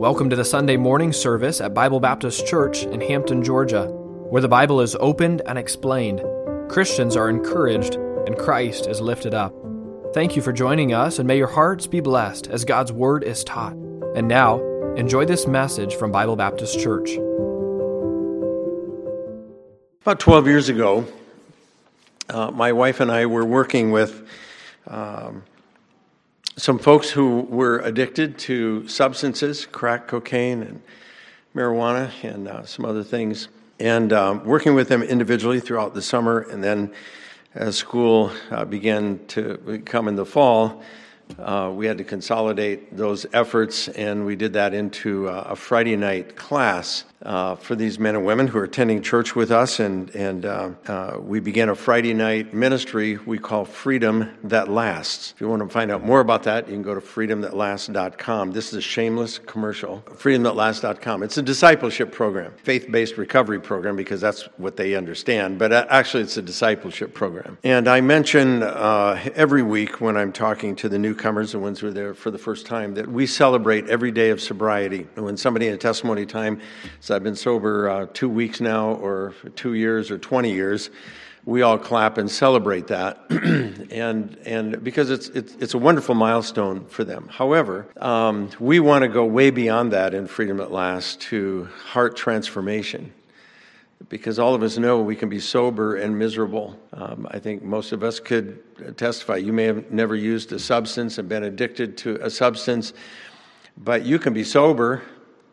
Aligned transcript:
Welcome 0.00 0.30
to 0.30 0.36
the 0.36 0.46
Sunday 0.46 0.78
morning 0.78 1.12
service 1.12 1.60
at 1.60 1.74
Bible 1.74 2.00
Baptist 2.00 2.46
Church 2.46 2.84
in 2.84 3.02
Hampton, 3.02 3.44
Georgia, 3.44 3.84
where 4.30 4.40
the 4.40 4.48
Bible 4.48 4.80
is 4.80 4.96
opened 4.98 5.42
and 5.44 5.58
explained. 5.58 6.22
Christians 6.70 7.16
are 7.16 7.28
encouraged 7.28 7.96
and 7.96 8.34
Christ 8.38 8.86
is 8.86 9.02
lifted 9.02 9.34
up. 9.34 9.54
Thank 10.14 10.36
you 10.36 10.40
for 10.40 10.54
joining 10.54 10.94
us, 10.94 11.18
and 11.18 11.28
may 11.28 11.36
your 11.36 11.48
hearts 11.48 11.86
be 11.86 12.00
blessed 12.00 12.46
as 12.46 12.64
God's 12.64 12.90
Word 12.90 13.24
is 13.24 13.44
taught. 13.44 13.74
And 14.14 14.26
now, 14.26 14.62
enjoy 14.94 15.26
this 15.26 15.46
message 15.46 15.94
from 15.94 16.10
Bible 16.10 16.34
Baptist 16.34 16.80
Church. 16.80 17.10
About 20.00 20.18
12 20.18 20.46
years 20.46 20.70
ago, 20.70 21.04
uh, 22.30 22.50
my 22.50 22.72
wife 22.72 23.00
and 23.00 23.12
I 23.12 23.26
were 23.26 23.44
working 23.44 23.90
with 23.90 24.26
um, 24.86 25.42
some 26.60 26.78
folks 26.78 27.08
who 27.08 27.40
were 27.48 27.78
addicted 27.78 28.36
to 28.36 28.86
substances, 28.86 29.64
crack 29.64 30.06
cocaine 30.06 30.62
and 30.62 30.82
marijuana 31.54 32.10
and 32.22 32.46
uh, 32.46 32.62
some 32.66 32.84
other 32.84 33.02
things, 33.02 33.48
and 33.78 34.12
um, 34.12 34.44
working 34.44 34.74
with 34.74 34.86
them 34.88 35.02
individually 35.02 35.58
throughout 35.58 35.94
the 35.94 36.02
summer. 36.02 36.40
And 36.40 36.62
then 36.62 36.92
as 37.54 37.78
school 37.78 38.30
uh, 38.50 38.66
began 38.66 39.24
to 39.28 39.82
come 39.86 40.06
in 40.06 40.16
the 40.16 40.26
fall, 40.26 40.82
uh, 41.38 41.72
we 41.74 41.86
had 41.86 41.96
to 41.96 42.04
consolidate 42.04 42.94
those 42.94 43.24
efforts, 43.32 43.88
and 43.88 44.26
we 44.26 44.36
did 44.36 44.52
that 44.52 44.74
into 44.74 45.30
uh, 45.30 45.44
a 45.48 45.56
Friday 45.56 45.96
night 45.96 46.36
class 46.36 47.06
uh, 47.24 47.54
for 47.56 47.74
these 47.74 47.98
men 47.98 48.14
and 48.14 48.24
women 48.24 48.46
who 48.46 48.58
are 48.58 48.64
attending 48.64 49.02
church 49.02 49.36
with 49.36 49.50
us. 49.50 49.80
And, 49.80 50.10
and 50.14 50.46
uh, 50.46 50.70
uh, 50.86 51.16
we 51.20 51.40
began 51.40 51.68
a 51.68 51.74
Friday 51.74 52.14
night 52.14 52.54
ministry 52.54 53.18
we 53.18 53.38
call 53.38 53.64
Freedom 53.64 54.30
That 54.44 54.68
Lasts. 54.68 55.32
If 55.34 55.40
you 55.40 55.48
want 55.48 55.62
to 55.62 55.68
find 55.68 55.90
out 55.90 56.04
more 56.04 56.20
about 56.20 56.44
that, 56.44 56.66
you 56.66 56.74
can 56.74 56.82
go 56.82 56.94
to 56.94 57.00
freedomthatlasts.com. 57.00 58.52
This 58.52 58.68
is 58.68 58.74
a 58.74 58.80
shameless 58.80 59.38
commercial. 59.38 60.02
Freedomthatlasts.com. 60.06 61.22
It's 61.22 61.36
a 61.36 61.42
discipleship 61.42 62.12
program, 62.12 62.52
faith 62.62 62.90
based 62.90 63.18
recovery 63.18 63.60
program, 63.60 63.96
because 63.96 64.20
that's 64.20 64.44
what 64.56 64.76
they 64.76 64.94
understand. 64.94 65.58
But 65.58 65.72
uh, 65.72 65.86
actually, 65.90 66.22
it's 66.22 66.36
a 66.36 66.42
discipleship 66.42 67.12
program. 67.12 67.58
And 67.64 67.88
I 67.88 68.00
mention 68.00 68.62
every 68.62 69.62
week 69.62 70.00
when 70.00 70.16
I'm 70.16 70.32
talking 70.32 70.74
to 70.76 70.88
the 70.88 70.98
newcomers 70.98 71.52
the 71.52 71.58
ones 71.58 71.80
who 71.80 71.88
are 71.88 71.92
there 71.92 72.14
for 72.14 72.30
the 72.30 72.38
first 72.38 72.66
time 72.66 72.94
that 72.94 73.06
we 73.06 73.26
celebrate 73.26 73.88
every 73.88 74.10
day 74.10 74.30
of 74.30 74.40
sobriety. 74.40 75.06
And 75.16 75.24
when 75.24 75.36
somebody 75.36 75.68
in 75.68 75.74
a 75.74 75.78
testimony 75.78 76.26
time 76.26 76.60
says, 77.10 77.16
I've 77.16 77.24
been 77.24 77.34
sober 77.34 77.88
uh, 77.88 78.06
two 78.14 78.28
weeks 78.28 78.60
now, 78.60 78.92
or 78.92 79.34
two 79.56 79.74
years, 79.74 80.12
or 80.12 80.18
20 80.18 80.52
years, 80.52 80.90
we 81.44 81.62
all 81.62 81.76
clap 81.76 82.18
and 82.18 82.30
celebrate 82.30 82.86
that, 82.88 83.24
and 83.90 84.36
and 84.44 84.84
because 84.84 85.10
it's, 85.10 85.28
it's 85.30 85.54
it's 85.54 85.74
a 85.74 85.78
wonderful 85.78 86.14
milestone 86.14 86.84
for 86.84 87.02
them. 87.02 87.28
However, 87.28 87.88
um, 87.96 88.50
we 88.60 88.78
want 88.78 89.02
to 89.02 89.08
go 89.08 89.24
way 89.24 89.50
beyond 89.50 89.92
that 89.92 90.14
in 90.14 90.26
Freedom 90.28 90.58
That 90.58 90.70
Lasts 90.70 91.16
to 91.30 91.68
heart 91.86 92.14
transformation 92.14 93.12
because 94.08 94.38
all 94.38 94.54
of 94.54 94.62
us 94.62 94.76
know 94.78 95.00
we 95.00 95.16
can 95.16 95.28
be 95.28 95.40
sober 95.40 95.96
and 95.96 96.16
miserable. 96.16 96.78
Um, 96.92 97.26
I 97.30 97.38
think 97.38 97.62
most 97.62 97.92
of 97.92 98.04
us 98.04 98.20
could 98.20 98.62
testify. 98.96 99.36
You 99.36 99.52
may 99.52 99.64
have 99.64 99.90
never 99.90 100.14
used 100.14 100.52
a 100.52 100.58
substance 100.58 101.18
and 101.18 101.28
been 101.28 101.44
addicted 101.44 101.96
to 101.98 102.16
a 102.22 102.30
substance, 102.30 102.92
but 103.78 104.04
you 104.04 104.18
can 104.18 104.32
be 104.32 104.44
sober 104.44 105.02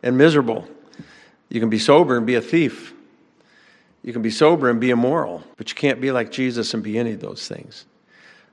and 0.02 0.16
miserable. 0.16 0.68
You 1.48 1.60
can 1.60 1.70
be 1.70 1.78
sober 1.78 2.16
and 2.16 2.26
be 2.26 2.34
a 2.34 2.42
thief. 2.42 2.94
You 4.02 4.12
can 4.12 4.22
be 4.22 4.30
sober 4.30 4.70
and 4.70 4.80
be 4.80 4.90
immoral, 4.90 5.42
but 5.56 5.70
you 5.70 5.74
can't 5.74 6.00
be 6.00 6.12
like 6.12 6.30
Jesus 6.30 6.72
and 6.74 6.82
be 6.82 6.98
any 6.98 7.12
of 7.12 7.20
those 7.20 7.48
things. 7.48 7.86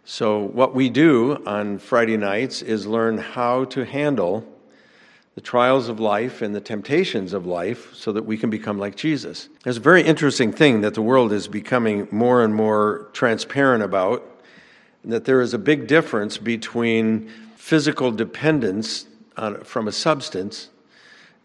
So, 0.03 0.39
what 0.39 0.75
we 0.75 0.89
do 0.89 1.41
on 1.45 1.79
Friday 1.79 2.17
nights 2.17 2.61
is 2.61 2.85
learn 2.85 3.17
how 3.17 3.65
to 3.65 3.85
handle 3.85 4.45
the 5.33 5.41
trials 5.41 5.89
of 5.89 5.99
life 5.99 6.41
and 6.41 6.55
the 6.55 6.61
temptations 6.61 7.33
of 7.33 7.45
life 7.45 7.93
so 7.93 8.11
that 8.13 8.23
we 8.23 8.37
can 8.37 8.49
become 8.49 8.77
like 8.77 8.95
Jesus. 8.95 9.49
There's 9.63 9.77
a 9.77 9.81
very 9.81 10.01
interesting 10.01 10.53
thing 10.53 10.81
that 10.81 10.93
the 10.93 11.01
world 11.01 11.33
is 11.33 11.47
becoming 11.47 12.07
more 12.11 12.43
and 12.43 12.55
more 12.55 13.09
transparent 13.11 13.83
about, 13.83 14.23
that 15.03 15.25
there 15.25 15.41
is 15.41 15.53
a 15.53 15.57
big 15.57 15.87
difference 15.87 16.37
between 16.37 17.29
physical 17.55 18.11
dependence 18.11 19.07
on, 19.35 19.61
from 19.63 19.87
a 19.87 19.91
substance 19.91 20.69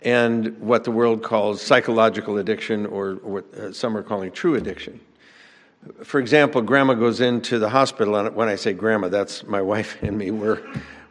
and 0.02 0.58
what 0.60 0.84
the 0.84 0.90
world 0.90 1.22
calls 1.22 1.60
psychological 1.60 2.38
addiction 2.38 2.86
or, 2.86 3.18
or 3.22 3.42
what 3.42 3.54
uh, 3.54 3.72
some 3.72 3.96
are 3.96 4.02
calling 4.02 4.30
true 4.32 4.54
addiction. 4.54 4.98
For 6.04 6.20
example, 6.20 6.60
grandma 6.62 6.94
goes 6.94 7.20
into 7.20 7.58
the 7.58 7.70
hospital, 7.70 8.16
and 8.16 8.34
when 8.34 8.48
I 8.48 8.56
say 8.56 8.72
grandma, 8.72 9.08
that's 9.08 9.44
my 9.44 9.62
wife 9.62 9.96
and 10.02 10.16
me. 10.16 10.30
We're 10.30 10.62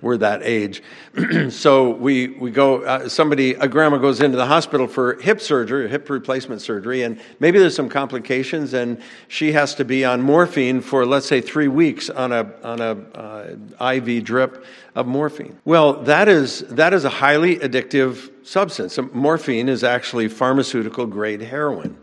we're 0.02 0.18
that 0.18 0.41
age. 0.44 0.81
so 1.50 1.90
we, 1.90 2.28
we 2.28 2.52
go, 2.52 2.84
uh, 2.84 3.09
somebody, 3.09 3.53
a 3.56 3.68
grandma 3.68 3.97
goes 3.97 4.22
into 4.22 4.38
the 4.38 4.46
hospital 4.46 4.88
for 4.88 5.16
hip 5.22 5.41
surgery, 5.41 5.90
hip 5.90 6.09
replacement 6.09 6.62
surgery, 6.62 7.03
and 7.03 7.19
maybe 7.40 7.59
there's 7.59 7.75
some 7.75 7.90
complications, 7.90 8.74
and 8.74 9.02
she 9.28 9.52
has 9.52 9.75
to 9.75 9.85
be 9.85 10.06
on 10.06 10.22
morphine 10.22 10.81
for, 10.81 11.06
let's 11.06 11.28
say, 11.28 11.41
three 11.41 11.68
weeks 11.68 12.09
on 12.09 12.31
a, 12.31 12.50
on 12.63 12.80
a 12.80 12.91
uh, 13.81 13.94
IV 13.94 14.24
drip 14.24 14.66
of 14.96 15.06
morphine. 15.06 15.57
Well, 15.66 15.94
that 16.03 16.30
is, 16.30 16.59
that 16.69 16.94
is 16.94 17.03
a 17.03 17.09
highly 17.09 17.57
addictive 17.57 18.31
substance. 18.46 18.97
Morphine 19.13 19.68
is 19.68 19.84
actually 19.84 20.30
pharmaceutical 20.30 21.06
grade 21.06 21.41
heroin, 21.41 21.97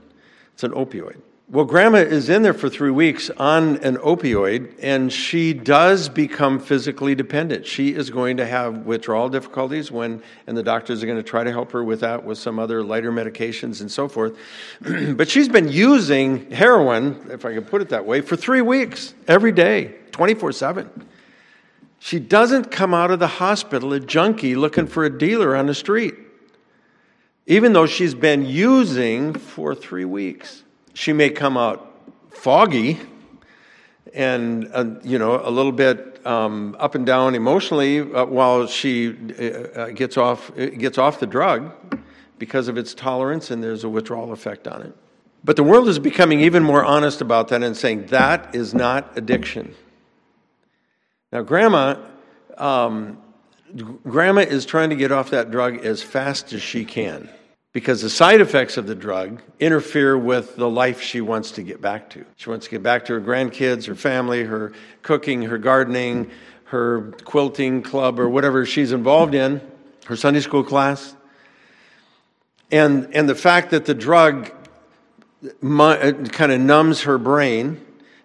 it's 0.53 0.65
an 0.65 0.73
opioid. 0.73 1.21
Well, 1.49 1.65
grandma 1.65 1.99
is 1.99 2.29
in 2.29 2.43
there 2.43 2.53
for 2.53 2.69
three 2.69 2.91
weeks 2.91 3.31
on 3.31 3.77
an 3.77 3.99
opioid, 3.99 4.75
and 4.83 5.13
she 5.13 5.53
does 5.53 6.09
become 6.09 6.59
physically 6.59 7.15
dependent. 7.15 7.67
She 7.67 7.95
is 7.95 8.11
going 8.11 8.39
to 8.39 8.47
have 8.47 8.79
withdrawal 8.79 9.29
difficulties 9.29 9.93
when, 9.93 10.25
and 10.49 10.57
the 10.57 10.65
doctors 10.65 11.05
are 11.05 11.07
going 11.07 11.19
to 11.19 11.23
try 11.23 11.45
to 11.45 11.53
help 11.53 11.71
her 11.71 11.85
with 11.85 12.01
that 12.01 12.25
with 12.25 12.39
some 12.39 12.59
other 12.59 12.83
lighter 12.83 13.13
medications 13.13 13.81
and 13.81 13.89
so 13.89 14.09
forth. 14.09 14.37
but 14.81 15.29
she's 15.29 15.49
been 15.49 15.69
using 15.69 16.51
heroin, 16.51 17.29
if 17.31 17.45
I 17.45 17.55
can 17.55 17.65
put 17.65 17.81
it 17.81 17.91
that 17.91 18.05
way, 18.05 18.23
for 18.23 18.35
three 18.35 18.61
weeks, 18.61 19.15
every 19.29 19.53
day, 19.53 19.95
24 20.11 20.51
7. 20.51 21.07
She 22.01 22.19
doesn't 22.19 22.73
come 22.73 22.93
out 22.93 23.13
of 23.13 23.21
the 23.21 23.29
hospital 23.29 23.93
a 23.93 24.01
junkie 24.01 24.57
looking 24.57 24.89
for 24.89 25.05
a 25.05 25.17
dealer 25.17 25.55
on 25.55 25.67
the 25.67 25.75
street, 25.75 26.17
even 27.47 27.73
though 27.73 27.87
she's 27.87 28.17
been 28.17 28.45
using 28.45 29.33
for 29.33 29.77
three 29.77 30.05
weeks 30.05 30.65
she 30.97 31.13
may 31.13 31.29
come 31.29 31.59
out 31.59 31.93
foggy 32.31 32.99
and 34.15 34.67
uh, 34.73 34.87
you 35.03 35.19
know 35.19 35.39
a 35.45 35.51
little 35.51 35.71
bit 35.71 36.27
um, 36.27 36.75
up 36.79 36.95
and 36.95 37.05
down 37.05 37.35
emotionally 37.35 38.01
uh, 38.01 38.25
while 38.25 38.67
she 38.67 39.11
uh, 39.39 39.43
uh 39.43 39.91
gets 39.91 40.17
off 40.17 40.51
uh, 40.59 40.67
gets 40.71 40.97
off 40.97 41.21
the 41.21 41.27
drug 41.27 41.71
because 42.39 42.67
of 42.69 42.79
its 42.79 42.95
tolerance 42.95 43.51
and 43.51 43.63
there's 43.63 43.85
a 43.85 43.89
withdrawal 43.89 44.33
effect 44.33 44.67
on 44.67 44.83
it. 44.83 44.97
But 45.45 45.57
the 45.57 45.63
world 45.63 45.87
is 45.87 45.99
becoming 45.99 46.41
even 46.41 46.63
more 46.63 46.83
honest 46.83 47.21
about 47.21 47.49
that 47.49 47.63
and 47.63 47.77
saying 47.77 48.07
that 48.07 48.55
is 48.55 48.75
not 48.75 49.17
addiction. 49.19 49.75
Now, 51.31 51.43
grandma, 51.43 51.99
um, 52.57 53.19
grandma 54.03 54.41
is 54.41 54.65
trying 54.65 54.91
to 54.91 54.97
get 54.97 55.13
off 55.13 55.31
that 55.31 55.51
drug 55.51 55.85
as 55.85 56.03
fast 56.03 56.53
as 56.53 56.63
she 56.63 56.85
can 56.85 57.29
because 57.77 58.01
the 58.01 58.09
side 58.09 58.41
effects 58.41 58.79
of 58.79 58.87
the 58.87 58.95
drug 58.95 59.43
interfere 59.61 60.17
with 60.17 60.57
the 60.57 60.67
life 60.67 61.03
she 61.03 61.21
wants 61.21 61.51
to 61.51 61.63
get 61.63 61.79
back 61.79 62.09
to. 62.09 62.25
She 62.37 62.49
wants 62.49 62.65
to 62.65 62.71
get 62.71 62.83
back 62.83 63.05
to 63.05 63.13
her 63.13 63.21
grandkids, 63.21 63.85
her 63.85 63.95
family, 63.95 64.45
her 64.45 64.73
cooking, 65.03 65.43
her 65.43 65.59
gardening, 65.59 66.31
her 66.65 67.13
quilting 67.27 67.83
club, 67.83 68.19
or 68.19 68.31
whatever 68.31 68.65
she's 68.65 68.93
involved 68.93 69.35
in, 69.35 69.61
her 70.07 70.17
Sunday 70.17 70.41
school 70.41 70.65
class. 70.65 71.15
And, 72.71 73.15
and 73.15 73.29
the 73.29 73.35
fact 73.35 73.73
that 73.73 73.85
the 73.85 73.93
drug 73.93 74.51
kind 75.61 76.53
of 76.53 76.59
numbs 76.59 77.03
her 77.03 77.19
brain 77.19 77.85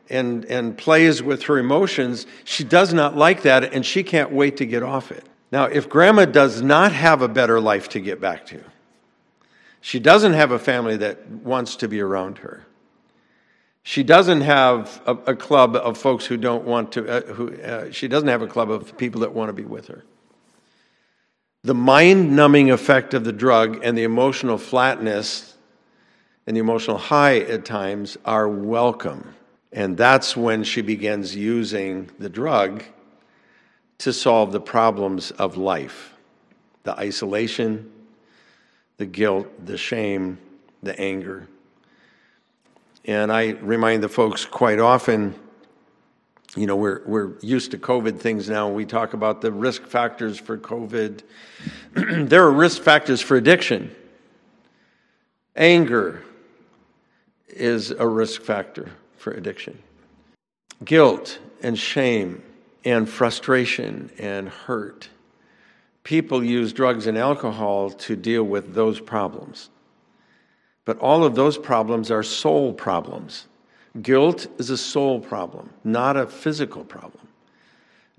and, 0.10 0.46
and 0.46 0.78
plays 0.78 1.22
with 1.22 1.44
her 1.44 1.58
emotions, 1.58 2.26
she 2.46 2.64
does 2.64 2.94
not 2.94 3.18
like 3.18 3.42
that 3.42 3.74
and 3.74 3.86
she 3.86 4.02
can't 4.02 4.32
wait 4.32 4.56
to 4.56 4.66
get 4.66 4.82
off 4.82 5.12
it. 5.12 5.26
Now, 5.52 5.66
if 5.66 5.90
grandma 5.90 6.24
does 6.24 6.62
not 6.62 6.94
have 6.94 7.22
a 7.22 7.28
better 7.28 7.60
life 7.60 7.90
to 7.90 8.00
get 8.00 8.22
back 8.22 8.46
to, 8.46 8.64
she 9.82 10.00
doesn't 10.00 10.34
have 10.34 10.52
a 10.52 10.60
family 10.60 10.98
that 10.98 11.28
wants 11.28 11.76
to 11.78 11.88
be 11.88 12.00
around 12.00 12.38
her. 12.40 12.66
She 13.84 14.04
doesn't 14.04 14.42
have 14.42 15.02
a, 15.08 15.16
a 15.16 15.36
club 15.36 15.76
of 15.76 15.98
folks 15.98 16.26
who 16.26 16.38
don't 16.38 16.66
want 16.66 16.92
to, 16.94 17.10
uh, 17.10 17.34
who, 17.34 17.56
uh, 17.56 17.92
she 17.92 18.08
doesn't 18.08 18.30
have 18.30 18.44
a 18.44 18.48
club 18.48 18.70
of 18.70 18.96
people 18.98 19.22
that 19.22 19.34
want 19.34 19.50
to 19.50 19.54
be 19.54 19.66
with 19.66 19.88
her. 19.88 20.04
The 21.64 21.74
mind 21.74 22.36
numbing 22.36 22.70
effect 22.70 23.14
of 23.16 23.24
the 23.24 23.34
drug 23.34 23.84
and 23.84 23.98
the 23.98 24.04
emotional 24.04 24.60
flatness 24.60 25.56
and 26.46 26.56
the 26.56 26.60
emotional 26.60 26.98
high 26.98 27.40
at 27.40 27.66
times 27.66 28.18
are 28.24 28.48
welcome. 28.48 29.34
And 29.72 29.98
that's 29.98 30.38
when 30.38 30.64
she 30.64 30.82
begins 30.82 31.36
using 31.36 32.10
the 32.20 32.30
drug 32.30 32.84
to 34.00 34.14
solve 34.14 34.52
the 34.52 34.62
problems 34.62 35.32
of 35.32 35.58
life 35.58 36.14
the 36.84 36.98
isolation, 36.98 37.92
the 39.02 39.06
guilt, 39.08 39.48
the 39.66 39.80
shame, 39.80 40.38
the 40.84 40.98
anger. 41.02 41.48
And 43.04 43.32
I 43.32 43.54
remind 43.54 44.04
the 44.04 44.10
folks 44.10 44.46
quite 44.46 44.80
often 44.80 45.34
you 46.56 46.68
know, 46.68 46.76
we're, 46.76 47.02
we're 47.06 47.40
used 47.40 47.72
to 47.72 47.78
COVID 47.78 48.20
things 48.20 48.50
now. 48.50 48.68
We 48.68 48.86
talk 48.86 49.14
about 49.14 49.40
the 49.40 49.52
risk 49.54 49.88
factors 49.88 50.38
for 50.38 50.58
COVID. 50.58 51.22
there 51.94 52.44
are 52.44 52.52
risk 52.52 52.84
factors 52.84 53.22
for 53.22 53.38
addiction. 53.38 53.96
Anger 55.56 56.24
is 57.48 57.92
a 57.92 58.06
risk 58.06 58.42
factor 58.42 58.92
for 59.18 59.32
addiction. 59.32 59.80
Guilt 60.84 61.40
and 61.64 61.80
shame 61.80 62.44
and 62.84 63.10
frustration 63.10 64.12
and 64.20 64.50
hurt. 64.50 65.08
People 66.04 66.44
use 66.44 66.74
drugs 66.74 67.08
and 67.08 67.18
alcohol 67.18 67.92
to 67.92 68.16
deal 68.16 68.44
with 68.44 68.74
those 68.74 69.00
problems. 69.00 69.70
But 70.86 70.98
all 71.00 71.24
of 71.24 71.36
those 71.36 71.58
problems 71.58 72.10
are 72.10 72.24
soul 72.24 72.74
problems. 72.74 73.48
Guilt 74.02 74.48
is 74.58 74.70
a 74.70 74.78
soul 74.78 75.20
problem, 75.20 75.70
not 75.84 76.18
a 76.18 76.26
physical 76.26 76.84
problem. 76.84 77.28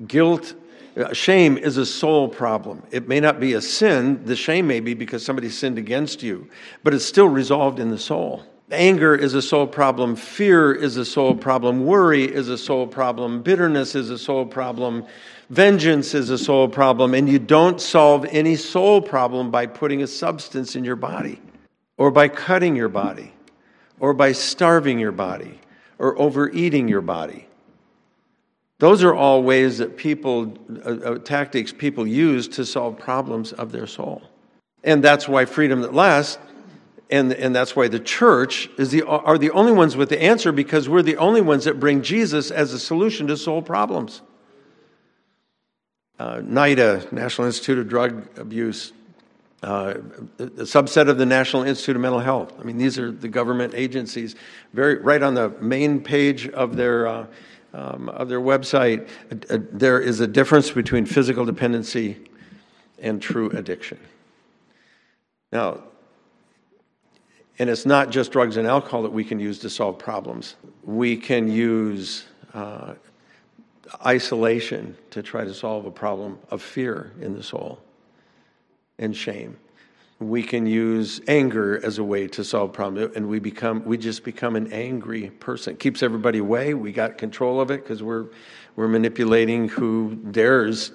Guilt, 0.07 0.55
uh, 0.97 1.13
shame 1.13 1.57
is 1.57 1.77
a 1.77 1.87
soul 1.87 2.29
problem. 2.29 2.83
It 2.91 3.09
may 3.09 3.21
not 3.21 3.41
be 3.41 3.55
a 3.55 3.61
sin, 3.61 4.25
the 4.25 4.37
shame 4.37 4.67
may 4.67 4.81
be 4.81 4.95
because 4.95 5.25
somebody 5.25 5.49
sinned 5.49 5.79
against 5.79 6.23
you, 6.23 6.49
but 6.85 6.93
it's 6.93 7.05
still 7.05 7.29
resolved 7.29 7.81
in 7.81 7.91
the 7.91 7.99
soul. 7.99 8.45
Anger 8.73 9.15
is 9.15 9.35
a 9.35 9.43
soul 9.43 9.67
problem. 9.67 10.17
Fear 10.17 10.73
is 10.73 10.97
a 10.97 11.05
soul 11.05 11.35
problem. 11.35 11.85
Worry 11.85 12.25
is 12.25 12.49
a 12.49 12.57
soul 12.57 12.87
problem. 12.87 13.43
Bitterness 13.43 13.95
is 13.95 14.09
a 14.09 14.19
soul 14.19 14.47
problem. 14.47 15.05
Vengeance 15.51 16.15
is 16.15 16.31
a 16.31 16.39
soul 16.39 16.69
problem. 16.69 17.13
And 17.13 17.29
you 17.29 17.39
don't 17.39 17.81
solve 17.81 18.25
any 18.31 18.57
soul 18.57 19.03
problem 19.03 19.51
by 19.51 19.67
putting 19.67 20.03
a 20.03 20.07
substance 20.07 20.75
in 20.75 20.85
your 20.85 20.97
body, 20.97 21.41
or 21.99 22.11
by 22.11 22.29
cutting 22.29 22.75
your 22.75 22.89
body, 22.89 23.35
or 24.01 24.15
by 24.15 24.33
starving 24.33 24.99
your 24.99 25.13
body, 25.13 25.61
or 25.99 26.19
overeating 26.19 26.89
your 26.89 27.03
body. 27.03 27.47
Those 28.79 29.05
are 29.05 29.15
all 29.15 29.43
ways 29.43 29.79
that 29.79 29.97
people, 29.97 30.57
uh, 30.85 30.91
uh, 30.91 31.19
tactics 31.19 31.73
people 31.73 32.07
use 32.07 32.49
to 32.49 32.65
solve 32.65 32.99
problems 32.99 33.53
of 33.53 33.71
their 33.71 33.87
soul. 33.87 34.23
And 34.83 35.05
that's 35.05 35.29
why 35.29 35.45
freedom 35.45 35.83
that 35.83 35.95
last 35.95 36.41
and, 37.13 37.31
and 37.35 37.55
that's 37.55 37.77
why 37.77 37.89
the 37.89 38.01
church 38.01 38.71
is 38.79 38.91
the, 38.91 39.03
are 39.07 39.37
the 39.37 39.51
only 39.51 39.73
ones 39.73 39.97
with 39.97 40.09
the 40.09 40.21
answer 40.21 40.51
because 40.51 40.89
we're 40.89 41.03
the 41.03 41.19
only 41.19 41.43
ones 41.43 41.67
that 41.67 41.79
bring 41.79 42.01
Jesus 42.01 42.51
as 42.51 42.73
a 42.73 42.79
solution 42.79 43.27
to 43.27 43.37
soul 43.37 43.61
problems. 43.61 44.23
Uh, 46.19 46.37
NIDA, 46.37 47.13
National 47.13 47.47
Institute 47.47 47.79
of 47.79 47.89
Drug 47.89 48.39
Abuse, 48.39 48.95
uh, 49.63 49.95
a 50.39 50.65
subset 50.65 51.11
of 51.11 51.19
the 51.19 51.27
National 51.27 51.65
Institute 51.65 51.97
of 51.97 52.03
Mental 52.03 52.21
Health. 52.21 52.55
I 52.59 52.63
mean, 52.63 52.79
these 52.79 52.99
are 52.99 53.11
the 53.11 53.29
government 53.29 53.75
agencies, 53.75 54.35
very 54.73 54.97
right 54.97 55.23
on 55.23 55.35
the 55.35 55.51
main 55.61 56.01
page 56.01 56.49
of 56.49 56.77
their 56.77 57.07
uh, 57.07 57.27
um, 57.75 58.09
of 58.09 58.29
their 58.29 58.41
website. 58.41 59.09
Uh, 59.31 59.59
there 59.73 60.01
is 60.01 60.21
a 60.21 60.27
difference 60.27 60.71
between 60.71 61.05
physical 61.05 61.45
dependency 61.45 62.19
and 62.99 63.21
true 63.21 63.51
addiction. 63.51 63.99
Now, 65.53 65.83
and 67.59 67.69
it's 67.69 67.87
not 67.87 68.11
just 68.11 68.33
drugs 68.33 68.57
and 68.57 68.67
alcohol 68.67 69.03
that 69.03 69.13
we 69.13 69.25
can 69.25 69.39
use 69.39 69.59
to 69.61 69.71
solve 69.71 69.99
problems. 69.99 70.57
We 70.85 71.17
can 71.17 71.51
use 71.51 72.25
uh, 72.55 72.95
isolation 74.05 74.97
to 75.11 75.23
try 75.23 75.45
to 75.45 75.53
solve 75.53 75.87
a 75.87 75.91
problem 75.91 76.39
of 76.51 76.63
fear 76.63 77.13
in 77.21 77.35
the 77.35 77.43
soul 77.43 77.79
and 78.99 79.17
shame. 79.17 79.57
We 80.19 80.43
can 80.43 80.67
use 80.67 81.21
anger 81.27 81.85
as 81.85 81.99
a 81.99 82.05
way 82.05 82.29
to 82.29 82.45
solve 82.45 82.73
problems, 82.73 83.17
and 83.17 83.29
we 83.29 83.41
become 83.41 83.85
we 83.85 83.99
just 83.99 84.23
become 84.23 84.55
an 84.55 84.73
angry 84.73 85.31
person. 85.31 85.77
Keeps 85.77 86.03
everybody 86.03 86.39
away. 86.39 86.75
We 86.75 86.93
got 86.93 87.19
control 87.19 87.61
of 87.61 87.73
it 87.73 87.83
because 87.83 88.05
we're 88.05 88.27
we're 88.77 88.89
manipulating 88.89 89.69
who 89.69 90.15
dares 90.31 90.93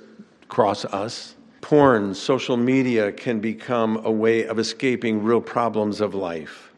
cross 0.47 0.85
us 0.85 1.35
porn, 1.67 2.13
social 2.13 2.55
media 2.55 3.11
can 3.11 3.41
become 3.41 3.97
a 4.05 4.09
way 4.09 4.45
of 4.45 4.57
escaping 4.57 5.21
real 5.21 5.41
problems 5.41 5.99
of 5.99 6.15
life. 6.15 6.71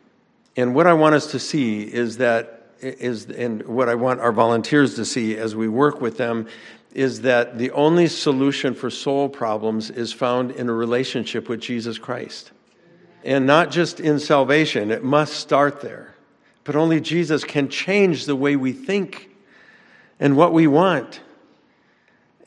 And 0.57 0.73
what 0.73 0.87
I 0.87 0.93
want 0.93 1.13
us 1.13 1.29
to 1.29 1.37
see 1.37 1.83
is 1.83 2.17
that 2.17 2.71
is 2.81 3.27
and 3.27 3.61
what 3.67 3.87
I 3.87 3.93
want 3.93 4.19
our 4.19 4.31
volunteers 4.31 4.95
to 4.95 5.05
see 5.05 5.37
as 5.37 5.55
we 5.55 5.67
work 5.67 6.01
with 6.01 6.17
them 6.17 6.47
is 6.95 7.21
that 7.21 7.59
the 7.59 7.69
only 7.69 8.07
solution 8.07 8.73
for 8.73 8.89
soul 8.89 9.29
problems 9.29 9.91
is 9.91 10.11
found 10.11 10.49
in 10.49 10.67
a 10.69 10.73
relationship 10.73 11.49
with 11.49 11.59
Jesus 11.59 11.99
Christ. 11.99 12.51
And 13.23 13.45
not 13.45 13.69
just 13.69 13.99
in 13.99 14.17
salvation, 14.17 14.89
it 14.89 15.03
must 15.03 15.33
start 15.33 15.81
there. 15.81 16.15
But 16.63 16.75
only 16.75 16.99
Jesus 16.99 17.43
can 17.43 17.69
change 17.69 18.25
the 18.25 18.35
way 18.35 18.55
we 18.55 18.71
think 18.71 19.29
and 20.19 20.35
what 20.35 20.51
we 20.51 20.65
want 20.65 21.21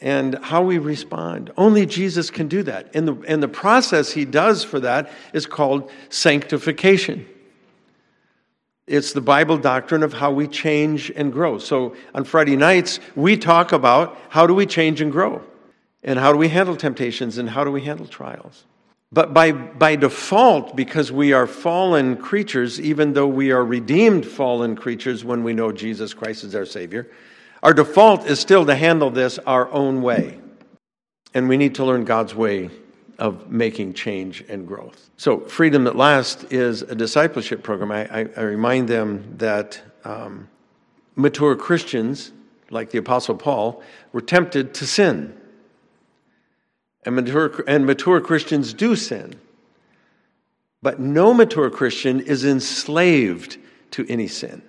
and 0.02 0.37
how 0.43 0.62
we 0.62 0.78
respond. 0.78 1.52
Only 1.56 1.87
Jesus 1.87 2.28
can 2.28 2.49
do 2.49 2.64
that. 2.64 2.90
And 2.94 3.06
the, 3.06 3.14
and 3.28 3.40
the 3.40 3.49
process 3.49 4.12
he 4.12 4.25
does 4.25 4.64
for 4.64 4.81
that 4.81 5.10
is 5.32 5.46
called 5.46 5.90
sanctification. 6.10 7.25
It's 8.88 9.12
the 9.12 9.20
Bible 9.20 9.58
doctrine 9.58 10.02
of 10.02 10.12
how 10.12 10.32
we 10.32 10.49
change 10.49 11.12
and 11.14 11.32
grow. 11.32 11.58
So 11.58 11.94
on 12.16 12.25
Friday 12.25 12.56
nights, 12.56 12.99
we 13.14 13.37
talk 13.37 13.70
about 13.70 14.19
how 14.28 14.44
do 14.44 14.54
we 14.54 14.66
change 14.66 15.00
and 15.00 15.12
grow, 15.12 15.40
and 16.02 16.19
how 16.19 16.32
do 16.32 16.38
we 16.38 16.49
handle 16.49 16.75
temptations, 16.76 17.38
and 17.38 17.49
how 17.49 17.62
do 17.62 17.70
we 17.70 17.82
handle 17.82 18.06
trials. 18.06 18.64
But 19.12 19.32
by, 19.32 19.52
by 19.52 19.94
default, 19.94 20.75
because 20.75 21.12
we 21.12 21.32
are 21.32 21.46
fallen 21.46 22.16
creatures, 22.16 22.81
even 22.81 23.12
though 23.12 23.28
we 23.28 23.52
are 23.52 23.64
redeemed 23.64 24.26
fallen 24.26 24.75
creatures 24.75 25.25
when 25.25 25.44
we 25.44 25.52
know 25.52 25.70
Jesus 25.70 26.12
Christ 26.12 26.43
is 26.43 26.56
our 26.56 26.66
Savior, 26.66 27.08
our 27.62 27.73
default 27.73 28.26
is 28.26 28.41
still 28.41 28.67
to 28.67 28.75
handle 28.75 29.11
this 29.11 29.38
our 29.41 29.70
own 29.70 30.03
way. 30.03 30.38
And 31.35 31.49
we 31.49 31.56
need 31.56 31.76
to 31.76 31.85
learn 31.85 32.05
God's 32.05 32.35
way 32.35 32.70
of 33.19 33.50
making 33.50 33.94
change 33.94 34.44
and 34.49 34.67
growth. 34.67 35.11
So, 35.17 35.41
Freedom 35.41 35.85
That 35.85 35.97
Lasts 35.97 36.44
is 36.44 36.82
a 36.82 36.94
discipleship 36.94 37.62
program. 37.62 37.93
I, 37.93 38.23
I, 38.23 38.29
I 38.37 38.41
remind 38.43 38.88
them 38.88 39.37
that 39.38 39.81
um, 40.05 40.49
mature 41.14 41.55
Christians, 41.55 42.32
like 42.70 42.91
the 42.91 42.99
Apostle 42.99 43.37
Paul, 43.37 43.82
were 44.12 44.20
tempted 44.20 44.75
to 44.75 44.87
sin. 44.87 45.38
And 47.05 47.17
mature, 47.17 47.64
and 47.69 47.87
mature 47.87 48.20
Christians 48.20 48.75
do 48.75 48.97
sin. 48.97 49.37
But 50.82 50.99
no 50.99 51.32
mature 51.32 51.70
Christian 51.70 52.20
is 52.20 52.44
enslaved 52.44 53.56
to 53.93 54.05
any 54.09 54.26
sin. 54.26 54.62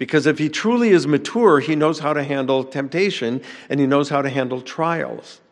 Because 0.00 0.24
if 0.24 0.38
he 0.38 0.48
truly 0.48 0.88
is 0.88 1.06
mature, 1.06 1.60
he 1.60 1.76
knows 1.76 1.98
how 1.98 2.14
to 2.14 2.24
handle 2.24 2.64
temptation 2.64 3.42
and 3.68 3.78
he 3.78 3.86
knows 3.86 4.08
how 4.08 4.22
to 4.22 4.30
handle 4.30 4.62
trials. 4.62 5.42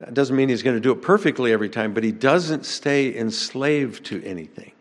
That 0.00 0.14
doesn't 0.14 0.34
mean 0.34 0.48
he's 0.48 0.62
going 0.62 0.76
to 0.76 0.80
do 0.80 0.92
it 0.92 1.02
perfectly 1.02 1.52
every 1.52 1.68
time, 1.68 1.92
but 1.92 2.02
he 2.02 2.10
doesn't 2.10 2.64
stay 2.64 3.14
enslaved 3.14 4.06
to 4.06 4.24
anything. 4.24 4.72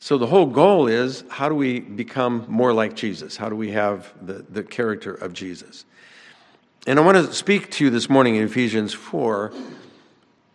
So 0.00 0.18
the 0.18 0.26
whole 0.26 0.46
goal 0.46 0.88
is 0.88 1.22
how 1.28 1.48
do 1.48 1.54
we 1.54 1.78
become 1.78 2.44
more 2.48 2.72
like 2.72 2.96
Jesus? 2.96 3.36
How 3.36 3.48
do 3.48 3.54
we 3.54 3.70
have 3.70 4.12
the, 4.20 4.44
the 4.50 4.64
character 4.64 5.14
of 5.14 5.32
Jesus? 5.32 5.84
And 6.88 6.98
I 6.98 7.02
want 7.02 7.24
to 7.24 7.32
speak 7.32 7.70
to 7.72 7.84
you 7.84 7.90
this 7.90 8.10
morning 8.10 8.34
in 8.34 8.42
Ephesians 8.42 8.92
4 8.92 9.52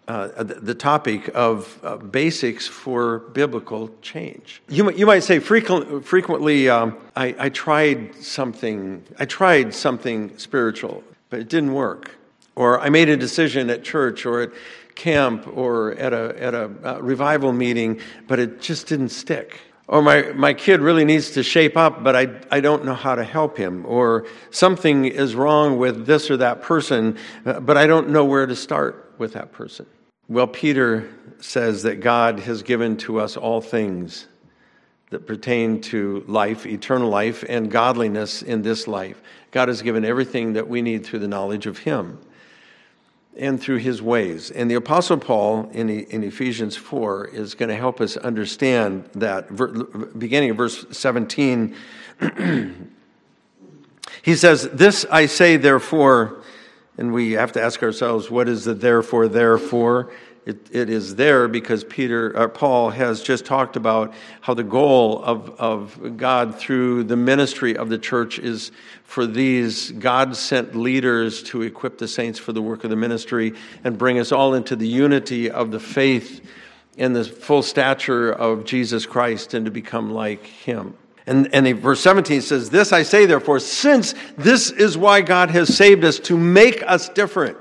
uh, 0.08 0.44
the 0.44 0.76
topic 0.76 1.30
of 1.34 1.80
uh, 1.84 1.98
basics 1.98 2.68
for 2.68 3.20
biblical 3.20 3.90
change. 4.02 4.62
You, 4.68 4.92
you 4.92 5.06
might 5.06 5.24
say 5.24 5.40
frequent, 5.40 6.06
frequently, 6.06 6.70
um, 6.70 6.98
I, 7.16 7.36
I, 7.40 7.50
tried 7.50 8.16
something, 8.16 9.04
I 9.18 9.26
tried 9.26 9.74
something 9.74 10.38
spiritual, 10.38 11.04
but 11.30 11.40
it 11.40 11.50
didn't 11.50 11.74
work. 11.74 12.18
Or 12.56 12.80
I 12.80 12.90
made 12.90 13.10
a 13.10 13.18
decision 13.18 13.70
at 13.70 13.84
church 13.84 14.26
or 14.26 14.42
at 14.42 14.52
camp 14.96 15.48
or 15.48 15.94
at 15.94 16.14
a, 16.14 16.42
at 16.42 16.54
a 16.54 16.72
uh, 16.84 17.00
revival 17.02 17.54
meeting, 17.54 18.00
but 18.28 18.40
it 18.40 18.62
just 18.62 18.88
didn't 18.88 19.10
stick. 19.10 19.60
Or 19.88 20.02
my, 20.02 20.32
my 20.32 20.54
kid 20.54 20.80
really 20.80 21.04
needs 21.04 21.32
to 21.32 21.44
shape 21.44 21.76
up, 21.76 22.04
but 22.04 22.16
I, 22.16 22.40
I 22.50 22.62
don't 22.62 22.86
know 22.86 22.94
how 22.94 23.16
to 23.16 23.24
help 23.24 23.58
him. 23.58 23.86
Or 23.86 24.26
something 24.50 25.06
is 25.06 25.36
wrong 25.36 25.78
with 25.78 26.06
this 26.06 26.32
or 26.32 26.38
that 26.38 26.62
person, 26.62 27.18
uh, 27.46 27.60
but 27.60 27.78
I 27.78 27.86
don't 27.86 28.10
know 28.10 28.24
where 28.24 28.46
to 28.46 28.56
start 28.56 29.14
with 29.18 29.34
that 29.34 29.52
person? 29.52 29.86
Well, 30.28 30.48
Peter 30.48 31.10
says 31.40 31.84
that 31.84 32.00
God 32.00 32.40
has 32.40 32.64
given 32.64 32.98
to 32.98 33.20
us 33.20 33.36
all 33.36 33.62
things 33.62 34.28
that 35.10 35.28
pertain 35.28 35.80
to 35.82 36.24
life, 36.28 36.66
eternal 36.66 37.10
life, 37.10 37.44
and 37.48 37.70
godliness 37.70 38.42
in 38.42 38.62
this 38.62 38.88
life. 38.88 39.22
God 39.52 39.68
has 39.68 39.82
given 39.82 40.06
everything 40.06 40.54
that 40.54 40.68
we 40.68 40.82
need 40.82 41.06
through 41.06 41.20
the 41.20 41.28
knowledge 41.28 41.68
of 41.68 41.80
Him 41.80 42.20
and 43.38 43.62
through 43.62 43.78
His 43.78 44.02
ways. 44.02 44.52
And 44.52 44.70
the 44.70 44.76
Apostle 44.76 45.18
Paul 45.18 45.70
in, 45.72 45.90
in 45.90 46.24
Ephesians 46.24 46.76
4 46.76 47.28
is 47.28 47.56
going 47.56 47.70
to 47.70 47.76
help 47.76 48.02
us 48.02 48.18
understand 48.18 49.10
that. 49.16 49.56
Beginning 50.18 50.52
of 50.52 50.58
verse 50.58 50.86
17, 50.92 51.76
he 54.22 54.36
says, 54.36 54.70
This 54.70 55.06
I 55.10 55.26
say, 55.26 55.58
therefore, 55.58 56.44
and 56.98 57.12
we 57.14 57.32
have 57.32 57.52
to 57.54 57.62
ask 57.62 57.82
ourselves, 57.82 58.30
what 58.30 58.48
is 58.48 58.66
the 58.66 58.74
therefore, 58.74 59.28
therefore? 59.28 60.12
It, 60.46 60.58
it 60.72 60.90
is 60.90 61.16
there 61.16 61.48
because 61.48 61.86
Peter 61.86 62.38
or 62.38 62.50
Paul 62.50 62.90
has 62.90 63.22
just 63.22 63.46
talked 63.46 63.78
about 63.78 64.14
how 64.42 64.54
the 64.54 64.64
goal 64.64 65.24
of, 65.24 65.50
of 65.60 66.18
God 66.18 66.60
through 66.60 67.06
the 67.06 67.16
ministry 67.16 67.78
of 67.78 67.90
the 67.90 67.98
church 67.98 68.40
is 68.40 68.72
for 69.06 69.26
these 69.26 69.92
God 69.92 70.36
sent 70.36 70.76
leaders 70.76 71.44
to 71.44 71.62
equip 71.62 71.98
the 71.98 72.08
saints 72.08 72.40
for 72.40 72.52
the 72.52 72.62
work 72.62 72.84
of 72.84 72.90
the 72.90 72.96
ministry 72.98 73.54
and 73.86 73.98
bring 73.98 74.20
us 74.20 74.32
all 74.34 74.54
into 74.54 74.76
the 74.76 74.88
unity 74.88 75.50
of 75.50 75.72
the 75.72 75.80
faith 75.80 76.42
and 76.98 77.16
the 77.16 77.24
full 77.24 77.64
stature 77.64 78.32
of 78.32 78.66
Jesus 78.66 79.06
Christ 79.06 79.54
and 79.54 79.66
to 79.66 79.72
become 79.72 80.12
like 80.12 80.46
him. 80.46 80.96
And, 81.26 81.54
and 81.54 81.80
verse 81.80 82.02
17 82.02 82.42
says, 82.42 82.70
This 82.70 82.92
I 82.92 83.04
say, 83.04 83.26
therefore, 83.26 83.60
since 83.60 84.14
this 84.38 84.72
is 84.72 84.98
why 84.98 85.22
God 85.22 85.52
has 85.52 85.74
saved 85.74 86.04
us, 86.04 86.20
to 86.20 86.38
make 86.38 86.84
us 86.86 87.08
different 87.08 87.58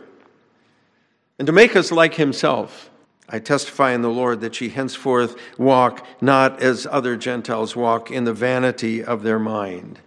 and 1.43 1.47
to 1.49 1.53
make 1.53 1.75
us 1.75 1.91
like 1.91 2.15
himself. 2.15 2.89
I 3.29 3.41
testify 3.41 3.95
in 3.95 4.03
the 4.03 4.09
Lord 4.09 4.43
that 4.43 4.61
ye 4.61 4.69
henceforth 4.69 5.37
walk 5.59 6.07
not 6.21 6.63
as 6.63 6.87
other 6.89 7.17
Gentiles 7.17 7.75
walk 7.75 8.13
in 8.13 8.23
the 8.23 8.33
vanity 8.33 9.03
of 9.03 9.25
their 9.25 9.41
mind, 9.41 9.99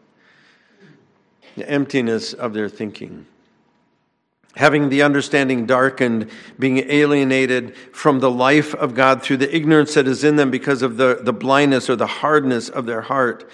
the 1.57 1.69
emptiness 1.69 2.31
of 2.31 2.53
their 2.53 2.69
thinking 2.69 3.25
having 4.55 4.87
the 4.87 5.01
understanding 5.01 5.65
darkened, 5.65 6.29
being 6.57 6.77
alienated 6.89 7.75
from 7.91 8.21
the 8.21 8.31
life 8.31 8.73
of 8.75 8.93
God 8.93 9.21
through 9.21 9.35
the 9.35 9.53
ignorance 9.53 9.95
that 9.95 10.07
is 10.07 10.23
in 10.23 10.37
them 10.37 10.49
because 10.49 10.81
of 10.81 10.95
the, 10.95 11.19
the 11.21 11.33
blindness 11.33 11.89
or 11.89 11.97
the 11.97 12.07
hardness 12.07 12.69
of 12.69 12.85
their 12.85 13.01
heart, 13.01 13.49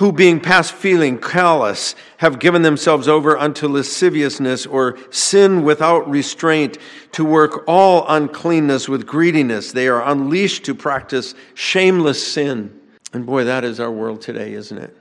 who 0.00 0.10
being 0.10 0.40
past 0.40 0.72
feeling, 0.72 1.18
callous, 1.18 1.94
have 2.16 2.38
given 2.38 2.62
themselves 2.62 3.06
over 3.06 3.36
unto 3.36 3.68
lasciviousness 3.68 4.64
or 4.64 4.96
sin 5.10 5.62
without 5.62 6.08
restraint, 6.08 6.78
to 7.12 7.22
work 7.22 7.62
all 7.68 8.06
uncleanness 8.08 8.88
with 8.88 9.06
greediness. 9.06 9.72
They 9.72 9.88
are 9.88 10.02
unleashed 10.10 10.64
to 10.64 10.74
practice 10.74 11.34
shameless 11.52 12.26
sin. 12.26 12.80
And 13.12 13.26
boy, 13.26 13.44
that 13.44 13.62
is 13.62 13.78
our 13.78 13.90
world 13.90 14.22
today, 14.22 14.54
isn't 14.54 14.78
it? 14.78 14.96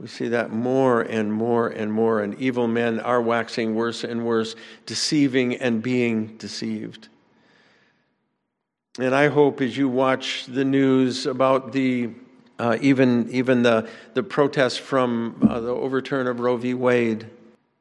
We 0.00 0.08
see 0.08 0.26
that 0.30 0.50
more 0.50 1.02
and 1.02 1.32
more 1.32 1.68
and 1.68 1.92
more, 1.92 2.22
and 2.22 2.34
evil 2.40 2.66
men 2.66 2.98
are 2.98 3.22
waxing 3.22 3.76
worse 3.76 4.02
and 4.02 4.26
worse, 4.26 4.56
deceiving 4.86 5.54
and 5.58 5.80
being 5.80 6.36
deceived. 6.38 7.06
And 8.98 9.14
I 9.14 9.28
hope 9.28 9.60
as 9.60 9.76
you 9.76 9.88
watch 9.88 10.46
the 10.46 10.64
news 10.64 11.26
about 11.26 11.70
the 11.70 12.10
uh, 12.58 12.78
even 12.80 13.28
even 13.30 13.62
the 13.62 13.88
the 14.14 14.22
protests 14.22 14.78
from 14.78 15.46
uh, 15.48 15.60
the 15.60 15.70
overturn 15.70 16.26
of 16.26 16.40
Roe 16.40 16.56
v. 16.56 16.74
Wade, 16.74 17.28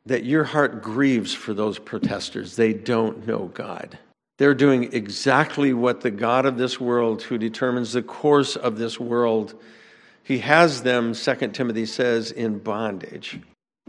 that 0.06 0.26
your 0.26 0.44
heart 0.44 0.82
grieves 0.82 1.34
for 1.34 1.54
those 1.54 1.80
protesters. 1.80 2.56
They 2.56 2.74
don't 2.74 3.28
know 3.28 3.52
God. 3.54 3.98
They're 4.38 4.54
doing 4.54 4.92
exactly 4.92 5.74
what 5.74 6.02
the 6.02 6.12
God 6.12 6.46
of 6.46 6.58
this 6.58 6.80
world, 6.80 7.22
who 7.22 7.38
determines 7.38 7.94
the 7.94 8.02
course 8.02 8.56
of 8.58 8.78
this 8.78 9.00
world, 9.00 9.56
he 10.24 10.40
has 10.40 10.84
them, 10.84 11.14
2 11.14 11.36
Timothy 11.50 11.86
says, 11.86 12.32
in 12.32 12.60
bondage. 12.60 13.40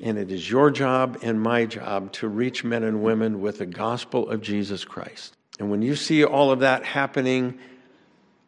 And 0.02 0.18
it 0.18 0.30
is 0.30 0.48
your 0.48 0.70
job 0.70 1.18
and 1.22 1.40
my 1.40 1.64
job 1.64 2.12
to 2.12 2.28
reach 2.28 2.62
men 2.62 2.84
and 2.84 3.02
women 3.02 3.40
with 3.40 3.58
the 3.58 3.66
gospel 3.66 4.28
of 4.28 4.42
Jesus 4.42 4.84
Christ. 4.84 5.34
And 5.58 5.70
when 5.70 5.80
you 5.80 5.96
see 5.96 6.22
all 6.24 6.52
of 6.52 6.60
that 6.60 6.84
happening, 6.84 7.58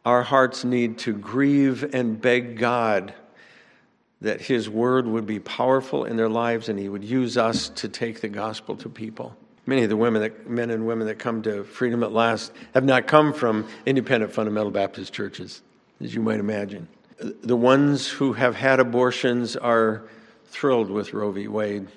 our 0.05 0.23
hearts 0.23 0.63
need 0.63 0.97
to 0.99 1.13
grieve 1.13 1.93
and 1.93 2.19
beg 2.19 2.57
God 2.57 3.13
that 4.21 4.41
His 4.41 4.69
word 4.69 5.07
would 5.07 5.25
be 5.25 5.39
powerful 5.39 6.05
in 6.05 6.17
their 6.17 6.29
lives 6.29 6.69
and 6.69 6.77
He 6.79 6.89
would 6.89 7.03
use 7.03 7.37
us 7.37 7.69
to 7.69 7.87
take 7.87 8.21
the 8.21 8.29
gospel 8.29 8.75
to 8.77 8.89
people. 8.89 9.35
Many 9.65 9.83
of 9.83 9.89
the 9.89 9.97
women 9.97 10.21
that, 10.21 10.49
men 10.49 10.71
and 10.71 10.87
women 10.87 11.07
that 11.07 11.19
come 11.19 11.41
to 11.43 11.63
Freedom 11.63 11.99
That 11.99 12.11
Lasts 12.11 12.51
have 12.73 12.83
not 12.83 13.07
come 13.07 13.33
from 13.33 13.67
independent 13.85 14.31
fundamental 14.31 14.71
Baptist 14.71 15.13
churches, 15.13 15.61
as 16.01 16.13
you 16.13 16.21
might 16.21 16.39
imagine 16.39 16.87
the 17.19 17.55
ones 17.55 18.07
who 18.07 18.33
have 18.33 18.55
had 18.55 18.79
abortions 18.79 19.55
are 19.55 20.03
thrilled 20.45 20.89
with 20.89 21.13
Roe 21.13 21.31
v. 21.31 21.47
Wade, 21.47 21.87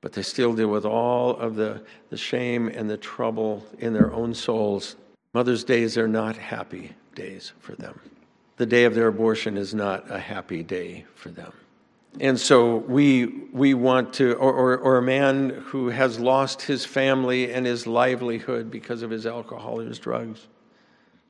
but 0.00 0.12
they 0.12 0.22
still 0.22 0.54
deal 0.54 0.68
with 0.68 0.84
all 0.84 1.36
of 1.36 1.56
the, 1.56 1.82
the 2.10 2.16
shame 2.16 2.68
and 2.68 2.88
the 2.88 2.96
trouble 2.96 3.64
in 3.78 3.92
their 3.92 4.12
own 4.12 4.34
souls. 4.34 4.96
Mother's 5.36 5.64
days 5.64 5.98
are 5.98 6.08
not 6.08 6.34
happy 6.34 6.92
days 7.14 7.52
for 7.58 7.74
them. 7.74 8.00
The 8.56 8.64
day 8.64 8.84
of 8.84 8.94
their 8.94 9.08
abortion 9.08 9.58
is 9.58 9.74
not 9.74 10.10
a 10.10 10.18
happy 10.18 10.62
day 10.62 11.04
for 11.14 11.28
them. 11.28 11.52
And 12.18 12.40
so 12.40 12.76
we, 12.76 13.26
we 13.52 13.74
want 13.74 14.14
to, 14.14 14.32
or, 14.32 14.50
or, 14.50 14.78
or, 14.78 14.96
a 14.96 15.02
man 15.02 15.50
who 15.66 15.90
has 15.90 16.18
lost 16.18 16.62
his 16.62 16.86
family 16.86 17.52
and 17.52 17.66
his 17.66 17.86
livelihood 17.86 18.70
because 18.70 19.02
of 19.02 19.10
his 19.10 19.26
alcohol 19.26 19.82
or 19.82 19.84
his 19.84 19.98
drugs 19.98 20.48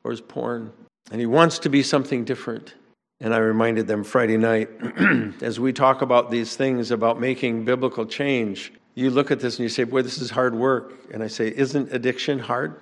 or 0.05 0.13
his 0.13 0.21
porn. 0.21 0.73
And 1.11 1.19
he 1.19 1.27
wants 1.27 1.59
to 1.59 1.69
be 1.69 1.83
something 1.83 2.25
different. 2.25 2.75
And 3.19 3.35
I 3.35 3.39
reminded 3.39 3.89
them 3.89 4.05
Friday 4.05 4.37
night, 4.37 4.71
as 5.43 5.59
we 5.59 5.73
talk 5.73 6.01
about 6.01 6.31
these 6.31 6.55
things 6.55 6.93
about 6.93 7.19
making 7.19 7.65
biblical 7.65 8.07
change, 8.07 8.73
you 8.95 9.11
look 9.11 9.33
at 9.33 9.41
this 9.41 9.59
and 9.59 9.65
you 9.65 9.69
say, 9.69 9.83
Boy, 9.83 10.03
this 10.03 10.19
is 10.19 10.31
hard 10.31 10.55
work. 10.55 10.95
And 11.13 11.25
I 11.25 11.27
say, 11.27 11.53
Isn't 11.53 11.93
addiction 11.93 12.39
hard? 12.39 12.81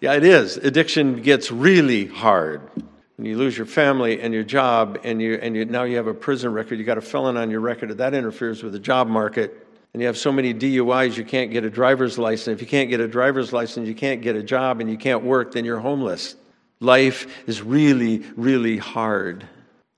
Yeah, 0.00 0.14
it 0.14 0.24
is. 0.24 0.56
Addiction 0.56 1.20
gets 1.20 1.52
really 1.52 2.06
hard. 2.06 2.62
When 3.16 3.26
you 3.26 3.36
lose 3.36 3.54
your 3.54 3.66
family 3.66 4.22
and 4.22 4.32
your 4.32 4.44
job, 4.44 4.98
and, 5.04 5.20
you, 5.20 5.34
and 5.34 5.54
you, 5.54 5.66
now 5.66 5.82
you 5.82 5.98
have 5.98 6.06
a 6.06 6.14
prison 6.14 6.54
record, 6.54 6.78
you 6.78 6.86
got 6.86 6.96
a 6.96 7.02
felon 7.02 7.36
on 7.36 7.50
your 7.50 7.60
record, 7.60 7.90
that 7.98 8.14
interferes 8.14 8.62
with 8.62 8.72
the 8.72 8.78
job 8.78 9.08
market. 9.08 9.66
And 9.92 10.00
you 10.00 10.06
have 10.06 10.16
so 10.16 10.32
many 10.32 10.54
DUIs, 10.54 11.18
you 11.18 11.24
can't 11.24 11.50
get 11.50 11.64
a 11.64 11.70
driver's 11.70 12.16
license. 12.16 12.54
If 12.54 12.62
you 12.62 12.66
can't 12.66 12.88
get 12.88 13.00
a 13.00 13.08
driver's 13.08 13.52
license, 13.52 13.88
you 13.88 13.94
can't 13.94 14.22
get 14.22 14.36
a 14.36 14.42
job, 14.42 14.80
and 14.80 14.88
you 14.88 14.96
can't 14.96 15.22
work, 15.22 15.52
then 15.52 15.66
you're 15.66 15.80
homeless. 15.80 16.34
Life 16.80 17.46
is 17.46 17.60
really, 17.60 18.18
really 18.36 18.78
hard. 18.78 19.46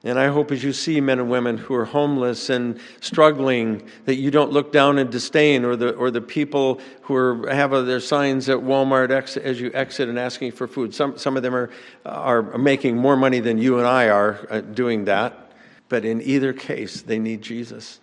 And 0.05 0.19
I 0.19 0.29
hope 0.29 0.51
as 0.51 0.65
you 0.65 0.73
see 0.73 1.01
men 1.01 1.21
and 1.21 1.31
women 1.31 1.57
who 1.57 1.75
are 1.75 1.85
homeless 1.85 2.51
and 2.51 2.81
struggling, 3.01 3.89
that 4.05 4.17
you 4.17 4.33
don't 4.33 4.51
look 4.51 4.73
down 4.73 4.99
in 4.99 5.11
disdain, 5.11 5.65
or 5.65 5.77
the, 5.77 5.93
or 5.95 6.11
the 6.11 6.21
people 6.21 6.81
who 7.03 7.15
are, 7.15 7.49
have 7.49 7.71
their 7.87 8.01
signs 8.01 8.49
at 8.49 8.59
Walmart 8.59 9.11
as 9.37 9.61
you 9.61 9.71
exit 9.75 10.09
and 10.09 10.19
asking 10.19 10.53
for 10.53 10.67
food. 10.67 10.93
Some, 10.93 11.17
some 11.19 11.37
of 11.37 11.45
them 11.45 11.55
are, 11.55 11.71
are 12.05 12.43
making 12.59 12.97
more 12.97 13.17
money 13.17 13.39
than 13.39 13.59
you 13.59 13.79
and 13.79 13.87
I 13.87 14.09
are 14.09 14.47
uh, 14.51 14.61
doing 14.61 15.05
that. 15.05 15.53
But 15.89 16.05
in 16.05 16.21
either 16.23 16.53
case, 16.53 17.03
they 17.03 17.21
need 17.21 17.43
Jesus. 17.43 18.01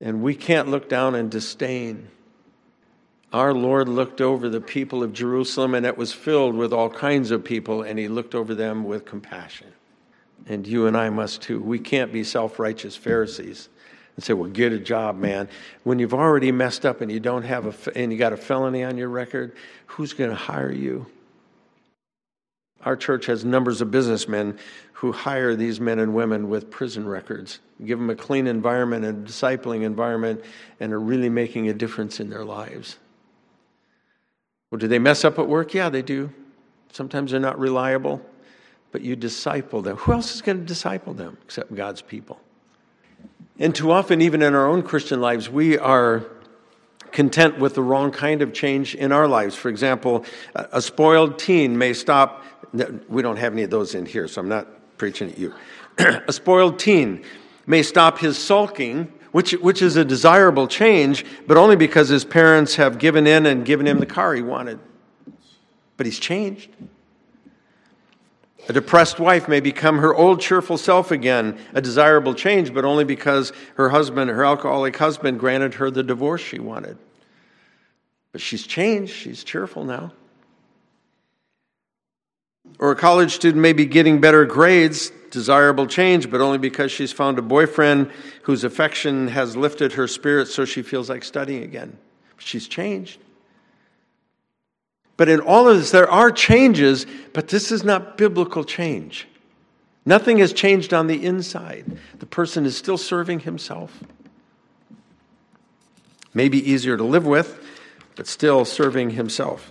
And 0.00 0.22
we 0.22 0.34
can't 0.34 0.68
look 0.68 0.88
down 0.88 1.14
in 1.14 1.30
disdain 1.30 2.08
our 3.32 3.54
Lord 3.54 3.88
looked 3.88 4.20
over 4.20 4.48
the 4.48 4.60
people 4.60 5.02
of 5.04 5.12
Jerusalem, 5.12 5.74
and 5.74 5.86
it 5.86 5.96
was 5.96 6.12
filled 6.12 6.56
with 6.56 6.72
all 6.72 6.90
kinds 6.90 7.30
of 7.30 7.44
people, 7.44 7.82
and 7.82 7.98
He 7.98 8.08
looked 8.08 8.34
over 8.34 8.54
them 8.54 8.82
with 8.84 9.04
compassion. 9.04 9.68
And 10.46 10.66
you 10.66 10.86
and 10.86 10.96
I 10.96 11.10
must 11.10 11.42
too. 11.42 11.60
We 11.60 11.78
can't 11.78 12.12
be 12.12 12.24
self 12.24 12.58
righteous 12.58 12.96
Pharisees 12.96 13.68
and 14.16 14.24
say, 14.24 14.32
"Well, 14.32 14.50
get 14.50 14.72
a 14.72 14.78
job, 14.78 15.16
man." 15.18 15.48
When 15.84 15.98
you've 15.98 16.14
already 16.14 16.50
messed 16.50 16.84
up 16.84 17.00
and 17.00 17.10
you 17.10 17.20
don't 17.20 17.44
have 17.44 17.66
a 17.66 17.98
and 17.98 18.12
you 18.12 18.18
got 18.18 18.32
a 18.32 18.36
felony 18.36 18.82
on 18.82 18.98
your 18.98 19.08
record, 19.08 19.52
who's 19.86 20.12
going 20.12 20.30
to 20.30 20.36
hire 20.36 20.72
you? 20.72 21.06
Our 22.84 22.96
church 22.96 23.26
has 23.26 23.44
numbers 23.44 23.80
of 23.80 23.90
businessmen 23.90 24.58
who 24.94 25.12
hire 25.12 25.54
these 25.54 25.80
men 25.80 25.98
and 25.98 26.14
women 26.14 26.48
with 26.48 26.70
prison 26.70 27.06
records, 27.06 27.60
give 27.84 27.98
them 27.98 28.10
a 28.10 28.14
clean 28.14 28.46
environment, 28.46 29.04
a 29.04 29.12
discipling 29.12 29.82
environment, 29.82 30.42
and 30.78 30.92
are 30.92 31.00
really 31.00 31.28
making 31.28 31.68
a 31.68 31.74
difference 31.74 32.20
in 32.20 32.30
their 32.30 32.44
lives. 32.44 32.98
Well, 34.70 34.78
do 34.78 34.88
they 34.88 34.98
mess 34.98 35.24
up 35.24 35.38
at 35.38 35.48
work? 35.48 35.74
Yeah, 35.74 35.88
they 35.88 36.02
do. 36.02 36.30
Sometimes 36.92 37.30
they're 37.30 37.40
not 37.40 37.58
reliable, 37.58 38.20
but 38.92 39.02
you 39.02 39.16
disciple 39.16 39.82
them. 39.82 39.96
Who 39.98 40.12
else 40.12 40.34
is 40.34 40.42
going 40.42 40.58
to 40.58 40.64
disciple 40.64 41.14
them 41.14 41.38
except 41.44 41.74
God's 41.74 42.02
people? 42.02 42.40
And 43.58 43.74
too 43.74 43.92
often, 43.92 44.20
even 44.20 44.42
in 44.42 44.54
our 44.54 44.66
own 44.66 44.82
Christian 44.82 45.20
lives, 45.20 45.50
we 45.50 45.78
are 45.78 46.24
content 47.12 47.58
with 47.58 47.74
the 47.74 47.82
wrong 47.82 48.10
kind 48.10 48.40
of 48.42 48.52
change 48.52 48.94
in 48.94 49.12
our 49.12 49.28
lives. 49.28 49.54
For 49.54 49.68
example, 49.68 50.24
a 50.54 50.80
spoiled 50.80 51.38
teen 51.38 51.76
may 51.76 51.92
stop. 51.92 52.44
We 53.08 53.22
don't 53.22 53.36
have 53.36 53.52
any 53.52 53.62
of 53.62 53.70
those 53.70 53.94
in 53.94 54.06
here, 54.06 54.28
so 54.28 54.40
I'm 54.40 54.48
not 54.48 54.66
preaching 54.96 55.30
at 55.30 55.38
you. 55.38 55.52
a 55.98 56.32
spoiled 56.32 56.78
teen 56.78 57.24
may 57.66 57.82
stop 57.82 58.18
his 58.18 58.38
sulking 58.38 59.12
which, 59.32 59.52
which 59.52 59.82
is 59.82 59.96
a 59.96 60.04
desirable 60.04 60.66
change, 60.66 61.24
but 61.46 61.56
only 61.56 61.76
because 61.76 62.08
his 62.08 62.24
parents 62.24 62.76
have 62.76 62.98
given 62.98 63.26
in 63.26 63.46
and 63.46 63.64
given 63.64 63.86
him 63.86 63.98
the 63.98 64.06
car 64.06 64.34
he 64.34 64.42
wanted. 64.42 64.78
But 65.96 66.06
he's 66.06 66.18
changed. 66.18 66.70
A 68.68 68.72
depressed 68.72 69.18
wife 69.18 69.48
may 69.48 69.60
become 69.60 69.98
her 69.98 70.14
old 70.14 70.40
cheerful 70.40 70.78
self 70.78 71.10
again, 71.10 71.58
a 71.74 71.80
desirable 71.80 72.34
change, 72.34 72.72
but 72.72 72.84
only 72.84 73.04
because 73.04 73.52
her 73.74 73.88
husband, 73.88 74.30
her 74.30 74.44
alcoholic 74.44 74.96
husband, 74.96 75.40
granted 75.40 75.74
her 75.74 75.90
the 75.90 76.02
divorce 76.02 76.40
she 76.40 76.58
wanted. 76.58 76.96
But 78.32 78.40
she's 78.40 78.66
changed, 78.66 79.12
she's 79.12 79.42
cheerful 79.42 79.84
now. 79.84 80.12
Or 82.78 82.92
a 82.92 82.96
college 82.96 83.32
student 83.32 83.60
may 83.60 83.72
be 83.72 83.86
getting 83.86 84.20
better 84.20 84.44
grades, 84.44 85.10
desirable 85.30 85.86
change, 85.86 86.30
but 86.30 86.40
only 86.40 86.58
because 86.58 86.92
she's 86.92 87.12
found 87.12 87.38
a 87.38 87.42
boyfriend 87.42 88.10
whose 88.42 88.64
affection 88.64 89.28
has 89.28 89.56
lifted 89.56 89.94
her 89.94 90.06
spirit 90.06 90.48
so 90.48 90.64
she 90.64 90.82
feels 90.82 91.10
like 91.10 91.24
studying 91.24 91.62
again. 91.62 91.98
She's 92.38 92.68
changed. 92.68 93.20
But 95.20 95.28
in 95.28 95.40
all 95.40 95.68
of 95.68 95.76
this, 95.76 95.90
there 95.90 96.10
are 96.10 96.30
changes, 96.30 97.04
but 97.34 97.48
this 97.48 97.70
is 97.70 97.84
not 97.84 98.16
biblical 98.16 98.64
change. 98.64 99.28
Nothing 100.06 100.38
has 100.38 100.50
changed 100.50 100.94
on 100.94 101.08
the 101.08 101.26
inside. 101.26 101.98
The 102.20 102.24
person 102.24 102.64
is 102.64 102.74
still 102.74 102.96
serving 102.96 103.40
himself. 103.40 104.02
Maybe 106.32 106.56
easier 106.70 106.96
to 106.96 107.04
live 107.04 107.26
with, 107.26 107.62
but 108.16 108.26
still 108.26 108.64
serving 108.64 109.10
himself. 109.10 109.70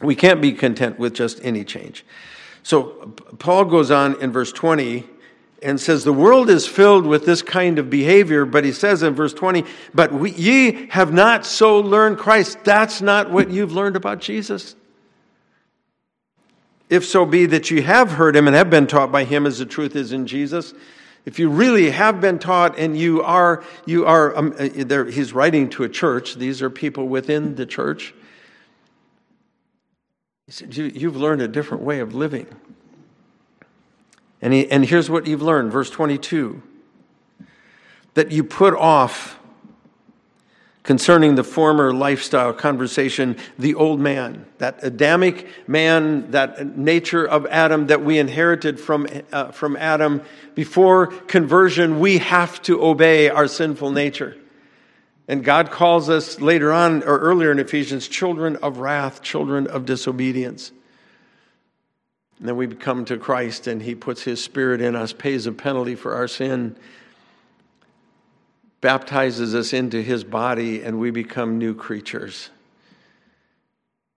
We 0.00 0.14
can't 0.14 0.40
be 0.40 0.52
content 0.52 1.00
with 1.00 1.14
just 1.14 1.40
any 1.44 1.64
change. 1.64 2.06
So 2.62 3.12
Paul 3.40 3.64
goes 3.64 3.90
on 3.90 4.22
in 4.22 4.30
verse 4.30 4.52
20 4.52 5.04
and 5.62 5.80
says, 5.80 6.04
The 6.04 6.12
world 6.12 6.50
is 6.50 6.66
filled 6.66 7.06
with 7.06 7.26
this 7.26 7.42
kind 7.42 7.78
of 7.78 7.90
behavior, 7.90 8.44
but 8.44 8.64
he 8.64 8.72
says 8.72 9.02
in 9.02 9.14
verse 9.14 9.34
20, 9.34 9.64
But 9.94 10.12
we, 10.12 10.32
ye 10.32 10.88
have 10.88 11.12
not 11.12 11.46
so 11.46 11.80
learned 11.80 12.18
Christ. 12.18 12.64
That's 12.64 13.00
not 13.00 13.30
what 13.30 13.50
you've 13.50 13.72
learned 13.72 13.96
about 13.96 14.20
Jesus. 14.20 14.76
If 16.88 17.04
so 17.04 17.24
be 17.24 17.46
that 17.46 17.70
you 17.70 17.82
have 17.82 18.12
heard 18.12 18.34
him 18.34 18.48
and 18.48 18.56
have 18.56 18.68
been 18.68 18.88
taught 18.88 19.12
by 19.12 19.24
him 19.24 19.46
as 19.46 19.58
the 19.58 19.66
truth 19.66 19.94
is 19.94 20.12
in 20.12 20.26
Jesus, 20.26 20.74
if 21.24 21.38
you 21.38 21.48
really 21.48 21.90
have 21.90 22.20
been 22.20 22.38
taught 22.38 22.78
and 22.78 22.98
you 22.98 23.22
are, 23.22 23.62
you 23.86 24.06
are, 24.06 24.36
um, 24.36 24.54
uh, 24.58 24.68
there, 24.74 25.04
he's 25.04 25.32
writing 25.32 25.68
to 25.70 25.84
a 25.84 25.88
church, 25.88 26.34
these 26.34 26.62
are 26.62 26.70
people 26.70 27.06
within 27.06 27.54
the 27.54 27.66
church. 27.66 28.14
He 30.46 30.52
said, 30.52 30.76
you, 30.76 30.86
You've 30.86 31.16
learned 31.16 31.42
a 31.42 31.48
different 31.48 31.84
way 31.84 32.00
of 32.00 32.14
living. 32.14 32.46
And, 34.42 34.52
he, 34.52 34.70
and 34.70 34.84
here's 34.84 35.10
what 35.10 35.26
you've 35.26 35.42
learned, 35.42 35.72
verse 35.72 35.90
22 35.90 36.62
that 38.14 38.32
you 38.32 38.42
put 38.42 38.74
off 38.74 39.38
concerning 40.82 41.36
the 41.36 41.44
former 41.44 41.92
lifestyle 41.92 42.52
conversation, 42.52 43.36
the 43.58 43.74
old 43.74 44.00
man, 44.00 44.46
that 44.58 44.82
Adamic 44.82 45.46
man, 45.68 46.30
that 46.32 46.76
nature 46.76 47.24
of 47.24 47.46
Adam 47.46 47.86
that 47.88 48.02
we 48.02 48.18
inherited 48.18 48.80
from, 48.80 49.06
uh, 49.30 49.52
from 49.52 49.76
Adam. 49.76 50.22
Before 50.54 51.06
conversion, 51.06 52.00
we 52.00 52.18
have 52.18 52.60
to 52.62 52.82
obey 52.82 53.28
our 53.28 53.46
sinful 53.46 53.92
nature. 53.92 54.36
And 55.28 55.44
God 55.44 55.70
calls 55.70 56.08
us 56.08 56.40
later 56.40 56.72
on, 56.72 57.04
or 57.04 57.18
earlier 57.18 57.52
in 57.52 57.60
Ephesians, 57.60 58.08
children 58.08 58.56
of 58.56 58.78
wrath, 58.78 59.22
children 59.22 59.68
of 59.68 59.86
disobedience. 59.86 60.72
And 62.40 62.48
then 62.48 62.56
we 62.56 62.66
come 62.68 63.04
to 63.04 63.18
Christ 63.18 63.66
and 63.66 63.82
He 63.82 63.94
puts 63.94 64.22
His 64.22 64.42
Spirit 64.42 64.80
in 64.80 64.96
us, 64.96 65.12
pays 65.12 65.46
a 65.46 65.52
penalty 65.52 65.94
for 65.94 66.14
our 66.14 66.26
sin, 66.26 66.74
baptizes 68.80 69.54
us 69.54 69.74
into 69.74 70.02
His 70.02 70.24
body, 70.24 70.82
and 70.82 70.98
we 70.98 71.10
become 71.10 71.58
new 71.58 71.74
creatures. 71.74 72.48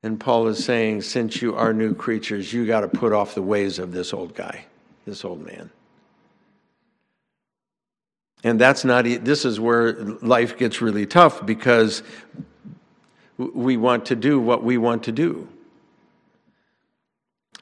And 0.02 0.20
Paul 0.20 0.48
is 0.48 0.64
saying, 0.64 1.02
since 1.02 1.42
you 1.42 1.56
are 1.56 1.74
new 1.74 1.94
creatures, 1.94 2.54
you 2.54 2.66
got 2.66 2.82
to 2.82 2.88
put 2.88 3.12
off 3.12 3.36
the 3.36 3.42
ways 3.42 3.78
of 3.78 3.92
this 3.92 4.14
old 4.14 4.34
guy, 4.36 4.66
this 5.06 5.26
old 5.26 5.46
man. 5.46 5.70
And 8.42 8.60
that's 8.60 8.86
not, 8.86 9.04
this 9.04 9.44
is 9.44 9.60
where 9.60 9.94
life 9.94 10.58
gets 10.58 10.82
really 10.82 11.06
tough 11.06 11.46
because 11.46 12.04
we 13.38 13.76
want 13.76 14.06
to 14.08 14.16
do 14.16 14.40
what 14.40 14.64
we 14.64 14.78
want 14.78 15.04
to 15.04 15.12
do. 15.12 15.48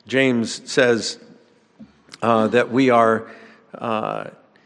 James 0.07 0.69
says 0.69 1.19
uh, 2.21 2.47
that 2.47 2.71
we 2.71 2.89
are, 2.89 3.29
uh, 3.75 4.25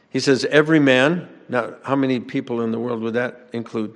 he 0.09 0.19
says, 0.19 0.45
every 0.45 0.79
man, 0.79 1.29
now, 1.47 1.75
how 1.83 1.95
many 1.95 2.19
people 2.19 2.61
in 2.61 2.71
the 2.71 2.79
world 2.79 3.01
would 3.01 3.13
that 3.13 3.49
include? 3.53 3.95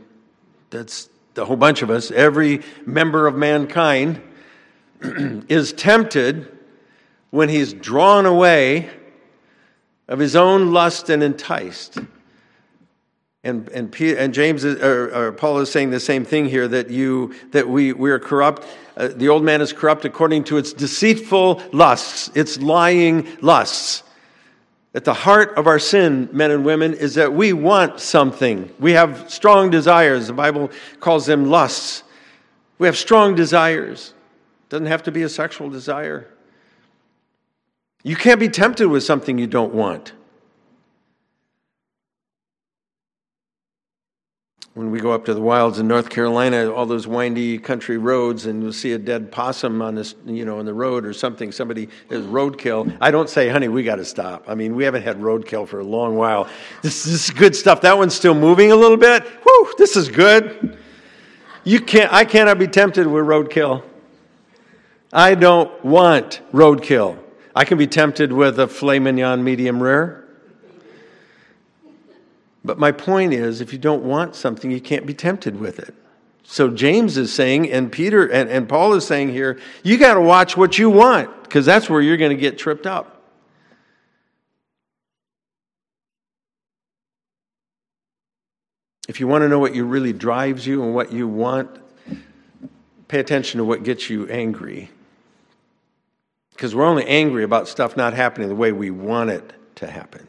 That's 0.69 1.10
a 1.36 1.46
whole 1.46 1.55
bunch 1.55 1.81
of 1.81 1.89
us. 1.89 2.12
Every 2.12 2.62
member 2.86 3.25
of 3.25 3.36
mankind 3.36 4.22
is 5.01 5.74
tempted 5.74 6.55
when 7.31 7.50
he's 7.50 7.74
drawn 7.74 8.25
away 8.25 8.89
of 10.08 10.19
his 10.19 10.36
own 10.36 10.72
lust 10.72 11.10
and 11.10 11.24
enticed. 11.24 12.00
And, 13.43 13.69
and, 13.69 13.89
Peter, 13.89 14.17
and 14.17 14.34
James 14.34 14.65
is, 14.65 14.81
or, 14.81 15.15
or, 15.15 15.31
Paul 15.31 15.60
is 15.60 15.72
saying 15.72 15.91
the 15.91 16.00
same 16.00 16.25
thing 16.25 16.50
here 16.50 16.67
that 16.67 16.89
you 16.89 17.34
that 17.51 17.69
we 17.69 17.93
we 17.93 18.12
are 18.12 18.19
corrupt. 18.19 18.67
Uh, 18.98 19.08
the 19.08 19.29
old 19.29 19.43
man 19.43 19.62
is 19.62 19.72
corrupt 19.72 20.03
according 20.03 20.43
to 20.46 20.58
its 20.58 20.74
deceitful 20.74 21.63
lusts, 21.72 22.29
its 22.36 22.60
lying 22.60 23.25
lusts. 23.41 24.03
At 24.94 25.05
the 25.05 25.14
heart 25.14 25.55
of 25.55 25.68
our 25.68 25.79
sin, 25.79 26.27
men 26.33 26.51
and 26.51 26.66
women, 26.66 26.94
is 26.94 27.16
that 27.16 27.31
we 27.31 27.53
want 27.53 28.01
something. 28.01 28.74
We 28.79 28.92
have 28.94 29.31
strong 29.31 29.70
desires. 29.70 30.27
The 30.27 30.33
Bible 30.33 30.70
calls 31.00 31.25
them 31.25 31.50
lusts. 31.50 32.03
We 32.77 32.87
have 32.87 32.98
strong 32.98 33.35
desires. 33.35 34.14
It 34.64 34.70
doesn't 34.70 34.87
have 34.87 35.03
to 35.03 35.11
be 35.11 35.22
a 35.22 35.29
sexual 35.29 35.70
desire. 35.70 36.27
You 38.03 38.16
can't 38.16 38.40
be 38.40 38.50
tempted 38.50 38.90
with 38.90 39.03
something 39.03 39.37
you 39.37 39.48
don't 39.48 39.74
want. 39.74 40.14
When 44.75 44.92
we 44.92 45.00
go 45.00 45.12
up 45.12 45.25
to 45.25 45.34
the 45.34 45.42
wilds 45.42 45.79
in 45.79 45.88
North 45.88 46.10
Carolina, 46.10 46.72
all 46.72 46.86
those 46.86 47.08
windy 47.08 47.58
country 47.58 47.98
roads, 47.98 48.46
and 48.46 48.62
you'll 48.62 48.72
see 48.72 48.94
a 48.94 49.00
dead 49.00 49.32
possum 49.32 49.82
on 49.82 49.96
this, 49.96 50.14
you 50.25 50.46
know, 50.46 50.60
on 50.60 50.66
the 50.66 50.74
road 50.74 51.05
or 51.05 51.12
something. 51.12 51.51
Somebody 51.51 51.90
is 52.10 52.24
roadkill. 52.25 52.96
I 53.01 53.10
don't 53.10 53.29
say, 53.29 53.50
"Honey, 53.50 53.68
we 53.68 53.84
got 53.84 53.96
to 53.96 54.05
stop." 54.05 54.46
I 54.48 54.53
mean, 54.53 54.75
we 54.75 54.84
haven't 54.84 55.01
had 55.01 55.18
roadkill 55.18 55.68
for 55.68 55.79
a 55.79 55.84
long 55.84 56.16
while. 56.16 56.48
This, 56.84 57.03
this 57.03 57.29
is 57.29 57.32
good 57.32 57.55
stuff. 57.55 57.82
That 57.82 57.98
one's 57.98 58.14
still 58.14 58.36
moving 58.36 58.72
a 58.72 58.75
little 58.75 58.96
bit. 58.96 59.24
Whew, 59.24 59.74
this 59.79 59.96
is 59.96 60.08
good. 60.08 60.77
You 61.64 61.82
can't. 61.82 62.14
I 62.14 62.24
cannot 62.24 62.60
be 62.60 62.68
tempted 62.68 63.08
with 63.08 63.25
roadkill. 63.25 63.84
I 65.12 65.34
don't 65.34 65.84
want 65.84 66.42
roadkill. 66.53 67.18
I 67.55 67.66
can 67.66 67.79
be 67.79 67.88
tempted 67.88 68.32
with 68.32 68.60
a 68.60 68.68
filet 68.68 69.00
mignon 69.00 69.44
medium 69.44 69.82
rare. 69.82 70.28
But 72.70 72.77
my 72.77 72.92
point 72.92 73.34
is, 73.34 73.62
if 73.62 73.74
you 73.74 73.79
don't 73.79 74.03
want 74.03 74.36
something, 74.36 74.70
you 74.70 74.79
can't 74.79 75.08
be 75.08 75.14
tempted 75.16 75.60
with 75.60 75.79
it. 75.79 75.96
So 76.44 76.70
James 76.70 77.18
is 77.18 77.34
saying, 77.34 77.72
and 77.72 77.92
Peter 77.92 78.27
and, 78.27 78.48
and 78.48 78.70
Paul 78.70 78.94
is 78.94 79.08
saying 79.08 79.29
here, 79.29 79.60
you 79.82 79.98
got 79.98 80.14
to 80.14 80.22
watch 80.22 80.55
what 80.55 80.77
you 80.77 80.92
want, 80.92 81.32
because 81.42 81.66
that's 81.66 81.90
where 81.90 82.00
you're 82.00 82.16
going 82.16 82.29
to 82.29 82.40
get 82.40 82.60
tripped 82.60 82.86
up. 82.86 83.24
If 89.08 89.20
you 89.20 89.27
want 89.27 89.42
to 89.42 89.50
know 89.50 89.58
what 89.58 89.74
you 89.74 89.84
really 89.84 90.14
drives 90.14 90.68
you 90.68 90.84
and 90.84 90.94
what 90.94 91.12
you 91.12 91.27
want, 91.27 91.72
pay 93.08 93.20
attention 93.20 93.58
to 93.58 93.64
what 93.64 93.82
gets 93.82 94.12
you 94.12 94.27
angry. 94.27 94.92
Because 96.51 96.75
we're 96.75 96.86
only 96.86 97.08
angry 97.08 97.44
about 97.44 97.68
stuff 97.68 97.98
not 97.98 98.14
happening 98.14 98.48
the 98.48 98.53
way 98.53 98.72
we 98.72 98.92
want 98.92 99.32
it 99.32 99.53
to 99.77 99.88
happen. 99.88 100.27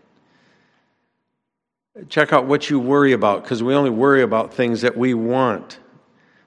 Check 2.08 2.32
out 2.32 2.46
what 2.46 2.70
you 2.70 2.78
worry 2.78 3.12
about 3.12 3.42
because 3.42 3.62
we 3.62 3.74
only 3.74 3.90
worry 3.90 4.22
about 4.22 4.54
things 4.54 4.80
that 4.80 4.96
we 4.96 5.14
want 5.14 5.78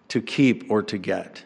to 0.10 0.22
keep 0.22 0.70
or 0.70 0.82
to 0.84 0.98
get. 0.98 1.46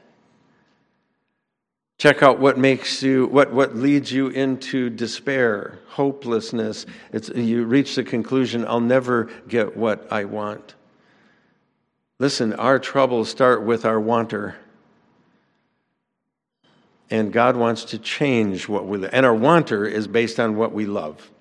Check 1.98 2.22
out 2.22 2.40
what 2.40 2.60
makes 2.60 3.02
you, 3.02 3.26
what, 3.28 3.52
what 3.52 3.76
leads 3.76 4.12
you 4.12 4.28
into 4.28 4.90
despair, 4.90 5.80
hopelessness. 5.88 6.86
It's, 7.12 7.30
you 7.30 7.66
reach 7.66 7.96
the 7.96 8.04
conclusion, 8.04 8.66
I'll 8.68 8.80
never 8.80 9.32
get 9.48 9.76
what 9.76 10.12
I 10.12 10.26
want. 10.26 10.76
Listen, 12.20 12.54
our 12.54 12.78
troubles 12.78 13.30
start 13.30 13.64
with 13.64 13.84
our 13.84 14.00
wanter. 14.00 14.58
And 17.10 17.34
God 17.34 17.56
wants 17.56 17.84
to 17.86 17.98
change 17.98 18.68
what 18.68 18.86
we, 18.86 19.08
and 19.08 19.26
our 19.26 19.34
wanter 19.34 19.86
is 19.86 20.08
based 20.08 20.40
on 20.40 20.56
what 20.56 20.74
we 20.74 20.86
love. 20.86 21.32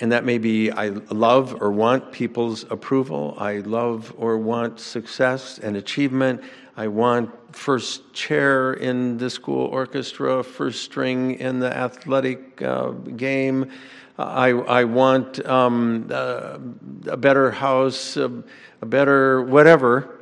And 0.00 0.10
that 0.10 0.24
may 0.24 0.38
be 0.38 0.70
I 0.72 0.88
love 0.88 1.62
or 1.62 1.70
want 1.70 2.10
people's 2.10 2.64
approval. 2.64 3.36
I 3.38 3.58
love 3.58 4.12
or 4.18 4.36
want 4.38 4.80
success 4.80 5.58
and 5.58 5.76
achievement. 5.76 6.42
I 6.76 6.88
want 6.88 7.30
first 7.54 8.12
chair 8.12 8.74
in 8.74 9.16
the 9.18 9.30
school 9.30 9.66
orchestra, 9.66 10.42
first 10.42 10.82
string 10.82 11.38
in 11.38 11.60
the 11.60 11.74
athletic 11.74 12.60
uh, 12.60 12.90
game. 12.90 13.70
I, 14.18 14.50
I 14.50 14.84
want 14.84 15.44
um, 15.46 16.08
uh, 16.10 16.58
a 17.06 17.16
better 17.16 17.52
house, 17.52 18.16
a, 18.16 18.42
a 18.80 18.86
better 18.86 19.42
whatever. 19.42 20.20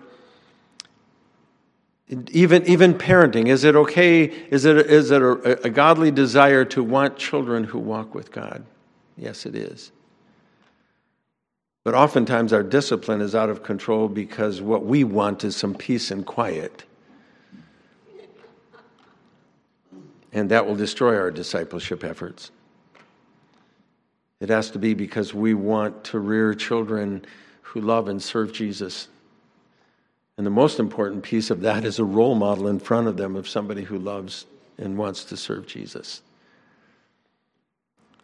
Even, 2.30 2.66
even 2.66 2.92
parenting, 2.92 3.48
is 3.48 3.64
it 3.64 3.74
okay? 3.74 4.24
Is 4.24 4.66
it, 4.66 4.76
is 4.76 5.10
it 5.10 5.22
a, 5.22 5.64
a 5.64 5.70
godly 5.70 6.10
desire 6.10 6.64
to 6.66 6.82
want 6.82 7.16
children 7.16 7.64
who 7.64 7.78
walk 7.78 8.14
with 8.14 8.30
God? 8.30 8.66
Yes, 9.22 9.46
it 9.46 9.54
is. 9.54 9.92
But 11.84 11.94
oftentimes 11.94 12.52
our 12.52 12.64
discipline 12.64 13.20
is 13.20 13.36
out 13.36 13.50
of 13.50 13.62
control 13.62 14.08
because 14.08 14.60
what 14.60 14.84
we 14.84 15.04
want 15.04 15.44
is 15.44 15.54
some 15.54 15.76
peace 15.76 16.10
and 16.10 16.26
quiet. 16.26 16.82
And 20.32 20.50
that 20.50 20.66
will 20.66 20.74
destroy 20.74 21.16
our 21.16 21.30
discipleship 21.30 22.02
efforts. 22.02 22.50
It 24.40 24.48
has 24.48 24.72
to 24.72 24.80
be 24.80 24.92
because 24.92 25.32
we 25.32 25.54
want 25.54 26.02
to 26.04 26.18
rear 26.18 26.52
children 26.52 27.24
who 27.60 27.80
love 27.80 28.08
and 28.08 28.20
serve 28.20 28.52
Jesus. 28.52 29.06
And 30.36 30.44
the 30.44 30.50
most 30.50 30.80
important 30.80 31.22
piece 31.22 31.48
of 31.48 31.60
that 31.60 31.84
is 31.84 32.00
a 32.00 32.04
role 32.04 32.34
model 32.34 32.66
in 32.66 32.80
front 32.80 33.06
of 33.06 33.16
them 33.16 33.36
of 33.36 33.48
somebody 33.48 33.82
who 33.82 33.98
loves 33.98 34.46
and 34.78 34.98
wants 34.98 35.24
to 35.26 35.36
serve 35.36 35.68
Jesus. 35.68 36.22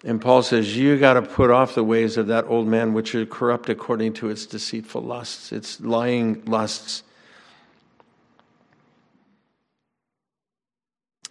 And 0.05 0.21
Paul 0.21 0.43
says, 0.43 0.77
You 0.77 0.99
got 0.99 1.15
to 1.15 1.23
put 1.23 1.51
off 1.51 1.75
the 1.75 1.83
ways 1.83 2.17
of 2.17 2.29
that 2.29 2.45
old 2.47 2.69
man 2.69 2.95
which 2.95 3.15
are 3.15 3.27
corrupt 3.27 3.69
according 3.69 4.13
to 4.15 4.31
its 4.31 4.47
deceitful 4.47 5.03
lusts, 5.03 5.51
its 5.53 5.81
lying 5.81 6.43
lusts. 6.45 7.03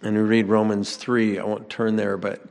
And 0.02 0.16
we 0.16 0.22
read 0.22 0.46
Romans 0.46 0.96
3. 0.96 1.38
I 1.38 1.44
won't 1.44 1.68
turn 1.68 1.96
there, 1.96 2.16
but 2.16 2.44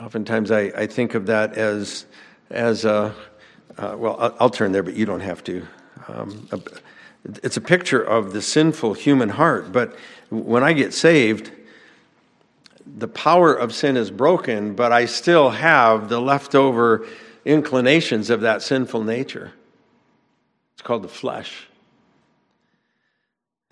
oftentimes 0.00 0.50
I, 0.50 0.60
I 0.60 0.86
think 0.86 1.14
of 1.14 1.26
that 1.26 1.56
as, 1.56 2.06
as 2.50 2.84
a, 2.84 3.14
uh, 3.76 3.94
well, 3.96 4.16
I'll, 4.18 4.36
I'll, 4.40 4.50
turn 4.50 4.72
there, 4.72 4.82
but 4.82 4.94
you 4.94 5.06
don't 5.06 5.20
have 5.20 5.44
to. 5.44 5.66
Um, 6.08 6.48
it's 7.24 7.56
a 7.56 7.60
picture 7.60 8.02
of 8.02 8.32
the 8.32 8.42
sinful 8.42 8.94
human 8.94 9.28
heart, 9.28 9.70
but 9.70 9.94
when 10.30 10.64
I 10.64 10.72
get 10.72 10.92
saved, 10.92 11.52
the 13.02 13.08
power 13.08 13.52
of 13.52 13.74
sin 13.74 13.96
is 13.96 14.12
broken, 14.12 14.76
but 14.76 14.92
I 14.92 15.06
still 15.06 15.50
have 15.50 16.08
the 16.08 16.20
leftover 16.20 17.04
inclinations 17.44 18.30
of 18.30 18.42
that 18.42 18.62
sinful 18.62 19.02
nature. 19.02 19.52
It's 20.74 20.82
called 20.82 21.02
the 21.02 21.08
flesh. 21.08 21.66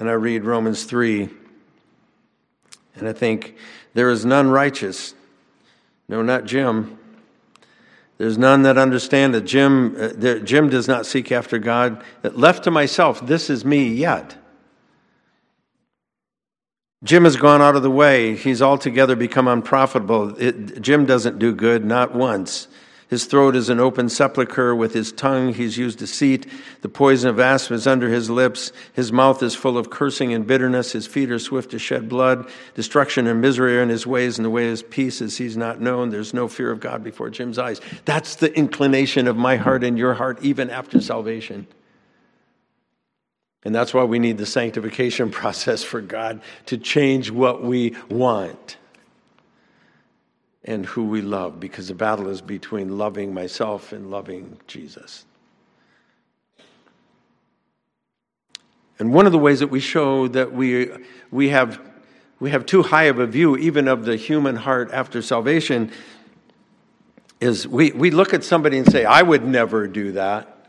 And 0.00 0.10
I 0.10 0.14
read 0.14 0.44
Romans 0.44 0.82
3, 0.82 1.28
and 2.96 3.08
I 3.08 3.12
think, 3.12 3.54
there 3.94 4.10
is 4.10 4.24
none 4.24 4.50
righteous. 4.50 5.14
No, 6.08 6.22
not 6.22 6.44
Jim. 6.44 6.98
There's 8.18 8.36
none 8.36 8.62
that 8.62 8.78
understand 8.78 9.32
that 9.34 9.42
Jim, 9.42 9.94
uh, 9.96 10.40
Jim 10.40 10.68
does 10.68 10.88
not 10.88 11.06
seek 11.06 11.30
after 11.30 11.60
God. 11.60 12.02
Left 12.24 12.64
to 12.64 12.72
myself, 12.72 13.24
this 13.24 13.48
is 13.48 13.64
me 13.64 13.94
yet. 13.94 14.36
Jim 17.02 17.24
has 17.24 17.36
gone 17.36 17.62
out 17.62 17.76
of 17.76 17.82
the 17.82 17.90
way. 17.90 18.36
He's 18.36 18.60
altogether 18.60 19.16
become 19.16 19.48
unprofitable. 19.48 20.36
It, 20.36 20.82
Jim 20.82 21.06
doesn't 21.06 21.38
do 21.38 21.54
good, 21.54 21.82
not 21.82 22.14
once. 22.14 22.68
His 23.08 23.24
throat 23.24 23.56
is 23.56 23.70
an 23.70 23.80
open 23.80 24.10
sepulchre. 24.10 24.76
With 24.76 24.92
his 24.92 25.10
tongue, 25.10 25.54
he's 25.54 25.78
used 25.78 25.98
deceit. 25.98 26.46
The 26.82 26.90
poison 26.90 27.30
of 27.30 27.40
asp 27.40 27.72
is 27.72 27.86
under 27.86 28.10
his 28.10 28.28
lips. 28.28 28.70
His 28.92 29.12
mouth 29.12 29.42
is 29.42 29.54
full 29.54 29.78
of 29.78 29.88
cursing 29.88 30.34
and 30.34 30.46
bitterness. 30.46 30.92
His 30.92 31.06
feet 31.06 31.30
are 31.30 31.38
swift 31.38 31.70
to 31.70 31.78
shed 31.78 32.06
blood. 32.06 32.48
Destruction 32.74 33.26
and 33.26 33.40
misery 33.40 33.78
are 33.78 33.82
in 33.82 33.88
his 33.88 34.06
ways, 34.06 34.38
and 34.38 34.44
the 34.44 34.50
way 34.50 34.70
of 34.70 34.90
peace 34.90 35.22
is 35.22 35.38
he's 35.38 35.56
not 35.56 35.80
known. 35.80 36.10
There's 36.10 36.34
no 36.34 36.48
fear 36.48 36.70
of 36.70 36.80
God 36.80 37.02
before 37.02 37.30
Jim's 37.30 37.58
eyes. 37.58 37.80
That's 38.04 38.36
the 38.36 38.54
inclination 38.54 39.26
of 39.26 39.38
my 39.38 39.56
heart 39.56 39.84
and 39.84 39.98
your 39.98 40.12
heart, 40.12 40.38
even 40.42 40.68
after 40.68 41.00
salvation. 41.00 41.66
And 43.64 43.74
that's 43.74 43.92
why 43.92 44.04
we 44.04 44.18
need 44.18 44.38
the 44.38 44.46
sanctification 44.46 45.30
process 45.40 45.82
for 45.82 46.00
God 46.00 46.40
to 46.66 46.78
change 46.78 47.30
what 47.30 47.62
we 47.62 47.96
want 48.08 48.76
and 50.64 50.84
who 50.84 51.04
we 51.04 51.22
love, 51.22 51.58
because 51.58 51.88
the 51.88 51.94
battle 51.94 52.28
is 52.28 52.42
between 52.42 52.98
loving 52.98 53.32
myself 53.32 53.92
and 53.92 54.10
loving 54.10 54.58
Jesus. 54.66 55.24
And 58.98 59.14
one 59.14 59.24
of 59.24 59.32
the 59.32 59.38
ways 59.38 59.60
that 59.60 59.68
we 59.68 59.80
show 59.80 60.28
that 60.28 60.52
we, 60.52 60.90
we, 61.30 61.48
have, 61.48 61.80
we 62.38 62.50
have 62.50 62.66
too 62.66 62.82
high 62.82 63.04
of 63.04 63.18
a 63.18 63.26
view, 63.26 63.56
even 63.56 63.88
of 63.88 64.04
the 64.04 64.16
human 64.16 64.56
heart 64.56 64.90
after 64.92 65.22
salvation, 65.22 65.90
is 67.40 67.66
we, 67.66 67.92
we 67.92 68.10
look 68.10 68.34
at 68.34 68.44
somebody 68.44 68.76
and 68.76 68.90
say, 68.90 69.06
I 69.06 69.22
would 69.22 69.46
never 69.46 69.88
do 69.88 70.12
that. 70.12 70.59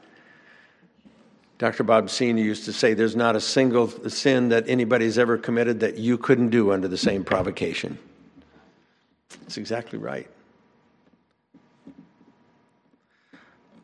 Dr. 1.61 1.83
Bob 1.83 2.09
Senior 2.09 2.43
used 2.43 2.65
to 2.65 2.73
say, 2.73 2.95
There's 2.95 3.15
not 3.15 3.35
a 3.35 3.39
single 3.39 3.87
sin 4.09 4.49
that 4.49 4.67
anybody's 4.67 5.19
ever 5.19 5.37
committed 5.37 5.81
that 5.81 5.95
you 5.95 6.17
couldn't 6.17 6.49
do 6.49 6.71
under 6.71 6.87
the 6.87 6.97
same 6.97 7.23
provocation. 7.23 7.99
That's 9.41 9.57
exactly 9.57 9.99
right. 9.99 10.27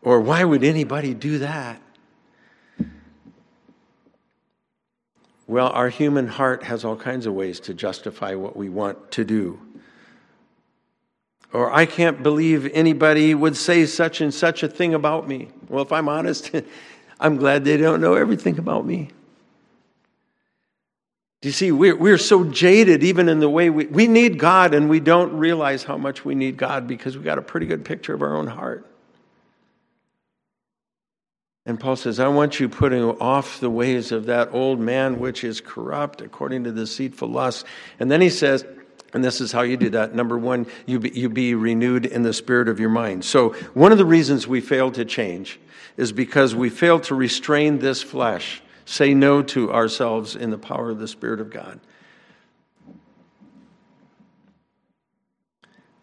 Or 0.02 0.20
why 0.22 0.44
would 0.44 0.64
anybody 0.64 1.14
do 1.14 1.38
that? 1.38 1.80
Well, 5.46 5.68
our 5.68 5.90
human 5.90 6.26
heart 6.26 6.64
has 6.64 6.84
all 6.84 6.96
kinds 6.96 7.28
of 7.28 7.36
ways 7.36 7.60
to 7.60 7.76
justify 7.76 8.34
what 8.34 8.58
we 8.58 8.70
want 8.70 9.12
to 9.12 9.24
do. 9.24 9.60
Or 11.54 11.72
I 11.72 11.86
can't 11.86 12.24
believe 12.24 12.72
anybody 12.74 13.36
would 13.36 13.56
say 13.56 13.86
such 13.86 14.20
and 14.20 14.34
such 14.34 14.64
a 14.64 14.68
thing 14.68 14.96
about 14.96 15.28
me. 15.28 15.50
Well, 15.70 15.84
if 15.84 15.92
I'm 15.92 16.10
honest, 16.10 16.52
I'm 17.20 17.38
glad 17.38 17.66
they 17.66 17.78
don't 17.78 18.02
know 18.02 18.14
everything 18.14 18.60
about 18.60 18.86
me. 18.86 19.10
Do 21.42 21.50
you 21.50 21.54
see, 21.54 21.72
we're, 21.72 21.96
we're 21.96 22.18
so 22.18 22.44
jaded 22.44 23.04
even 23.04 23.30
in 23.30 23.40
the 23.40 23.50
way 23.50 23.70
we, 23.70 23.86
we 23.86 24.08
need 24.08 24.40
God 24.40 24.74
and 24.74 24.90
we 24.90 25.00
don't 25.00 25.38
realize 25.38 25.84
how 25.84 25.98
much 25.98 26.26
we 26.26 26.34
need 26.34 26.58
God 26.58 26.88
because 26.88 27.18
we 27.18 27.24
got 27.24 27.38
a 27.38 27.44
pretty 27.44 27.68
good 27.68 27.86
picture 27.86 28.14
of 28.14 28.22
our 28.22 28.36
own 28.36 28.48
heart. 28.48 28.88
And 31.68 31.80
Paul 31.80 31.96
says, 31.96 32.20
I 32.20 32.30
want 32.30 32.60
you 32.60 32.70
putting 32.70 33.04
off 33.04 33.60
the 33.60 33.70
ways 33.70 34.12
of 34.12 34.26
that 34.28 34.54
old 34.54 34.80
man 34.80 35.20
which 35.20 35.44
is 35.44 35.62
corrupt 35.62 36.22
according 36.22 36.64
to 36.64 36.72
deceitful 36.72 37.28
lust. 37.28 37.66
And 38.00 38.10
then 38.10 38.22
he 38.22 38.30
says, 38.30 38.66
and 39.14 39.24
this 39.24 39.42
is 39.42 39.52
how 39.52 39.62
you 39.62 39.78
do 39.78 39.90
that. 39.92 40.16
Number 40.16 40.38
one, 40.38 40.66
you 40.86 41.00
be, 41.00 41.10
you 41.10 41.30
be 41.30 41.56
renewed 41.56 42.06
in 42.06 42.24
the 42.24 42.34
spirit 42.34 42.68
of 42.68 42.80
your 42.80 42.90
mind. 42.90 43.24
So, 43.26 43.50
one 43.74 43.92
of 43.92 43.98
the 43.98 44.06
reasons 44.06 44.48
we 44.48 44.60
fail 44.60 44.92
to 44.92 45.06
change 45.06 45.60
is 45.98 46.12
because 46.12 46.56
we 46.56 46.70
fail 46.70 47.00
to 47.02 47.16
restrain 47.16 47.80
this 47.80 48.04
flesh, 48.04 48.62
say 48.86 49.14
no 49.14 49.42
to 49.42 49.74
ourselves 49.74 50.36
in 50.36 50.52
the 50.52 50.58
power 50.58 50.92
of 50.92 51.00
the 51.00 51.08
Spirit 51.08 51.42
of 51.42 51.50
God. 51.50 51.80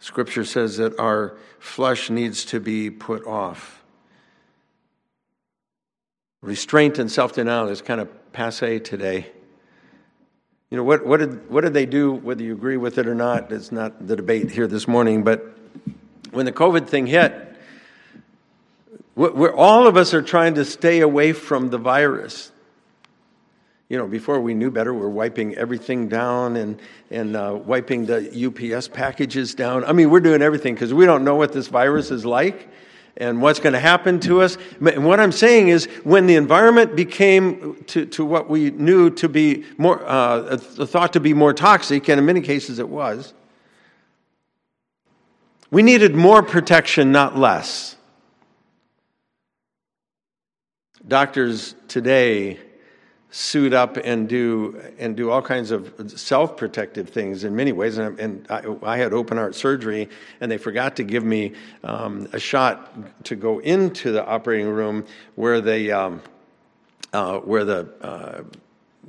Scripture 0.00 0.44
says 0.44 0.76
that 0.76 0.98
our 0.98 1.38
flesh 1.58 2.10
needs 2.10 2.44
to 2.44 2.60
be 2.60 2.90
put 2.90 3.26
off. 3.26 3.82
Restraint 6.42 6.98
and 6.98 7.10
self 7.10 7.32
denial 7.32 7.68
is 7.68 7.80
kind 7.80 8.02
of 8.02 8.32
passe 8.32 8.80
today. 8.80 9.26
You 10.68 10.76
know, 10.76 10.84
what, 10.84 11.06
what, 11.06 11.20
did, 11.20 11.48
what 11.48 11.62
did 11.62 11.72
they 11.72 11.86
do, 11.86 12.12
whether 12.12 12.42
you 12.42 12.52
agree 12.52 12.76
with 12.76 12.98
it 12.98 13.06
or 13.06 13.14
not? 13.14 13.50
It's 13.50 13.72
not 13.72 14.06
the 14.06 14.16
debate 14.16 14.50
here 14.50 14.66
this 14.66 14.86
morning, 14.86 15.22
but 15.22 15.56
when 16.32 16.44
the 16.44 16.52
COVID 16.52 16.86
thing 16.86 17.06
hit, 17.06 17.43
we're, 19.16 19.54
all 19.54 19.86
of 19.86 19.96
us 19.96 20.12
are 20.12 20.22
trying 20.22 20.54
to 20.54 20.64
stay 20.64 21.00
away 21.00 21.32
from 21.32 21.70
the 21.70 21.78
virus. 21.78 22.50
You 23.88 23.98
know, 23.98 24.06
before 24.06 24.40
we 24.40 24.54
knew 24.54 24.70
better, 24.70 24.92
we're 24.92 25.08
wiping 25.08 25.54
everything 25.54 26.08
down 26.08 26.56
and, 26.56 26.80
and 27.10 27.36
uh, 27.36 27.58
wiping 27.64 28.06
the 28.06 28.72
UPS 28.74 28.88
packages 28.88 29.54
down. 29.54 29.84
I 29.84 29.92
mean, 29.92 30.10
we're 30.10 30.20
doing 30.20 30.42
everything 30.42 30.74
because 30.74 30.92
we 30.92 31.04
don't 31.04 31.22
know 31.22 31.36
what 31.36 31.52
this 31.52 31.68
virus 31.68 32.10
is 32.10 32.24
like 32.24 32.68
and 33.16 33.40
what's 33.40 33.60
going 33.60 33.74
to 33.74 33.80
happen 33.80 34.18
to 34.20 34.40
us. 34.40 34.58
And 34.80 35.04
what 35.04 35.20
I'm 35.20 35.32
saying 35.32 35.68
is, 35.68 35.84
when 36.02 36.26
the 36.26 36.34
environment 36.34 36.96
became 36.96 37.84
to, 37.84 38.06
to 38.06 38.24
what 38.24 38.48
we 38.48 38.70
knew 38.70 39.10
to 39.10 39.28
be 39.28 39.64
more, 39.76 40.02
uh, 40.04 40.56
thought 40.56 41.12
to 41.12 41.20
be 41.20 41.34
more 41.34 41.52
toxic, 41.52 42.08
and 42.08 42.18
in 42.18 42.26
many 42.26 42.40
cases 42.40 42.78
it 42.78 42.88
was, 42.88 43.32
we 45.70 45.82
needed 45.82 46.14
more 46.14 46.42
protection, 46.42 47.12
not 47.12 47.36
less. 47.38 47.96
Doctors 51.06 51.74
today 51.86 52.58
suit 53.30 53.72
up 53.72 53.96
and 53.96 54.28
do 54.28 54.80
and 54.96 55.16
do 55.16 55.28
all 55.28 55.42
kinds 55.42 55.72
of 55.72 55.92
self-protective 56.06 57.08
things 57.08 57.42
in 57.42 57.54
many 57.54 57.72
ways. 57.72 57.98
And, 57.98 58.18
and 58.20 58.46
I, 58.48 58.62
I, 58.82 58.96
had 58.96 59.12
open 59.12 59.36
heart 59.36 59.56
surgery, 59.56 60.08
and 60.40 60.50
they 60.50 60.56
forgot 60.56 60.94
to 60.96 61.02
give 61.02 61.24
me 61.24 61.52
um, 61.82 62.28
a 62.32 62.38
shot 62.38 63.24
to 63.24 63.34
go 63.34 63.58
into 63.58 64.12
the 64.12 64.24
operating 64.24 64.68
room 64.68 65.04
where 65.34 65.60
they 65.60 65.90
um, 65.90 66.22
uh, 67.12 67.38
where 67.38 67.64
the 67.64 67.88
uh, 68.00 68.42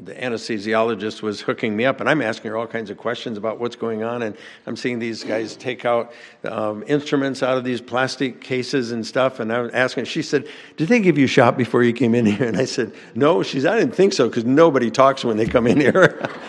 the 0.03 0.13
anesthesiologist 0.13 1.21
was 1.21 1.41
hooking 1.41 1.75
me 1.75 1.85
up, 1.85 1.99
and 1.99 2.09
I'm 2.09 2.21
asking 2.21 2.51
her 2.51 2.57
all 2.57 2.67
kinds 2.67 2.89
of 2.89 2.97
questions 2.97 3.37
about 3.37 3.59
what's 3.59 3.75
going 3.75 4.03
on. 4.03 4.23
And 4.23 4.35
I'm 4.67 4.75
seeing 4.75 4.99
these 4.99 5.23
guys 5.23 5.55
take 5.55 5.85
out 5.85 6.13
um, 6.43 6.83
instruments 6.87 7.41
out 7.41 7.57
of 7.57 7.63
these 7.63 7.81
plastic 7.81 8.41
cases 8.41 8.91
and 8.91 9.05
stuff. 9.05 9.39
And 9.39 9.51
I'm 9.51 9.71
asking, 9.73 10.05
she 10.05 10.21
said, 10.21 10.47
Did 10.77 10.89
they 10.89 10.99
give 10.99 11.17
you 11.17 11.27
shot 11.27 11.57
before 11.57 11.83
you 11.83 11.93
came 11.93 12.13
in 12.13 12.25
here? 12.25 12.47
And 12.47 12.57
I 12.57 12.65
said, 12.65 12.93
No. 13.15 13.43
She 13.43 13.61
said, 13.61 13.73
I 13.73 13.79
didn't 13.79 13.95
think 13.95 14.13
so 14.13 14.27
because 14.27 14.45
nobody 14.45 14.91
talks 14.91 15.23
when 15.23 15.37
they 15.37 15.45
come 15.45 15.67
in 15.67 15.79
here. 15.79 16.29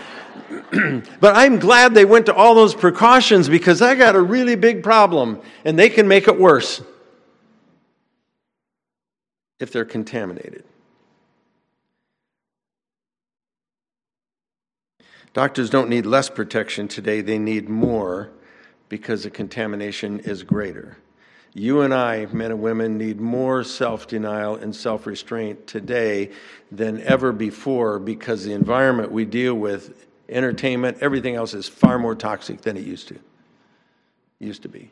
but 1.21 1.37
I'm 1.37 1.59
glad 1.59 1.95
they 1.95 2.05
went 2.05 2.27
to 2.27 2.35
all 2.35 2.55
those 2.55 2.75
precautions 2.75 3.49
because 3.49 3.83
I 3.83 3.95
got 3.95 4.17
a 4.17 4.21
really 4.21 4.57
big 4.57 4.83
problem, 4.83 5.41
and 5.65 5.79
they 5.79 5.89
can 5.89 6.09
make 6.09 6.29
it 6.29 6.39
worse 6.39 6.83
if 9.59 9.73
they're 9.73 9.85
contaminated. 9.85 10.65
Doctors 15.37 15.69
don't 15.69 15.91
need 15.91 16.07
less 16.07 16.31
protection 16.31 16.89
today, 16.89 17.21
they 17.21 17.39
need 17.39 17.69
more 17.69 18.31
because 18.89 19.25
the 19.25 19.29
contamination 19.29 20.21
is 20.21 20.43
greater. 20.43 20.97
You 21.53 21.83
and 21.83 21.93
I, 21.93 22.25
men 22.25 22.53
and 22.53 22.63
women, 22.63 22.97
need 22.97 23.21
more 23.21 23.63
self 23.63 24.09
denial 24.09 24.55
and 24.57 24.75
self 24.75 25.07
restraint 25.07 25.67
today 25.67 26.31
than 26.73 27.03
ever 27.03 27.33
before 27.33 27.99
because 27.99 28.47
the 28.47 28.55
environment 28.55 29.13
we 29.13 29.27
deal 29.27 29.53
with, 29.53 30.07
entertainment, 30.31 30.97
everything 31.03 31.35
else 31.35 31.53
is 31.53 31.69
far 31.69 31.99
more 31.99 32.15
toxic 32.15 32.63
than 32.63 32.79
it 32.79 32.87
used 32.87 33.09
to. 33.09 33.19
Used 34.39 34.63
to 34.63 34.71
be. 34.71 34.91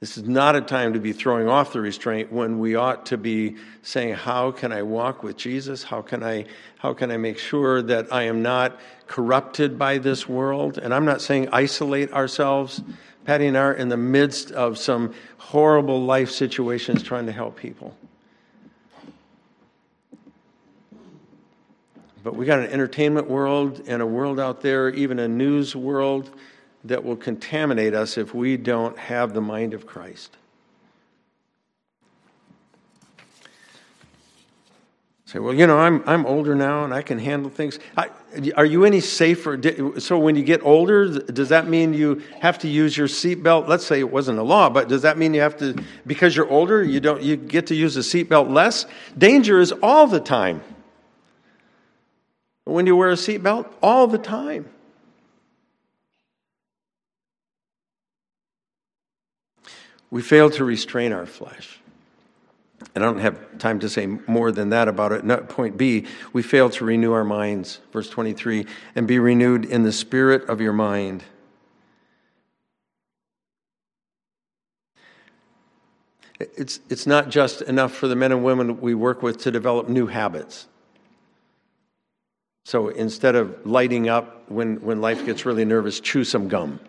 This 0.00 0.16
is 0.16 0.26
not 0.26 0.56
a 0.56 0.62
time 0.62 0.94
to 0.94 0.98
be 0.98 1.12
throwing 1.12 1.46
off 1.46 1.74
the 1.74 1.80
restraint 1.82 2.32
when 2.32 2.58
we 2.58 2.74
ought 2.74 3.04
to 3.06 3.18
be 3.18 3.56
saying, 3.82 4.14
How 4.14 4.50
can 4.50 4.72
I 4.72 4.82
walk 4.82 5.22
with 5.22 5.36
Jesus? 5.36 5.82
How 5.82 6.00
can 6.00 6.22
I, 6.22 6.46
how 6.78 6.94
can 6.94 7.10
I 7.10 7.18
make 7.18 7.36
sure 7.36 7.82
that 7.82 8.10
I 8.10 8.22
am 8.22 8.40
not 8.40 8.80
corrupted 9.06 9.78
by 9.78 9.98
this 9.98 10.26
world? 10.26 10.78
And 10.78 10.94
I'm 10.94 11.04
not 11.04 11.20
saying 11.20 11.50
isolate 11.52 12.10
ourselves. 12.12 12.80
Patty 13.26 13.46
and 13.46 13.58
I 13.58 13.60
are 13.60 13.74
in 13.74 13.90
the 13.90 13.98
midst 13.98 14.52
of 14.52 14.78
some 14.78 15.12
horrible 15.36 16.02
life 16.02 16.30
situations 16.30 17.02
trying 17.02 17.26
to 17.26 17.32
help 17.32 17.56
people. 17.56 17.94
But 22.24 22.36
we 22.36 22.46
got 22.46 22.58
an 22.58 22.70
entertainment 22.70 23.28
world 23.28 23.82
and 23.86 24.00
a 24.00 24.06
world 24.06 24.40
out 24.40 24.62
there, 24.62 24.88
even 24.88 25.18
a 25.18 25.28
news 25.28 25.76
world 25.76 26.30
that 26.84 27.04
will 27.04 27.16
contaminate 27.16 27.94
us 27.94 28.16
if 28.16 28.34
we 28.34 28.56
don't 28.56 28.98
have 28.98 29.34
the 29.34 29.40
mind 29.40 29.74
of 29.74 29.86
Christ. 29.86 30.36
Say, 35.30 35.38
well, 35.38 35.54
you 35.54 35.64
know, 35.64 35.78
I'm, 35.78 36.02
I'm 36.08 36.26
older 36.26 36.56
now 36.56 36.82
and 36.82 36.92
I 36.92 37.02
can 37.02 37.16
handle 37.20 37.50
things. 37.50 37.78
I, 37.96 38.08
are 38.56 38.64
you 38.64 38.84
any 38.84 38.98
safer? 38.98 39.60
So, 40.00 40.18
when 40.18 40.34
you 40.34 40.42
get 40.42 40.60
older, 40.64 41.20
does 41.20 41.50
that 41.50 41.68
mean 41.68 41.94
you 41.94 42.20
have 42.40 42.58
to 42.60 42.68
use 42.68 42.96
your 42.96 43.06
seatbelt? 43.06 43.68
Let's 43.68 43.86
say 43.86 44.00
it 44.00 44.10
wasn't 44.10 44.40
a 44.40 44.42
law, 44.42 44.68
but 44.70 44.88
does 44.88 45.02
that 45.02 45.18
mean 45.18 45.32
you 45.32 45.40
have 45.40 45.56
to, 45.58 45.76
because 46.04 46.34
you're 46.34 46.50
older, 46.50 46.82
you, 46.82 46.98
don't, 46.98 47.22
you 47.22 47.36
get 47.36 47.68
to 47.68 47.76
use 47.76 47.96
a 47.96 48.00
seatbelt 48.00 48.50
less? 48.50 48.86
Danger 49.16 49.60
is 49.60 49.70
all 49.84 50.08
the 50.08 50.18
time. 50.18 50.62
When 52.64 52.86
you 52.86 52.96
wear 52.96 53.10
a 53.10 53.14
seatbelt, 53.14 53.72
all 53.80 54.08
the 54.08 54.18
time. 54.18 54.68
We 60.10 60.22
fail 60.22 60.50
to 60.50 60.64
restrain 60.64 61.12
our 61.12 61.26
flesh. 61.26 61.80
And 62.94 63.04
I 63.04 63.06
don't 63.06 63.18
have 63.18 63.58
time 63.58 63.78
to 63.80 63.88
say 63.88 64.06
more 64.06 64.50
than 64.50 64.70
that 64.70 64.88
about 64.88 65.12
it. 65.12 65.24
No, 65.24 65.36
point 65.38 65.76
B, 65.76 66.06
we 66.32 66.42
fail 66.42 66.70
to 66.70 66.84
renew 66.84 67.12
our 67.12 67.24
minds. 67.24 67.80
Verse 67.92 68.08
23 68.08 68.66
and 68.94 69.06
be 69.06 69.18
renewed 69.18 69.64
in 69.64 69.82
the 69.82 69.92
spirit 69.92 70.48
of 70.48 70.60
your 70.60 70.72
mind. 70.72 71.22
It's, 76.40 76.80
it's 76.88 77.06
not 77.06 77.28
just 77.28 77.60
enough 77.62 77.92
for 77.92 78.08
the 78.08 78.16
men 78.16 78.32
and 78.32 78.42
women 78.42 78.80
we 78.80 78.94
work 78.94 79.22
with 79.22 79.38
to 79.42 79.50
develop 79.50 79.88
new 79.88 80.06
habits. 80.06 80.66
So 82.64 82.88
instead 82.88 83.36
of 83.36 83.66
lighting 83.66 84.08
up 84.08 84.50
when, 84.50 84.80
when 84.80 85.02
life 85.02 85.26
gets 85.26 85.44
really 85.44 85.66
nervous, 85.66 86.00
chew 86.00 86.24
some 86.24 86.48
gum. 86.48 86.80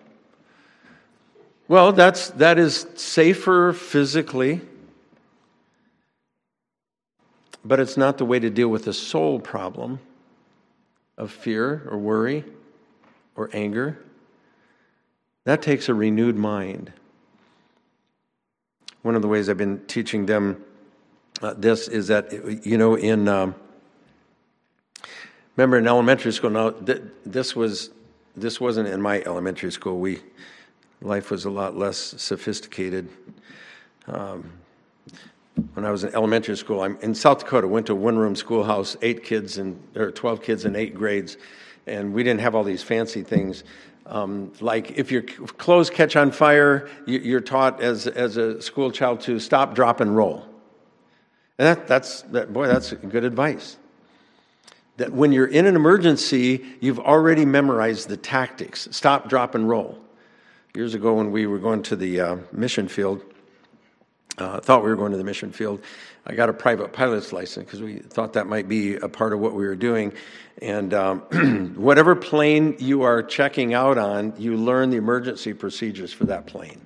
Well, 1.72 1.94
that's, 1.94 2.32
that 2.32 2.60
is 2.60 2.86
safer 2.96 3.72
physically, 3.72 4.60
but 7.64 7.80
it's 7.80 7.96
not 7.96 8.18
the 8.18 8.26
way 8.26 8.40
to 8.40 8.50
deal 8.50 8.68
with 8.68 8.84
the 8.84 8.92
soul 8.92 9.40
problem 9.40 10.02
of 11.18 11.32
fear 11.32 11.88
or 11.90 11.98
worry 11.98 12.44
or 13.38 13.50
anger. 13.54 14.04
That 15.46 15.62
takes 15.62 15.88
a 15.88 15.94
renewed 15.94 16.36
mind. 16.36 16.92
One 19.02 19.16
of 19.16 19.22
the 19.22 19.30
ways 19.30 19.48
I've 19.48 19.56
been 19.56 19.80
teaching 19.86 20.26
them 20.26 20.66
uh, 21.42 21.54
this 21.54 21.88
is 21.88 22.08
that, 22.08 22.34
you 22.66 22.78
know, 22.78 22.96
in, 22.96 23.30
um, 23.30 23.56
remember 25.56 25.78
in 25.78 25.88
elementary 25.88 26.34
school, 26.34 26.50
now, 26.50 26.72
th- 26.72 27.02
this, 27.26 27.56
was, 27.56 27.92
this 28.36 28.60
wasn't 28.60 28.90
in 28.90 29.02
my 29.02 29.22
elementary 29.22 29.72
school. 29.72 30.00
We, 30.00 30.20
life 31.02 31.32
was 31.32 31.46
a 31.46 31.50
lot 31.50 31.76
less 31.76 31.98
sophisticated. 32.18 33.10
Um, 34.08 34.52
when 35.74 35.86
I 35.86 35.92
was 35.92 36.04
in 36.04 36.14
elementary 36.14 36.56
school, 36.56 36.82
I'm 36.82 36.98
in 37.02 37.14
South 37.14 37.40
Dakota. 37.40 37.68
Went 37.68 37.88
to 37.88 37.94
a 37.94 37.96
one-room 37.96 38.36
schoolhouse, 38.36 38.96
eight 39.02 39.24
kids 39.24 39.58
and 39.58 39.82
or 39.96 40.12
twelve 40.12 40.42
kids 40.42 40.66
in 40.66 40.76
eight 40.76 40.96
grades, 40.96 41.38
and 41.88 42.14
we 42.14 42.24
didn't 42.24 42.42
have 42.42 42.56
all 42.56 42.64
these 42.64 42.84
fancy 42.84 43.24
things. 43.24 43.64
Um, 44.06 44.52
like 44.62 44.92
if 44.98 45.12
your 45.12 45.22
clothes 45.22 45.90
catch 45.90 46.16
on 46.16 46.32
fire, 46.32 46.90
you're 47.06 47.42
taught 47.42 47.82
as 47.82 48.08
as 48.08 48.38
a 48.38 48.62
school 48.62 48.92
child 48.92 49.22
to 49.22 49.40
stop, 49.40 49.76
drop, 49.76 50.00
and 50.00 50.16
roll. 50.16 50.46
And 51.60 51.68
that, 51.68 51.88
that's 51.88 52.22
that 52.24 52.54
boy, 52.54 52.68
that's 52.68 52.94
good 52.94 53.24
advice. 53.24 53.78
That 54.98 55.12
when 55.12 55.32
you're 55.32 55.48
in 55.48 55.66
an 55.66 55.76
emergency, 55.76 56.66
you've 56.80 57.00
already 57.00 57.46
memorized 57.46 58.08
the 58.08 58.18
tactics: 58.18 58.88
stop, 58.92 59.30
drop, 59.30 59.54
and 59.54 59.68
roll 59.68 60.00
years 60.74 60.94
ago 60.94 61.16
when 61.16 61.32
we 61.32 61.48
were 61.48 61.60
going 61.60 61.84
to 61.84 61.96
the 61.96 62.22
uh, 62.22 62.38
mission 62.52 62.88
field, 62.88 63.22
uh, 64.38 64.60
thought 64.62 64.84
we 64.84 64.90
were 64.90 64.96
going 64.96 65.12
to 65.12 65.18
the 65.18 65.24
mission 65.24 65.52
field. 65.52 65.82
I 66.26 66.34
got 66.34 66.50
a 66.50 66.54
private 66.54 66.94
pilot's 66.94 67.34
license 67.34 67.66
because 67.66 67.82
we 67.82 67.98
thought 67.98 68.34
that 68.34 68.48
might 68.48 68.70
be 68.70 68.96
a 68.96 69.10
part 69.10 69.34
of 69.34 69.40
what 69.40 69.54
we 69.54 69.66
were 69.66 69.76
doing. 69.76 70.14
And 70.62 70.94
um, 70.94 71.20
whatever 71.76 72.16
plane 72.16 72.76
you 72.80 73.02
are 73.02 73.22
checking 73.22 73.74
out 73.74 73.98
on, 73.98 74.34
you 74.38 74.56
learn 74.56 74.92
the 74.92 74.98
emergency 74.98 75.54
procedures 75.54 76.14
for 76.14 76.26
that 76.26 76.46
plane. 76.46 76.80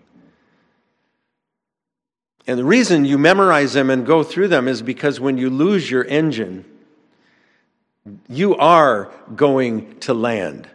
And 2.47 2.57
the 2.57 2.65
reason 2.65 3.05
you 3.05 3.17
memorize 3.17 3.73
them 3.73 3.89
and 3.89 4.05
go 4.05 4.23
through 4.23 4.47
them 4.47 4.67
is 4.67 4.81
because 4.81 5.19
when 5.19 5.37
you 5.37 5.49
lose 5.49 5.89
your 5.89 6.05
engine, 6.05 6.63
you 8.29 8.55
are 8.55 9.11
going 9.35 9.99
to 10.01 10.13
land. 10.13 10.69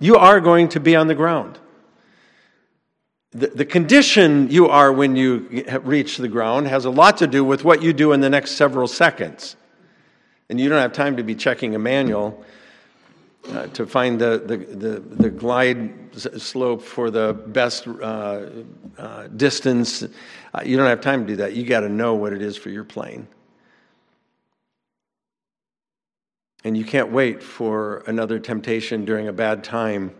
You 0.00 0.16
are 0.16 0.40
going 0.40 0.68
to 0.70 0.80
be 0.80 0.94
on 0.94 1.06
the 1.06 1.14
ground. 1.14 1.58
The, 3.32 3.48
the 3.48 3.64
condition 3.64 4.50
you 4.50 4.68
are 4.68 4.92
when 4.92 5.16
you 5.16 5.64
reach 5.82 6.16
the 6.16 6.28
ground 6.28 6.66
has 6.68 6.84
a 6.84 6.90
lot 6.90 7.18
to 7.18 7.26
do 7.26 7.44
with 7.44 7.64
what 7.64 7.82
you 7.82 7.92
do 7.92 8.12
in 8.12 8.20
the 8.20 8.30
next 8.30 8.52
several 8.52 8.86
seconds. 8.86 9.56
And 10.48 10.58
you 10.58 10.68
don't 10.68 10.80
have 10.80 10.94
time 10.94 11.16
to 11.18 11.22
be 11.22 11.34
checking 11.34 11.74
a 11.74 11.78
manual 11.78 12.42
uh, 13.50 13.66
to 13.68 13.86
find 13.86 14.20
the, 14.20 14.42
the, 14.44 14.56
the, 14.56 15.00
the, 15.00 15.30
glide 15.30 15.92
slope 16.18 16.82
for 16.82 17.10
the 17.10 17.32
best 17.46 17.86
uh, 17.86 18.46
uh, 18.98 19.26
distance. 19.28 20.02
Uh, 20.02 20.62
you 20.64 20.76
don't 20.76 20.86
have 20.86 21.00
time 21.00 21.26
to 21.26 21.32
do 21.32 21.36
that. 21.36 21.54
You 21.54 21.64
got 21.64 21.80
to 21.80 21.88
know 21.88 22.14
what 22.14 22.32
it 22.32 22.42
is 22.42 22.56
for 22.56 22.70
your 22.70 22.84
plane. 22.84 23.26
And 26.64 26.76
you 26.76 26.84
can't 26.84 27.12
wait 27.12 27.42
for 27.42 27.98
another 28.06 28.38
temptation 28.38 29.04
during 29.04 29.28
a 29.28 29.32
bad 29.32 29.62
time, 29.62 30.14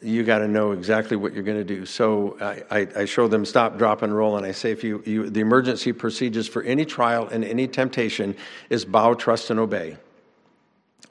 you 0.00 0.22
got 0.22 0.38
to 0.38 0.48
know 0.48 0.72
exactly 0.72 1.16
what 1.16 1.32
you're 1.32 1.42
going 1.42 1.58
to 1.58 1.64
do. 1.64 1.86
So 1.86 2.36
I, 2.40 2.80
I, 2.80 2.88
I, 2.96 3.04
show 3.06 3.26
them 3.26 3.44
stop, 3.44 3.78
drop, 3.78 4.02
and 4.02 4.14
roll, 4.14 4.36
and 4.36 4.44
I 4.44 4.52
say, 4.52 4.70
if 4.70 4.84
you, 4.84 5.02
you, 5.06 5.30
the 5.30 5.40
emergency 5.40 5.92
procedures 5.92 6.46
for 6.46 6.62
any 6.62 6.84
trial 6.84 7.26
and 7.28 7.44
any 7.44 7.66
temptation 7.66 8.36
is 8.68 8.84
bow, 8.84 9.14
trust, 9.14 9.50
and 9.50 9.58
obey. 9.58 9.96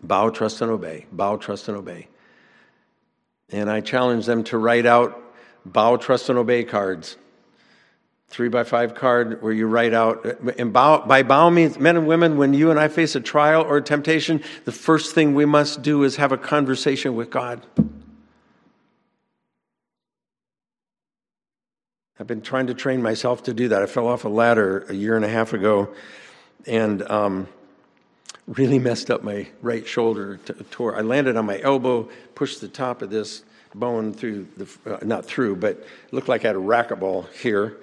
Bow, 0.04 0.30
trust, 0.30 0.62
and 0.62 0.70
obey. 0.70 1.06
Bow, 1.12 1.38
trust, 1.38 1.68
and 1.68 1.78
obey. 1.78 2.08
And 3.50 3.70
I 3.70 3.82
challenge 3.82 4.26
them 4.26 4.44
to 4.46 4.58
write 4.58 4.86
out 4.86 5.20
bow, 5.66 5.98
trust, 5.98 6.30
and 6.30 6.38
obey 6.38 6.64
cards 6.64 7.18
three 8.34 8.50
by 8.50 8.64
five 8.64 8.96
card 8.96 9.44
where 9.44 9.54
you 9.54 9.68
write 9.68 9.94
out, 9.94 10.26
by 11.08 11.22
bow 11.22 11.52
means 11.52 11.78
men 11.78 11.96
and 11.96 12.08
women, 12.08 12.36
when 12.36 12.56
you 12.56 12.72
and 12.72 12.80
I 12.80 12.88
face 12.88 13.14
a 13.14 13.22
trial 13.22 13.62
or 13.62 13.78
a 13.78 13.82
temptation, 13.82 14.42
the 14.66 14.72
first 14.72 15.14
thing 15.14 15.36
we 15.36 15.46
must 15.46 15.84
do 15.84 16.04
is 16.04 16.16
have 16.16 16.32
a 16.32 16.38
conversation 16.38 17.16
with 17.16 17.30
God. 17.30 17.64
I've 22.20 22.26
been 22.26 22.42
trying 22.42 22.66
to 22.68 22.74
train 22.74 23.04
myself 23.04 23.44
to 23.44 23.54
do 23.54 23.68
that. 23.68 23.84
I 23.84 23.86
fell 23.86 24.08
off 24.08 24.26
a 24.26 24.30
ladder 24.30 24.84
a 24.90 24.94
year 24.94 25.16
and 25.16 25.24
a 25.24 25.30
half 25.30 25.54
ago 25.54 25.94
and 26.66 27.04
um, 27.04 27.48
really 28.48 28.80
messed 28.80 29.12
up 29.12 29.24
my 29.24 29.48
right 29.62 29.86
shoulder. 29.86 30.38
Tore. 30.72 30.98
I 30.98 31.02
landed 31.02 31.38
on 31.38 31.46
my 31.46 31.60
elbow, 31.62 32.10
pushed 32.34 32.62
the 32.62 32.68
top 32.68 33.04
of 33.04 33.12
this 33.12 33.44
bone 33.76 34.14
through 34.14 34.48
the, 34.58 34.96
uh, 34.96 35.00
not 35.04 35.26
through, 35.26 35.56
but 35.56 35.84
looked 36.12 36.28
like 36.28 36.46
I 36.46 36.50
had 36.50 36.56
a 36.56 36.60
racquetball 36.60 37.32
here. 37.34 37.78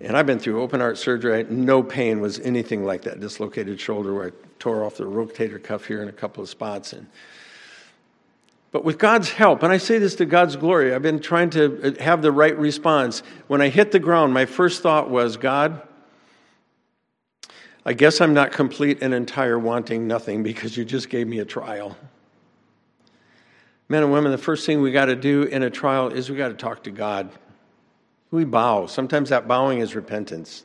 And 0.00 0.16
I've 0.16 0.26
been 0.26 0.38
through 0.38 0.60
open 0.60 0.80
heart 0.80 0.98
surgery. 0.98 1.44
No 1.48 1.82
pain 1.82 2.20
was 2.20 2.38
anything 2.40 2.84
like 2.84 3.02
that. 3.02 3.20
Dislocated 3.20 3.80
shoulder 3.80 4.14
where 4.14 4.28
I 4.28 4.30
tore 4.58 4.84
off 4.84 4.96
the 4.96 5.04
rotator 5.04 5.62
cuff 5.62 5.86
here 5.86 6.02
in 6.02 6.08
a 6.08 6.12
couple 6.12 6.42
of 6.42 6.48
spots. 6.48 6.92
And, 6.92 7.06
but 8.72 8.84
with 8.84 8.98
God's 8.98 9.30
help, 9.30 9.62
and 9.62 9.72
I 9.72 9.78
say 9.78 9.98
this 9.98 10.14
to 10.16 10.26
God's 10.26 10.56
glory, 10.56 10.94
I've 10.94 11.02
been 11.02 11.20
trying 11.20 11.50
to 11.50 11.98
uh, 11.98 12.02
have 12.02 12.22
the 12.22 12.32
right 12.32 12.56
response. 12.56 13.22
When 13.46 13.60
I 13.60 13.68
hit 13.68 13.92
the 13.92 13.98
ground, 13.98 14.34
my 14.34 14.46
first 14.46 14.82
thought 14.82 15.10
was, 15.10 15.36
God, 15.36 15.80
I 17.84 17.94
guess 17.94 18.20
I'm 18.20 18.34
not 18.34 18.52
complete 18.52 18.98
and 19.00 19.14
entire 19.14 19.58
wanting 19.58 20.06
nothing 20.06 20.42
because 20.42 20.76
you 20.76 20.84
just 20.84 21.08
gave 21.08 21.26
me 21.26 21.38
a 21.38 21.46
trial 21.46 21.96
men 23.90 24.04
and 24.04 24.12
women, 24.12 24.30
the 24.30 24.38
first 24.38 24.64
thing 24.64 24.80
we 24.80 24.92
got 24.92 25.06
to 25.06 25.16
do 25.16 25.42
in 25.42 25.64
a 25.64 25.68
trial 25.68 26.08
is 26.08 26.30
we 26.30 26.36
got 26.36 26.48
to 26.48 26.54
talk 26.54 26.84
to 26.84 26.92
God. 26.92 27.28
We 28.30 28.44
bow. 28.44 28.86
Sometimes 28.86 29.30
that 29.30 29.48
bowing 29.48 29.80
is 29.80 29.96
repentance. 29.96 30.64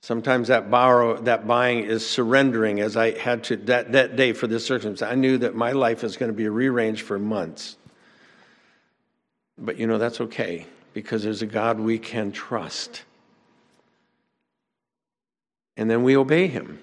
Sometimes 0.00 0.48
that 0.48 0.70
borrow, 0.70 1.20
that 1.22 1.48
buying 1.48 1.80
is 1.80 2.08
surrendering. 2.08 2.80
As 2.80 2.96
I 2.96 3.18
had 3.18 3.44
to 3.44 3.56
that, 3.56 3.92
that 3.92 4.14
day 4.14 4.32
for 4.32 4.46
this 4.46 4.64
circumstance, 4.64 5.02
I 5.02 5.16
knew 5.16 5.38
that 5.38 5.56
my 5.56 5.72
life 5.72 6.04
is 6.04 6.16
going 6.16 6.30
to 6.30 6.36
be 6.36 6.48
rearranged 6.48 7.02
for 7.02 7.18
months. 7.18 7.76
But 9.58 9.76
you 9.76 9.88
know 9.88 9.98
that's 9.98 10.20
okay 10.20 10.66
because 10.94 11.24
there's 11.24 11.42
a 11.42 11.46
God 11.46 11.80
we 11.80 11.98
can 11.98 12.32
trust, 12.32 13.02
and 15.76 15.90
then 15.90 16.02
we 16.02 16.16
obey 16.16 16.46
Him. 16.46 16.80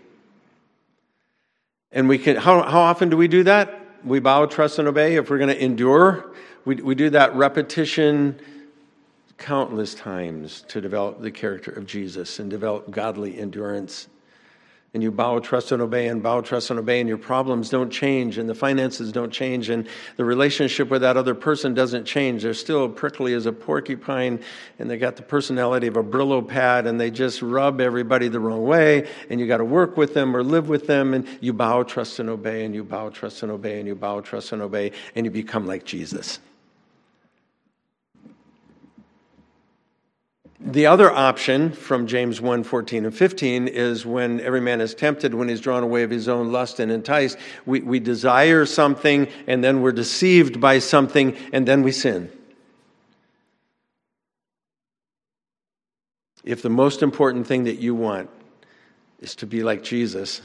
And 1.91 2.08
we 2.08 2.19
can. 2.19 2.36
How 2.36 2.62
how 2.62 2.82
often 2.82 3.10
do 3.10 3.17
we 3.17 3.27
do 3.27 3.43
that? 3.45 3.87
We 4.08 4.20
bow, 4.20 4.46
trust, 4.46 4.80
and 4.80 4.88
obey. 4.88 5.15
If 5.15 5.30
we're 5.30 5.38
going 5.38 5.50
to 5.50 5.63
endure, 5.63 6.32
we 6.63 6.76
we 6.76 6.96
do 6.96 7.10
that 7.10 7.36
repetition 7.36 8.39
countless 9.38 9.93
times 9.93 10.63
to 10.70 10.82
develop 10.82 11.22
the 11.22 11.32
character 11.32 11.72
of 11.72 11.86
Jesus 11.86 12.39
and 12.39 12.50
develop 12.50 12.89
godly 12.89 13.38
endurance. 13.38 14.08
And 14.93 15.04
you 15.04 15.12
bow, 15.12 15.39
trust, 15.39 15.71
and 15.73 15.82
obey, 15.82 16.08
and 16.08 16.23
bow, 16.23 16.41
trust, 16.41 16.69
and 16.69 16.80
obey, 16.80 17.00
and 17.00 17.10
your 17.10 17.17
problems 17.17 17.69
don't 17.69 17.91
change, 17.91 18.38
and 18.38 18.50
the 18.50 18.56
finances 18.56 19.12
don't 19.12 19.32
change, 19.32 19.69
and 19.69 19.86
the 20.15 20.23
relationship 20.23 20.89
with 20.89 21.02
that 21.02 21.17
other 21.17 21.36
person 21.36 21.73
doesn't 21.73 22.06
change. 22.06 22.43
They're 22.43 22.54
still 22.54 22.88
prickly 22.88 23.34
as 23.34 23.45
a 23.45 23.52
porcupine, 23.52 24.39
and 24.80 24.89
they 24.89 24.97
got 24.97 25.17
the 25.17 25.23
personality 25.23 25.88
of 25.88 25.97
a 25.97 26.04
Brillo 26.04 26.47
pad, 26.47 26.88
and 26.88 27.00
they 27.00 27.12
just 27.12 27.41
rub 27.41 27.82
everybody 27.82 28.30
the 28.30 28.39
wrong 28.39 28.63
way, 28.63 29.08
and 29.30 29.39
you 29.39 29.45
got 29.45 29.58
to 29.58 29.65
work 29.65 29.97
with 29.97 30.13
them 30.13 30.36
or 30.36 30.41
live 30.41 30.69
with 30.69 30.88
them, 30.88 31.13
and 31.13 31.28
you 31.41 31.52
bow, 31.52 31.84
trust, 31.84 32.19
and 32.19 32.30
obey, 32.30 32.63
and 32.63 32.73
you 32.73 32.84
bow, 32.84 33.10
trust, 33.10 33.43
and 33.43 33.52
obey, 33.52 33.80
and 33.80 33.88
you 33.88 33.93
bow, 33.93 34.21
trust, 34.21 34.54
and 34.54 34.62
obey, 34.62 34.93
and 35.15 35.26
you 35.26 35.32
become 35.32 35.67
like 35.67 35.84
Jesus. 35.84 36.39
The 40.60 40.88
other 40.88 41.12
option 41.12 41.72
from 41.72 42.08
James 42.08 42.41
1 42.41 42.63
14 42.63 43.06
and 43.06 43.15
15 43.15 43.67
is 43.67 44.06
when 44.06 44.39
every 44.41 44.62
man 44.62 44.82
is 44.82 44.96
tempted, 44.96 45.36
when 45.36 45.50
he's 45.50 45.62
drawn 45.62 45.84
away 45.84 46.02
of 46.02 46.10
his 46.10 46.28
own 46.28 46.52
lust 46.52 46.80
and 46.80 46.91
enticed. 46.91 47.38
We, 47.67 47.82
we 47.82 48.00
desire 48.00 48.65
something 48.65 49.28
and 49.46 49.63
then 49.63 49.82
we're 49.82 49.91
deceived 49.91 50.60
by 50.60 50.80
something 50.80 51.38
and 51.54 51.67
then 51.67 51.84
we 51.84 51.91
sin. 51.91 52.32
If 56.43 56.63
the 56.63 56.70
most 56.70 57.04
important 57.04 57.46
thing 57.46 57.65
that 57.65 57.78
you 57.78 57.93
want 57.93 58.30
is 59.20 59.36
to 59.36 59.46
be 59.46 59.62
like 59.62 59.84
Jesus, 59.84 60.41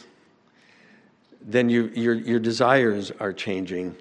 then 1.41 1.71
you, 1.71 1.91
your, 1.95 2.15
your 2.15 2.41
desires 2.41 3.13
are 3.19 3.33
changing 3.33 3.97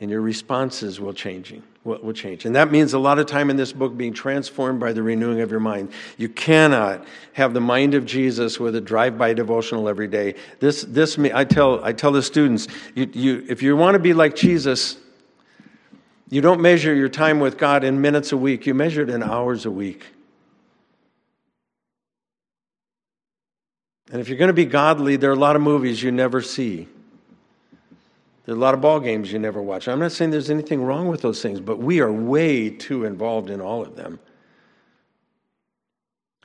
and 0.00 0.10
your 0.10 0.20
responses 0.20 1.00
will 1.00 1.12
changing 1.12 1.62
will, 1.84 2.12
change. 2.12 2.44
And 2.44 2.54
that 2.54 2.70
means 2.70 2.92
a 2.92 2.98
lot 2.98 3.18
of 3.18 3.26
time 3.26 3.50
in 3.50 3.56
this 3.56 3.72
book 3.72 3.96
being 3.96 4.12
transformed 4.12 4.78
by 4.78 4.92
the 4.92 5.02
renewing 5.02 5.40
of 5.40 5.50
your 5.50 5.60
mind. 5.60 5.90
You 6.16 6.28
cannot 6.28 7.04
have 7.32 7.54
the 7.54 7.60
mind 7.60 7.94
of 7.94 8.04
jesus 8.04 8.60
with 8.60 8.76
a 8.76 8.80
drive-by 8.80 9.34
devotional 9.34 9.88
every 9.88 10.08
day. 10.08 10.34
This 10.60 10.82
this 10.82 11.18
i 11.18 11.44
tell 11.44 11.82
i 11.84 11.92
tell 11.92 12.12
the 12.12 12.22
students 12.22 12.68
you, 12.94 13.10
you 13.12 13.46
if 13.48 13.62
you 13.62 13.76
want 13.76 13.94
to 13.94 13.98
be 13.98 14.12
like 14.12 14.36
jesus 14.36 14.96
you 16.30 16.42
don't 16.42 16.60
measure 16.60 16.94
your 16.94 17.08
time 17.08 17.40
with 17.40 17.56
god 17.56 17.84
in 17.84 18.00
minutes 18.00 18.32
a 18.32 18.36
week. 18.36 18.66
You 18.66 18.74
measure 18.74 19.02
it 19.02 19.08
in 19.08 19.22
hours 19.22 19.64
a 19.64 19.70
week. 19.70 20.04
And 24.10 24.20
if 24.20 24.28
you're 24.28 24.38
going 24.38 24.48
to 24.48 24.54
be 24.54 24.66
godly 24.66 25.16
there 25.16 25.30
are 25.30 25.34
a 25.34 25.36
lot 25.36 25.56
of 25.56 25.62
movies 25.62 26.02
you 26.02 26.12
never 26.12 26.42
see 26.42 26.88
there's 28.48 28.56
a 28.56 28.60
lot 28.60 28.72
of 28.72 28.80
ball 28.80 28.98
games 28.98 29.30
you 29.30 29.38
never 29.38 29.60
watch. 29.60 29.88
I'm 29.88 29.98
not 29.98 30.10
saying 30.10 30.30
there's 30.30 30.48
anything 30.48 30.82
wrong 30.82 31.08
with 31.08 31.20
those 31.20 31.42
things, 31.42 31.60
but 31.60 31.80
we 31.80 32.00
are 32.00 32.10
way 32.10 32.70
too 32.70 33.04
involved 33.04 33.50
in 33.50 33.60
all 33.60 33.82
of 33.82 33.94
them 33.94 34.18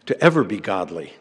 to 0.08 0.22
ever 0.22 0.44
be 0.44 0.60
godly. 0.60 1.14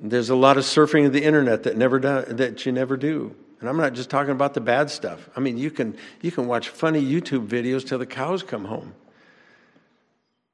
There's 0.00 0.30
a 0.30 0.34
lot 0.34 0.56
of 0.56 0.64
surfing 0.64 1.04
of 1.04 1.12
the 1.12 1.22
internet 1.22 1.64
that 1.64 1.76
never 1.76 1.98
do, 1.98 2.22
that 2.22 2.64
you 2.64 2.72
never 2.72 2.96
do. 2.96 3.36
And 3.60 3.68
I'm 3.68 3.76
not 3.76 3.92
just 3.92 4.08
talking 4.08 4.32
about 4.32 4.54
the 4.54 4.62
bad 4.62 4.88
stuff. 4.88 5.28
I 5.36 5.40
mean, 5.40 5.58
you 5.58 5.70
can 5.70 5.98
you 6.22 6.32
can 6.32 6.46
watch 6.46 6.70
funny 6.70 7.04
YouTube 7.04 7.48
videos 7.48 7.86
till 7.86 7.98
the 7.98 8.06
cows 8.06 8.42
come 8.42 8.64
home 8.64 8.94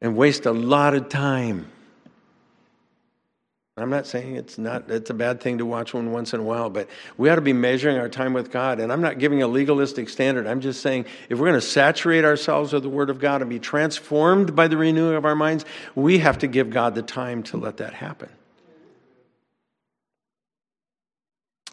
and 0.01 0.17
waste 0.17 0.47
a 0.47 0.53
lot 0.53 0.95
of 0.95 1.09
time. 1.09 1.71
I'm 3.83 3.91
not 3.91 4.07
saying 4.07 4.37
it's 4.37 4.59
not 4.59 4.91
it's 4.91 5.11
a 5.11 5.15
bad 5.15 5.41
thing 5.41 5.59
to 5.59 5.67
watch 5.67 5.95
one 5.95 6.13
once 6.13 6.33
in 6.33 6.41
a 6.41 6.43
while, 6.43 6.71
but 6.71 6.89
we 7.17 7.29
ought 7.29 7.37
to 7.37 7.41
be 7.41 7.53
measuring 7.53 7.99
our 7.99 8.09
time 8.09 8.33
with 8.33 8.51
God. 8.51 8.81
And 8.81 8.93
I'm 8.93 9.01
not 9.01 9.19
giving 9.19 9.43
a 9.43 9.49
legalistic 9.49 10.09
standard. 10.09 10.47
I'm 10.47 10.61
just 10.61 10.81
saying 10.81 11.07
if 11.29 11.39
we're 11.39 11.49
going 11.49 11.61
to 11.61 11.67
saturate 11.67 12.25
ourselves 12.25 12.73
with 12.73 12.83
the 12.83 12.89
Word 12.89 13.11
of 13.11 13.19
God 13.19 13.41
and 13.41 13.51
be 13.51 13.59
transformed 13.59 14.57
by 14.57 14.69
the 14.69 14.77
renewing 14.77 15.17
of 15.17 15.25
our 15.25 15.37
minds, 15.37 15.65
we 15.95 16.19
have 16.19 16.39
to 16.39 16.47
give 16.47 16.71
God 16.71 16.95
the 16.95 17.03
time 17.03 17.43
to 17.45 17.57
let 17.57 17.79
that 17.79 17.95
happen. 17.95 18.29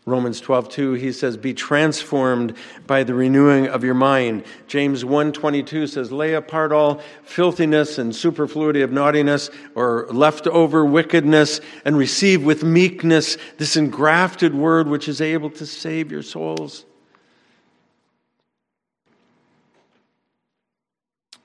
Romans 0.07 0.39
12, 0.39 0.69
2, 0.69 0.93
he 0.93 1.11
says, 1.11 1.35
Be 1.35 1.55
transformed 1.55 2.55
by 2.85 3.03
the 3.03 3.15
renewing 3.15 3.67
of 3.67 3.83
your 3.83 3.95
mind. 3.95 4.45
James 4.67 5.03
1 5.03 5.33
22 5.33 5.87
says, 5.87 6.11
Lay 6.11 6.35
apart 6.35 6.71
all 6.71 7.01
filthiness 7.23 7.97
and 7.97 8.15
superfluity 8.15 8.83
of 8.83 8.91
naughtiness 8.91 9.49
or 9.73 10.05
leftover 10.11 10.85
wickedness, 10.85 11.59
and 11.85 11.97
receive 11.97 12.43
with 12.43 12.63
meekness 12.63 13.37
this 13.57 13.75
engrafted 13.75 14.53
word 14.53 14.87
which 14.87 15.07
is 15.07 15.21
able 15.21 15.49
to 15.49 15.65
save 15.65 16.11
your 16.11 16.21
souls. 16.21 16.85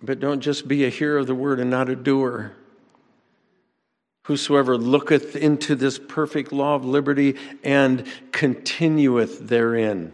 But 0.03 0.21
don't 0.21 0.41
just 0.41 0.69
be 0.69 0.85
a 0.85 0.91
hearer 0.91 1.19
of 1.19 1.27
the 1.27 1.35
word 1.35 1.61
and 1.61 1.71
not 1.71 1.89
a 1.89 1.97
doer. 1.97 2.55
Whosoever 4.31 4.79
looketh 4.79 5.35
into 5.35 5.75
this 5.75 5.99
perfect 5.99 6.53
law 6.53 6.77
of 6.77 6.85
liberty 6.85 7.35
and 7.65 8.07
continueth 8.31 9.41
therein. 9.49 10.13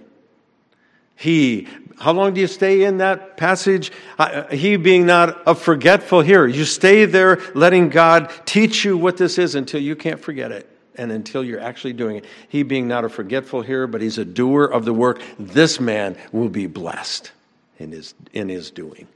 He, 1.17 1.69
how 1.99 2.13
long 2.13 2.33
do 2.33 2.41
you 2.41 2.47
stay 2.47 2.85
in 2.85 2.97
that 2.97 3.37
passage? 3.37 3.93
Uh, 4.19 4.45
he 4.45 4.79
being 4.79 5.05
not 5.05 5.43
a 5.47 5.55
forgetful 5.55 6.23
hearer. 6.23 6.47
You 6.47 6.65
stay 6.65 7.05
there 7.05 7.43
letting 7.55 7.91
God 7.91 8.33
teach 8.47 8.87
you 8.87 8.97
what 8.97 9.19
this 9.19 9.37
is 9.37 9.55
until 9.55 9.83
you 9.83 9.95
can't 9.95 10.19
forget 10.19 10.51
it 10.51 10.67
and 10.95 11.13
until 11.13 11.45
you're 11.45 11.61
actually 11.61 11.93
doing 11.93 12.17
it. 12.17 12.25
He 12.49 12.63
being 12.63 12.89
not 12.89 13.05
a 13.05 13.11
forgetful 13.11 13.61
hearer, 13.61 13.87
but 13.87 14.01
he's 14.01 14.17
a 14.17 14.25
doer 14.25 14.65
of 14.65 14.87
the 14.87 14.95
work. 14.95 15.21
This 15.39 15.79
man 15.79 16.17
will 16.33 16.49
be 16.49 16.67
blessed 16.67 17.33
in 17.79 17.93
his, 17.93 18.15
in 18.33 18.49
his 18.49 18.71
doing. 18.71 19.09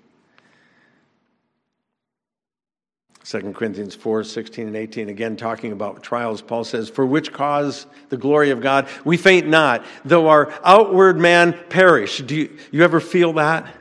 2 3.24 3.52
Corinthians 3.52 3.94
4 3.94 4.24
16 4.24 4.66
and 4.68 4.76
18, 4.76 5.08
again 5.08 5.36
talking 5.36 5.72
about 5.72 6.02
trials, 6.02 6.40
Paul 6.40 6.64
says, 6.64 6.88
For 6.88 7.04
which 7.04 7.32
cause 7.32 7.86
the 8.08 8.16
glory 8.16 8.50
of 8.50 8.60
God? 8.60 8.88
We 9.04 9.16
faint 9.16 9.46
not, 9.46 9.84
though 10.04 10.28
our 10.28 10.52
outward 10.64 11.18
man 11.18 11.58
perish. 11.68 12.18
Do 12.18 12.34
you, 12.34 12.58
you 12.70 12.82
ever 12.82 13.00
feel 13.00 13.34
that? 13.34 13.74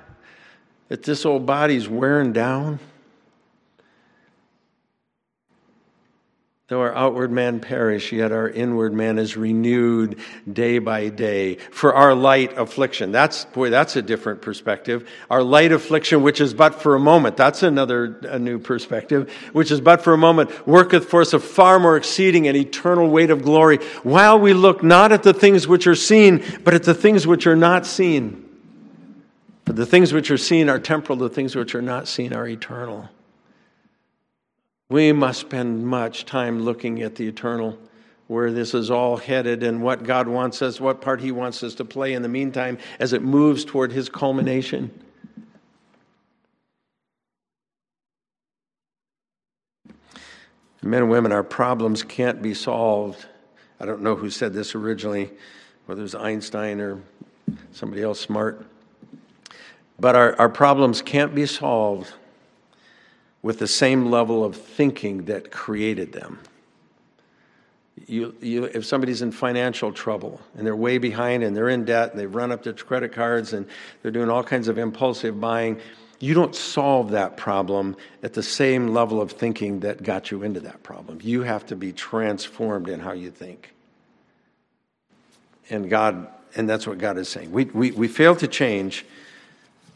That 0.89 1.04
this 1.04 1.25
old 1.25 1.45
body's 1.45 1.88
wearing 1.88 2.34
down? 2.34 2.80
Though 6.70 6.82
our 6.82 6.94
outward 6.94 7.32
man 7.32 7.62
perish, 7.62 8.12
yet 8.12 8.32
our 8.32 8.48
inward 8.48 8.94
man 8.94 9.18
is 9.18 9.36
renewed 9.36 10.20
day 10.54 10.78
by 10.78 11.10
day. 11.10 11.56
For 11.56 11.96
our 11.96 12.14
light 12.14 12.56
affliction, 12.60 13.12
that's, 13.12 13.46
boy, 13.46 13.72
that's 13.72 13.96
a 13.96 14.04
different 14.04 14.44
perspective. 14.44 15.10
Our 15.32 15.42
light 15.42 15.72
affliction, 15.72 16.22
which 16.22 16.40
is 16.40 16.54
but 16.54 16.76
for 16.76 16.94
a 16.94 17.00
moment, 17.00 17.38
that's 17.38 17.64
another, 17.64 18.20
a 18.22 18.38
new 18.38 18.60
perspective, 18.60 19.34
which 19.52 19.72
is 19.72 19.82
but 19.82 20.04
for 20.04 20.14
a 20.14 20.18
moment, 20.18 20.68
worketh 20.68 21.06
for 21.06 21.22
us 21.22 21.34
a 21.34 21.40
far 21.40 21.80
more 21.80 21.98
exceeding 21.98 22.48
and 22.48 22.56
eternal 22.56 23.10
weight 23.10 23.32
of 23.32 23.42
glory, 23.42 23.78
while 24.04 24.38
we 24.38 24.54
look 24.54 24.84
not 24.84 25.12
at 25.12 25.24
the 25.24 25.34
things 25.34 25.68
which 25.68 25.88
are 25.88 25.96
seen, 25.96 26.44
but 26.64 26.76
at 26.76 26.84
the 26.84 26.94
things 26.94 27.26
which 27.26 27.48
are 27.48 27.56
not 27.56 27.88
seen. 27.88 28.48
For 29.66 29.74
the 29.74 29.88
things 29.88 30.14
which 30.14 30.30
are 30.30 30.38
seen 30.38 30.70
are 30.70 30.78
temporal, 30.78 31.18
the 31.18 31.30
things 31.30 31.56
which 31.56 31.74
are 31.74 31.82
not 31.82 32.08
seen 32.08 32.32
are 32.32 32.48
eternal. 32.48 33.10
We 34.89 35.12
must 35.12 35.41
spend 35.41 35.86
much 35.86 36.25
time 36.25 36.63
looking 36.63 37.04
at 37.04 37.15
the 37.15 37.28
eternal, 37.28 37.78
where 38.25 38.52
this 38.52 38.73
is 38.73 38.89
all 38.89 39.17
headed 39.17 39.62
and 39.62 39.84
what 39.84 40.04
God 40.04 40.28
wants 40.28 40.63
us, 40.63 40.82
what 40.82 40.99
part 40.99 41.21
He 41.21 41.32
wants 41.32 41.62
us 41.62 41.75
to 41.75 41.86
play 41.86 42.13
in 42.13 42.23
the 42.23 42.28
meantime 42.28 42.80
as 42.99 43.13
it 43.13 43.21
moves 43.21 43.63
toward 43.63 43.91
His 43.91 44.10
culmination. 44.10 44.89
Men 50.81 51.04
and 51.04 51.12
women, 51.12 51.31
our 51.31 51.44
problems 51.44 52.02
can't 52.02 52.42
be 52.42 52.56
solved. 52.56 53.27
I 53.79 53.85
don't 53.85 54.02
know 54.02 54.15
who 54.15 54.31
said 54.31 54.54
this 54.54 54.73
originally, 54.73 55.29
whether 55.85 56.00
it 56.00 56.04
was 56.04 56.15
Einstein 56.15 56.79
or 56.79 57.00
somebody 57.73 58.02
else 58.02 58.19
smart. 58.19 58.65
But 60.00 60.15
our, 60.15 60.35
our 60.40 60.50
problems 60.50 61.02
can't 61.04 61.35
be 61.35 61.46
solved 61.46 62.13
with 63.42 63.60
the 63.60 63.67
same 63.67 64.12
level 64.12 64.44
of 64.44 64.56
thinking 64.56 65.25
that 65.25 65.52
created 65.52 66.12
them. 66.12 66.40
You, 68.08 68.33
you, 68.42 68.63
if 68.65 68.85
somebody's 68.85 69.21
in 69.21 69.31
financial 69.31 69.92
trouble 69.92 70.40
and 70.58 70.65
they're 70.65 70.75
way 70.75 70.98
behind 70.98 71.44
and 71.44 71.56
they're 71.56 71.69
in 71.69 71.85
debt 71.85 72.12
and 72.12 72.19
they've 72.19 72.33
run 72.33 72.52
up 72.52 72.63
their 72.63 72.73
credit 72.73 73.13
cards 73.13 73.54
and 73.54 73.67
they're 74.02 74.12
doing 74.12 74.29
all 74.29 74.44
kinds 74.44 74.67
of 74.67 74.77
impulsive 74.77 75.40
buying, 75.40 75.79
you 76.19 76.33
don't 76.33 76.56
solve 76.56 77.12
that 77.12 77.37
problem 77.37 77.96
at 78.23 78.33
the 78.33 78.44
same 78.44 78.90
level 78.90 79.21
of 79.21 79.31
thinking 79.31 79.81
that 79.81 80.04
got 80.04 80.31
you 80.31 80.44
into 80.44 80.60
that 80.62 80.83
problem. 80.83 81.19
You 81.21 81.44
have 81.44 81.65
to 81.67 81.75
be 81.75 81.94
transformed 81.94 82.90
in 82.90 83.00
how 83.00 83.13
you 83.13 83.31
think. 83.31 83.73
And 85.69 85.90
God, 85.90 86.27
and 86.56 86.69
that's 86.69 86.87
what 86.87 86.98
God 86.98 87.17
is 87.17 87.29
saying. 87.29 87.52
We, 87.52 87.65
we, 87.65 87.92
we 87.92 88.08
fail 88.08 88.35
to 88.37 88.48
change 88.48 89.06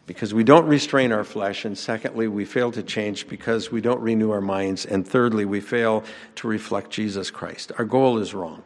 because 0.06 0.34
we 0.34 0.44
don't 0.44 0.68
restrain 0.68 1.12
our 1.12 1.24
flesh. 1.24 1.66
And 1.66 1.78
secondly, 1.78 2.28
we 2.28 2.46
fail 2.46 2.72
to 2.72 2.84
change 2.84 3.28
because 3.28 3.72
we 3.72 3.82
don't 3.82 4.02
renew 4.02 4.32
our 4.32 4.42
minds. 4.42 4.86
And 4.86 5.08
thirdly, 5.08 5.46
we 5.46 5.62
fail 5.62 6.04
to 6.36 6.48
reflect 6.48 6.92
Jesus 6.92 7.32
Christ. 7.32 7.72
Our 7.78 7.86
goal 7.86 8.18
is 8.18 8.34
wrong. 8.34 8.64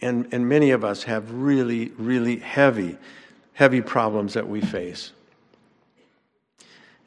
And, 0.00 0.28
and 0.32 0.48
many 0.48 0.70
of 0.70 0.84
us 0.84 1.04
have 1.04 1.32
really, 1.32 1.92
really 1.98 2.36
heavy, 2.36 2.98
heavy 3.54 3.80
problems 3.80 4.34
that 4.34 4.48
we 4.48 4.60
face. 4.60 5.12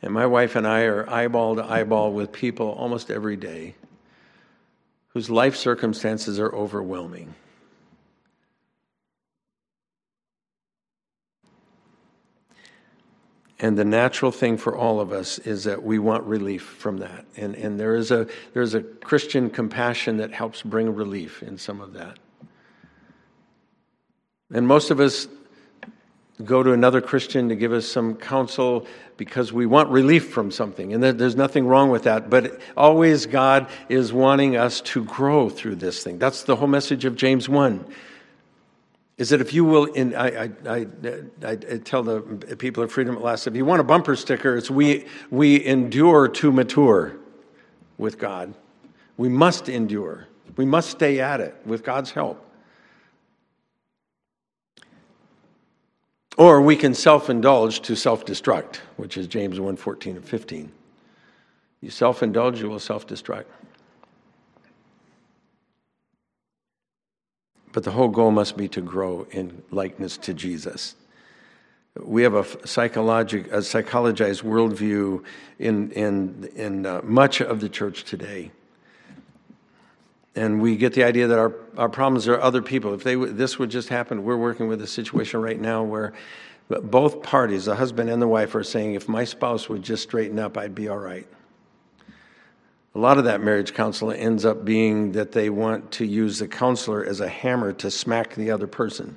And 0.02 0.14
my 0.14 0.26
wife 0.26 0.56
and 0.56 0.68
I 0.68 0.84
are 0.84 1.10
eyeball 1.10 1.56
to 1.56 1.64
eyeball 1.64 2.12
with 2.12 2.32
people 2.32 2.70
almost 2.70 3.12
every 3.12 3.36
day 3.36 3.76
whose 5.10 5.30
life 5.30 5.56
circumstances 5.56 6.40
are 6.40 6.54
overwhelming. 6.54 7.34
And 13.62 13.78
the 13.78 13.86
natural 13.86 14.32
thing 14.32 14.58
for 14.58 14.76
all 14.76 15.00
of 15.00 15.12
us 15.12 15.38
is 15.38 15.66
that 15.66 15.84
we 15.84 16.00
want 16.00 16.24
relief 16.24 16.64
from 16.64 16.98
that. 16.98 17.26
And, 17.38 17.56
and 17.56 17.80
there 17.80 17.96
is 17.96 18.10
a, 18.10 18.28
there's 18.54 18.74
a 18.74 18.82
Christian 18.82 19.52
compassion 19.52 20.18
that 20.18 20.34
helps 20.34 20.64
bring 20.64 20.94
relief 20.96 21.44
in 21.44 21.60
some 21.60 21.80
of 21.80 21.94
that. 21.94 22.18
And 24.52 24.68
most 24.68 24.90
of 24.90 25.00
us 25.00 25.28
go 26.44 26.64
to 26.64 26.74
another 26.74 27.02
Christian 27.02 27.50
to 27.50 27.56
give 27.56 27.72
us 27.72 27.86
some 27.86 28.16
counsel 28.16 28.88
because 29.16 29.54
we 29.54 29.68
want 29.68 29.90
relief 29.90 30.30
from 30.30 30.50
something. 30.50 30.92
And 30.92 31.04
there's 31.04 31.36
nothing 31.36 31.68
wrong 31.68 31.92
with 31.92 32.04
that. 32.04 32.32
But 32.32 32.60
always 32.76 33.28
God 33.28 33.68
is 33.90 34.12
wanting 34.12 34.56
us 34.58 34.82
to 34.82 35.06
grow 35.06 35.50
through 35.52 35.76
this 35.76 36.04
thing. 36.04 36.18
That's 36.18 36.44
the 36.44 36.56
whole 36.56 36.68
message 36.68 37.06
of 37.06 37.16
James 37.16 37.48
1 37.48 37.86
is 39.22 39.30
that 39.30 39.40
if 39.40 39.54
you 39.54 39.64
will, 39.64 39.86
in, 39.86 40.16
I, 40.16 40.46
I, 40.46 40.52
I, 40.68 40.88
I, 41.46 41.56
tell 41.56 42.02
the 42.02 42.22
people 42.58 42.84
of 42.84 42.92
Freedom 42.92 43.14
That 43.14 43.22
Lasts, 43.22 43.46
if 43.46 43.56
you 43.56 43.64
want 43.64 43.80
a 43.80 43.84
bumper 43.84 44.16
sticker, 44.16 44.58
it's 44.58 44.72
we, 44.72 45.06
we 45.30 45.64
endure 45.64 46.28
to 46.28 46.52
mature 46.52 47.18
with 48.00 48.18
God. 48.18 48.56
We 49.18 49.30
must 49.30 49.70
endure. 49.70 50.28
We 50.58 50.66
must 50.66 50.90
stay 50.90 51.20
at 51.20 51.40
it 51.40 51.56
with 51.68 51.84
God's 51.84 52.10
help. 52.10 52.44
Or 56.36 56.60
we 56.60 56.76
can 56.76 56.96
self-indulge 56.96 57.82
to 57.82 57.96
self-destruct, 57.96 58.78
which 58.98 59.18
is 59.18 59.28
James 59.28 59.60
1, 59.60 59.76
14 59.76 60.16
and 60.16 60.26
15. 60.26 60.72
You 61.82 61.92
self-indulge, 61.92 62.60
you 62.60 62.72
will 62.72 62.80
self-destruct. 62.80 63.46
But 67.74 67.84
the 67.84 67.92
whole 67.92 68.10
goal 68.10 68.32
must 68.32 68.58
be 68.58 68.68
to 68.70 68.82
grow 68.82 69.28
in 69.32 69.64
likeness 69.72 70.18
to 70.18 70.34
Jesus. 70.34 70.96
We 72.00 72.24
have 72.24 72.34
a, 72.34 72.68
psychologic, 72.68 73.48
a 73.48 73.58
psychologized 73.58 74.44
worldview 74.44 75.24
in, 75.60 75.92
in, 75.92 76.50
in 76.56 76.86
uh, 76.86 77.02
much 77.04 77.42
of 77.42 77.60
the 77.60 77.70
church 77.70 78.04
today. 78.04 78.52
And 80.36 80.62
we 80.62 80.78
get 80.78 80.94
the 80.94 81.04
idea 81.04 81.28
that 81.28 81.38
our, 81.38 81.54
our 81.78 81.90
problems 81.90 82.28
are 82.28 82.40
other 82.40 82.62
people. 82.62 82.94
If 82.94 83.04
they, 83.04 83.16
this 83.16 83.60
would 83.60 83.70
just 83.70 83.90
happen, 83.90 84.24
we're 84.24 84.38
working 84.38 84.68
with 84.70 84.82
a 84.82 84.88
situation 84.88 85.42
right 85.42 85.60
now 85.60 85.84
where 85.84 86.14
both 86.70 87.22
parties, 87.22 87.66
the 87.66 87.76
husband 87.76 88.10
and 88.10 88.22
the 88.22 88.28
wife, 88.28 88.56
are 88.56 88.64
saying, 88.64 88.94
if 88.94 89.10
my 89.10 89.26
spouse 89.26 89.68
would 89.68 89.84
just 89.84 90.04
straighten 90.04 90.40
up, 90.40 90.58
I'd 90.58 90.74
be 90.74 90.88
all 90.88 90.98
right. 90.98 91.28
A 92.94 93.00
lot 93.00 93.18
of 93.18 93.24
that 93.24 93.42
marriage 93.42 93.74
counseling 93.74 94.20
ends 94.20 94.44
up 94.44 94.66
being 94.66 95.14
that 95.14 95.32
they 95.32 95.50
want 95.50 95.92
to 95.94 96.06
use 96.06 96.40
the 96.40 96.48
counselor 96.48 97.06
as 97.06 97.22
a 97.22 97.28
hammer 97.28 97.72
to 97.74 97.90
smack 97.90 98.36
the 98.36 98.52
other 98.52 98.68
person, 98.68 99.16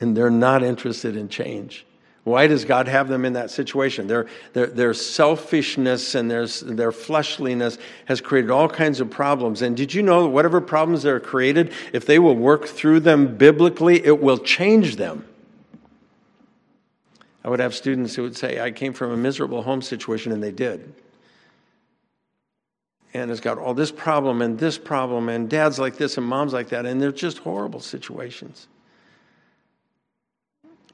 and 0.00 0.16
they're 0.16 0.30
not 0.30 0.62
interested 0.62 1.14
in 1.16 1.28
change. 1.28 1.86
Why 2.24 2.46
does 2.46 2.64
God 2.64 2.86
have 2.86 3.08
them 3.08 3.24
in 3.24 3.32
that 3.32 3.50
situation? 3.50 4.06
Their, 4.06 4.28
their, 4.52 4.66
their 4.66 4.94
selfishness 4.94 6.14
and 6.14 6.30
their, 6.30 6.46
their 6.46 6.92
fleshliness 6.92 7.78
has 8.06 8.20
created 8.20 8.50
all 8.50 8.68
kinds 8.68 9.00
of 9.00 9.10
problems. 9.10 9.60
And 9.60 9.76
did 9.76 9.92
you 9.92 10.02
know 10.02 10.22
that 10.22 10.28
whatever 10.28 10.60
problems 10.60 11.02
they're 11.02 11.18
created, 11.18 11.72
if 11.92 12.06
they 12.06 12.20
will 12.20 12.36
work 12.36 12.66
through 12.66 13.00
them 13.00 13.36
biblically, 13.36 14.06
it 14.06 14.22
will 14.22 14.38
change 14.38 14.96
them? 14.96 15.26
I 17.44 17.50
would 17.50 17.58
have 17.58 17.74
students 17.74 18.14
who 18.14 18.22
would 18.22 18.36
say, 18.36 18.60
I 18.60 18.70
came 18.70 18.92
from 18.92 19.10
a 19.10 19.16
miserable 19.16 19.62
home 19.64 19.82
situation, 19.82 20.30
and 20.30 20.40
they 20.40 20.52
did 20.52 20.94
and 23.14 23.30
has 23.30 23.40
got 23.40 23.58
all 23.58 23.74
this 23.74 23.92
problem 23.92 24.40
and 24.40 24.58
this 24.58 24.78
problem, 24.78 25.28
and 25.28 25.48
dad's 25.48 25.78
like 25.78 25.96
this 25.96 26.16
and 26.16 26.26
mom's 26.26 26.52
like 26.52 26.68
that, 26.70 26.86
and 26.86 27.00
they're 27.00 27.12
just 27.12 27.38
horrible 27.38 27.80
situations. 27.80 28.68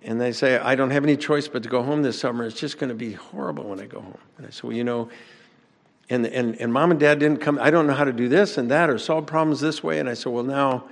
And 0.02 0.20
they 0.20 0.32
say, 0.32 0.58
I 0.58 0.74
don't 0.74 0.90
have 0.90 1.04
any 1.04 1.16
choice 1.16 1.48
but 1.48 1.62
to 1.64 1.68
go 1.68 1.82
home 1.82 2.02
this 2.02 2.18
summer. 2.18 2.46
It's 2.46 2.58
just 2.58 2.78
going 2.78 2.88
to 2.88 2.94
be 2.94 3.12
horrible 3.12 3.64
when 3.64 3.80
I 3.80 3.86
go 3.86 4.00
home. 4.00 4.18
And 4.36 4.46
I 4.46 4.50
said, 4.50 4.64
Well, 4.64 4.72
you 4.72 4.84
know, 4.84 5.08
and, 6.08 6.26
and, 6.26 6.60
and 6.60 6.72
mom 6.72 6.90
and 6.90 7.00
dad 7.00 7.18
didn't 7.18 7.40
come, 7.40 7.58
I 7.60 7.70
don't 7.70 7.86
know 7.86 7.94
how 7.94 8.04
to 8.04 8.12
do 8.12 8.28
this 8.28 8.58
and 8.58 8.70
that 8.70 8.88
or 8.88 8.98
solve 8.98 9.26
problems 9.26 9.60
this 9.60 9.82
way. 9.82 9.98
And 9.98 10.08
I 10.08 10.14
said, 10.14 10.32
Well, 10.32 10.44
now, 10.44 10.84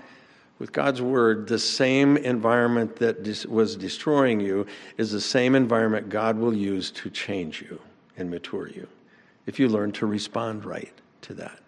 with 0.59 0.73
God's 0.73 1.03
word, 1.03 1.49
the 1.49 1.59
same 1.59 2.17
environment 2.17 2.97
that 2.97 3.47
was 3.49 3.77
destroying 3.77 4.41
you 4.41 4.67
is 4.97 5.13
the 5.13 5.21
same 5.21 5.55
environment 5.55 6.09
God 6.09 6.39
will 6.39 6.55
use 6.55 6.91
to 6.93 7.11
change 7.11 7.63
you 7.63 7.79
and 8.17 8.31
mature 8.31 8.69
you 8.69 8.89
if 9.47 9.61
you 9.61 9.69
learn 9.69 9.93
to 9.93 10.07
respond 10.07 10.65
right 10.65 10.93
to 11.27 11.35
that. 11.35 11.59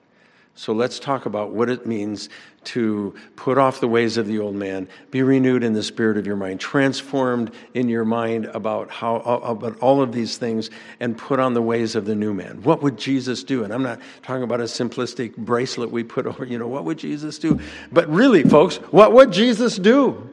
So 0.59 0.73
let's 0.73 0.99
talk 0.99 1.25
about 1.25 1.53
what 1.53 1.71
it 1.71 1.87
means 1.87 2.29
to 2.65 3.15
put 3.37 3.59
off 3.59 3.79
the 3.79 3.87
ways 3.87 4.17
of 4.17 4.27
the 4.27 4.41
old 4.41 4.57
man, 4.57 4.89
be 5.13 5.23
renewed 5.23 5.63
in 5.63 5.73
the 5.73 5.85
spirit 5.85 6.17
of 6.17 6.27
your 6.27 6.35
mind, 6.35 6.59
transformed 6.59 7.53
in 7.75 7.89
your 7.89 8.05
mind 8.05 8.47
about 8.47 8.91
how 8.91 9.19
about 9.19 9.79
all 9.79 10.03
of 10.03 10.11
these 10.11 10.37
things, 10.37 10.69
and 10.99 11.17
put 11.17 11.39
on 11.39 11.55
the 11.55 11.63
ways 11.63 11.95
of 11.95 12.07
the 12.07 12.15
new 12.17 12.35
man. 12.35 12.61
What 12.65 12.83
would 12.83 12.99
Jesus 12.99 13.45
do? 13.45 13.63
And 13.63 13.73
I'm 13.73 13.85
not 13.85 14.01
talking 14.25 14.43
about 14.43 14.61
a 14.61 14.65
simplistic 14.65 15.37
bracelet 15.37 15.93
we 15.93 16.03
put 16.03 16.27
over. 16.31 16.45
You 16.45 16.59
know, 16.59 16.67
what 16.67 16.85
would 16.85 16.99
Jesus 16.99 17.39
do? 17.39 17.61
But 17.93 18.09
really, 18.09 18.43
folks, 18.43 18.79
what 18.91 19.13
would 19.13 19.31
Jesus 19.31 19.77
do? 19.77 20.29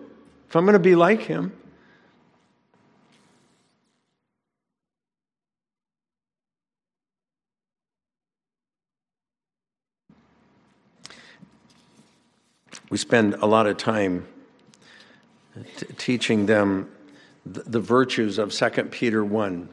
If 0.50 0.56
I'm 0.56 0.66
going 0.66 0.74
to 0.74 0.80
be 0.80 0.96
like 0.96 1.22
him, 1.22 1.54
We 12.96 13.00
spend 13.00 13.34
a 13.34 13.46
lot 13.46 13.68
of 13.68 13.76
time 13.76 14.26
t- 15.76 15.86
teaching 15.98 16.46
them 16.46 16.90
th- 17.44 17.66
the 17.68 17.82
virtues 17.82 18.38
of 18.38 18.54
2 18.54 18.70
Peter 18.86 19.22
1. 19.22 19.68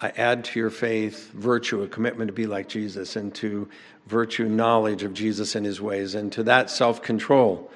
I 0.00 0.08
add 0.16 0.42
to 0.46 0.58
your 0.58 0.70
faith 0.70 1.30
virtue, 1.32 1.82
a 1.82 1.88
commitment 1.88 2.28
to 2.28 2.32
be 2.32 2.46
like 2.46 2.70
Jesus, 2.70 3.16
and 3.16 3.34
to 3.34 3.68
virtue, 4.06 4.48
knowledge 4.48 5.02
of 5.02 5.12
Jesus 5.12 5.54
and 5.56 5.66
his 5.66 5.78
ways, 5.78 6.14
and 6.14 6.32
to 6.32 6.42
that 6.44 6.70
self 6.70 7.02
control. 7.02 7.70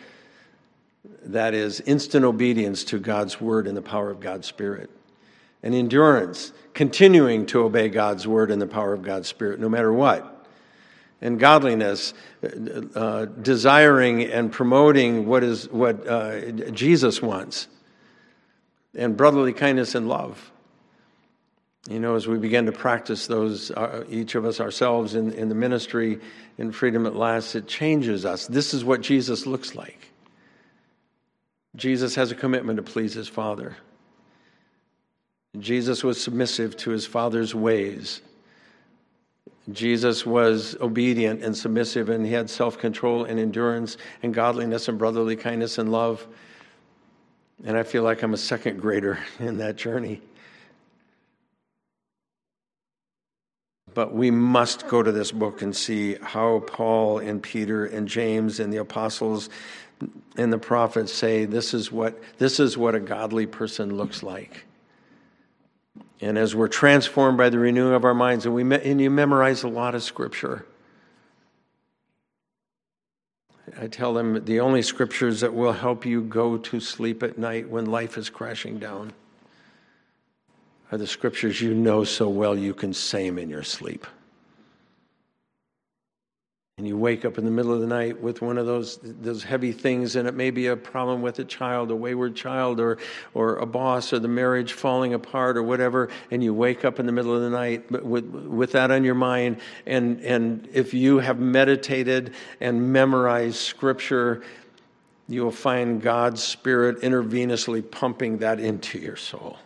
That 1.24 1.52
is 1.52 1.82
instant 1.82 2.24
obedience 2.24 2.82
to 2.84 2.98
God's 2.98 3.42
word 3.42 3.66
and 3.66 3.76
the 3.76 3.82
power 3.82 4.10
of 4.10 4.20
God's 4.20 4.46
Spirit. 4.46 4.88
And 5.62 5.74
endurance, 5.74 6.52
continuing 6.72 7.44
to 7.44 7.60
obey 7.64 7.90
God's 7.90 8.26
word 8.26 8.50
and 8.50 8.62
the 8.62 8.66
power 8.66 8.94
of 8.94 9.02
God's 9.02 9.28
Spirit, 9.28 9.60
no 9.60 9.68
matter 9.68 9.92
what 9.92 10.39
and 11.20 11.38
godliness, 11.38 12.14
uh, 12.94 13.26
desiring 13.26 14.24
and 14.24 14.50
promoting 14.50 15.26
what 15.26 15.44
is 15.44 15.68
what 15.70 16.06
uh, 16.06 16.50
Jesus 16.70 17.20
wants, 17.20 17.68
and 18.94 19.16
brotherly 19.16 19.52
kindness 19.52 19.94
and 19.94 20.08
love. 20.08 20.50
You 21.88 21.98
know, 21.98 22.14
as 22.14 22.28
we 22.28 22.36
begin 22.38 22.66
to 22.66 22.72
practice 22.72 23.26
those, 23.26 23.70
uh, 23.70 24.04
each 24.08 24.34
of 24.34 24.44
us 24.44 24.60
ourselves 24.60 25.14
in, 25.14 25.32
in 25.32 25.48
the 25.48 25.54
ministry 25.54 26.20
in 26.58 26.72
Freedom 26.72 27.04
That 27.04 27.16
Lasts, 27.16 27.54
it 27.54 27.66
changes 27.66 28.26
us. 28.26 28.46
This 28.46 28.74
is 28.74 28.84
what 28.84 29.00
Jesus 29.00 29.46
looks 29.46 29.74
like. 29.74 30.12
Jesus 31.76 32.14
has 32.16 32.30
a 32.30 32.34
commitment 32.34 32.76
to 32.76 32.82
please 32.82 33.14
his 33.14 33.28
Father. 33.28 33.76
Jesus 35.58 36.04
was 36.04 36.20
submissive 36.20 36.76
to 36.78 36.90
his 36.90 37.06
Father's 37.06 37.54
ways. 37.54 38.20
Jesus 39.72 40.24
was 40.24 40.76
obedient 40.80 41.42
and 41.42 41.56
submissive, 41.56 42.08
and 42.08 42.24
he 42.24 42.32
had 42.32 42.48
self 42.48 42.78
control 42.78 43.24
and 43.24 43.38
endurance 43.38 43.96
and 44.22 44.32
godliness 44.32 44.88
and 44.88 44.98
brotherly 44.98 45.36
kindness 45.36 45.78
and 45.78 45.90
love. 45.90 46.26
And 47.64 47.76
I 47.76 47.82
feel 47.82 48.02
like 48.02 48.22
I'm 48.22 48.34
a 48.34 48.38
second 48.38 48.80
grader 48.80 49.18
in 49.38 49.58
that 49.58 49.76
journey. 49.76 50.20
But 53.92 54.14
we 54.14 54.30
must 54.30 54.86
go 54.86 55.02
to 55.02 55.10
this 55.10 55.32
book 55.32 55.62
and 55.62 55.74
see 55.74 56.14
how 56.22 56.60
Paul 56.60 57.18
and 57.18 57.42
Peter 57.42 57.86
and 57.86 58.06
James 58.06 58.60
and 58.60 58.72
the 58.72 58.78
apostles 58.78 59.50
and 60.36 60.52
the 60.52 60.58
prophets 60.58 61.12
say 61.12 61.44
this 61.44 61.74
is 61.74 61.90
what, 61.90 62.18
this 62.38 62.60
is 62.60 62.78
what 62.78 62.94
a 62.94 63.00
godly 63.00 63.46
person 63.46 63.96
looks 63.96 64.22
like. 64.22 64.64
And 66.20 66.36
as 66.36 66.54
we're 66.54 66.68
transformed 66.68 67.38
by 67.38 67.48
the 67.48 67.58
renewing 67.58 67.94
of 67.94 68.04
our 68.04 68.14
minds, 68.14 68.44
and, 68.44 68.54
we 68.54 68.62
me- 68.62 68.80
and 68.82 69.00
you 69.00 69.10
memorize 69.10 69.62
a 69.62 69.68
lot 69.68 69.94
of 69.94 70.02
scripture. 70.02 70.66
I 73.78 73.86
tell 73.86 74.12
them 74.12 74.44
the 74.44 74.60
only 74.60 74.82
scriptures 74.82 75.40
that 75.40 75.54
will 75.54 75.72
help 75.72 76.04
you 76.04 76.22
go 76.22 76.58
to 76.58 76.80
sleep 76.80 77.22
at 77.22 77.38
night 77.38 77.68
when 77.68 77.86
life 77.86 78.18
is 78.18 78.28
crashing 78.28 78.78
down 78.78 79.12
are 80.92 80.98
the 80.98 81.06
scriptures 81.06 81.60
you 81.60 81.72
know 81.72 82.04
so 82.04 82.28
well 82.28 82.58
you 82.58 82.74
can 82.74 82.92
say 82.92 83.26
them 83.26 83.38
in 83.38 83.48
your 83.48 83.62
sleep 83.62 84.06
and 86.80 86.88
you 86.88 86.96
wake 86.96 87.26
up 87.26 87.36
in 87.36 87.44
the 87.44 87.50
middle 87.50 87.74
of 87.74 87.82
the 87.82 87.86
night 87.86 88.22
with 88.22 88.40
one 88.40 88.56
of 88.56 88.64
those 88.64 88.98
those 89.02 89.42
heavy 89.42 89.70
things 89.70 90.16
and 90.16 90.26
it 90.26 90.32
may 90.32 90.50
be 90.50 90.68
a 90.68 90.76
problem 90.76 91.20
with 91.20 91.38
a 91.38 91.44
child 91.44 91.90
a 91.90 91.94
wayward 91.94 92.34
child 92.34 92.80
or 92.80 92.96
or 93.34 93.56
a 93.56 93.66
boss 93.66 94.14
or 94.14 94.18
the 94.18 94.26
marriage 94.26 94.72
falling 94.72 95.12
apart 95.12 95.58
or 95.58 95.62
whatever 95.62 96.08
and 96.30 96.42
you 96.42 96.54
wake 96.54 96.82
up 96.82 96.98
in 96.98 97.04
the 97.04 97.12
middle 97.12 97.36
of 97.36 97.42
the 97.42 97.50
night 97.50 97.90
with 98.02 98.24
with 98.24 98.72
that 98.72 98.90
on 98.90 99.04
your 99.04 99.14
mind 99.14 99.58
and 99.84 100.22
and 100.22 100.66
if 100.72 100.94
you 100.94 101.18
have 101.18 101.38
meditated 101.38 102.32
and 102.62 102.90
memorized 102.90 103.56
scripture 103.56 104.42
you 105.28 105.44
will 105.44 105.52
find 105.52 106.00
God's 106.00 106.42
spirit 106.42 107.02
intravenously 107.02 107.88
pumping 107.90 108.38
that 108.38 108.58
into 108.58 108.98
your 108.98 109.16
soul 109.16 109.58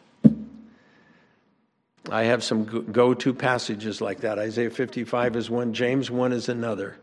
I 2.11 2.25
have 2.25 2.45
some 2.45 2.65
go 2.65 3.15
to 3.15 3.33
passages 3.33 4.03
like 4.03 4.21
that. 4.21 4.39
Isaiah 4.39 4.69
55 4.69 5.37
is 5.37 5.49
one, 5.49 5.73
James 5.73 6.11
1 6.11 6.33
is 6.33 6.51
another. 6.51 6.99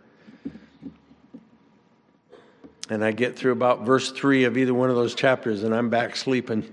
And 2.92 3.06
I 3.06 3.12
get 3.12 3.38
through 3.38 3.54
about 3.54 3.86
verse 3.86 4.12
3 4.12 4.44
of 4.44 4.58
either 4.58 4.74
one 4.74 4.90
of 4.90 4.98
those 4.98 5.16
chapters, 5.16 5.64
and 5.64 5.74
I'm 5.74 5.90
back 5.90 6.14
sleeping. 6.14 6.70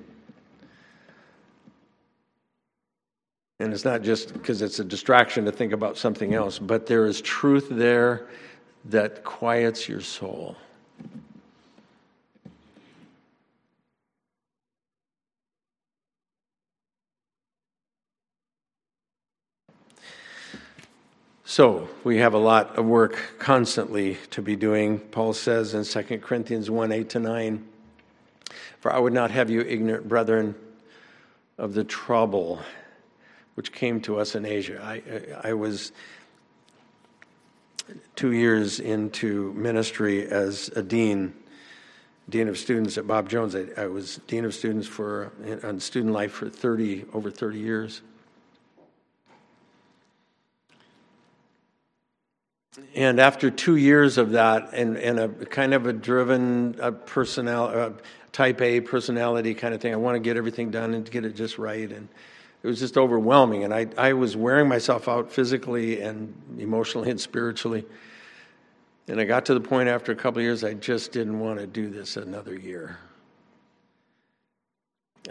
And 3.61 3.73
it's 3.73 3.85
not 3.85 4.03
just 4.03 4.33
because 4.33 4.61
it's 4.61 4.81
a 4.81 4.85
distraction 4.85 5.45
to 5.45 5.53
think 5.53 5.73
about 5.73 5.97
something 5.97 6.35
else, 6.35 6.59
but 6.59 6.87
there 6.87 7.07
is 7.07 7.21
truth 7.21 7.69
there 7.71 8.27
that 8.87 9.23
quiets 9.23 9.89
your 9.89 10.01
soul. 10.01 10.57
So 21.51 21.89
we 22.05 22.19
have 22.19 22.35
a 22.35 22.39
lot 22.39 22.77
of 22.77 22.85
work 22.85 23.19
constantly 23.39 24.19
to 24.33 24.43
be 24.43 24.55
doing. 24.55 24.99
Paul 24.99 25.33
says 25.33 25.73
in 25.73 25.83
2 25.83 26.19
Corinthians 26.19 26.71
1 26.71 26.93
8 26.93 27.09
to 27.09 27.21
9, 27.21 27.67
For 28.81 28.93
I 28.93 28.99
would 28.99 29.15
not 29.15 29.31
have 29.31 29.49
you 29.49 29.63
ignorant, 29.63 30.07
brethren, 30.07 30.55
of 31.57 31.73
the 31.73 31.85
trouble 31.85 32.61
which 33.55 33.73
came 33.73 34.03
to 34.03 34.19
us 34.19 34.35
in 34.35 34.45
Asia. 34.45 34.79
I, 34.85 35.49
I 35.49 35.55
was 35.55 35.93
two 38.15 38.33
years 38.33 38.79
into 38.79 39.55
ministry 39.55 40.27
as 40.29 40.69
a 40.77 40.83
dean, 40.83 41.33
dean 42.29 42.49
of 42.49 42.59
students 42.59 42.99
at 42.99 43.07
Bob 43.07 43.31
Jones. 43.31 43.57
I, 43.57 43.69
I 43.79 43.87
was 43.87 44.21
dean 44.27 44.45
of 44.45 44.55
students 44.55 44.87
for 44.87 45.33
on 45.65 45.81
student 45.81 46.13
life 46.13 46.33
for 46.33 46.51
30 46.51 47.07
over 47.15 47.31
30 47.31 47.59
years. 47.59 48.03
And 52.95 53.21
after 53.21 53.51
two 53.51 53.77
years 53.77 54.19
of 54.19 54.33
that, 54.33 54.71
and, 54.73 54.97
and 54.97 55.19
a 55.19 55.29
kind 55.29 55.75
of 55.75 55.87
a 55.87 55.93
driven 55.93 56.77
a 56.81 56.93
personal, 56.93 57.97
type 58.33 58.61
A 58.61 58.81
personality 58.81 59.55
kind 59.55 59.75
of 59.75 59.81
thing, 59.81 59.93
I 59.93 59.97
want 59.97 60.17
to 60.17 60.21
get 60.21 60.37
everything 60.37 60.71
done 60.71 60.95
and 60.95 61.09
get 61.11 61.25
it 61.25 61.35
just 61.35 61.59
right. 61.59 61.91
And 61.91 62.09
it 62.63 62.67
was 62.67 62.79
just 62.79 62.97
overwhelming. 62.97 63.65
And 63.65 63.73
I, 63.73 63.87
I 63.97 64.13
was 64.13 64.37
wearing 64.37 64.69
myself 64.69 65.09
out 65.09 65.33
physically 65.33 66.01
and 66.01 66.35
emotionally 66.59 67.11
and 67.11 67.21
spiritually. 67.21 67.85
And 69.07 69.21
I 69.21 69.25
got 69.25 69.47
to 69.47 69.55
the 69.55 69.61
point 69.61 69.89
after 69.89 70.13
a 70.13 70.17
couple 70.17 70.39
of 70.39 70.45
years, 70.45 70.65
I 70.65 70.75
just 70.75 71.13
didn't 71.13 71.41
want 71.41 71.59
to 71.61 71.67
do 71.67 71.89
this 71.89 72.17
another 72.17 72.55
year. 72.55 72.99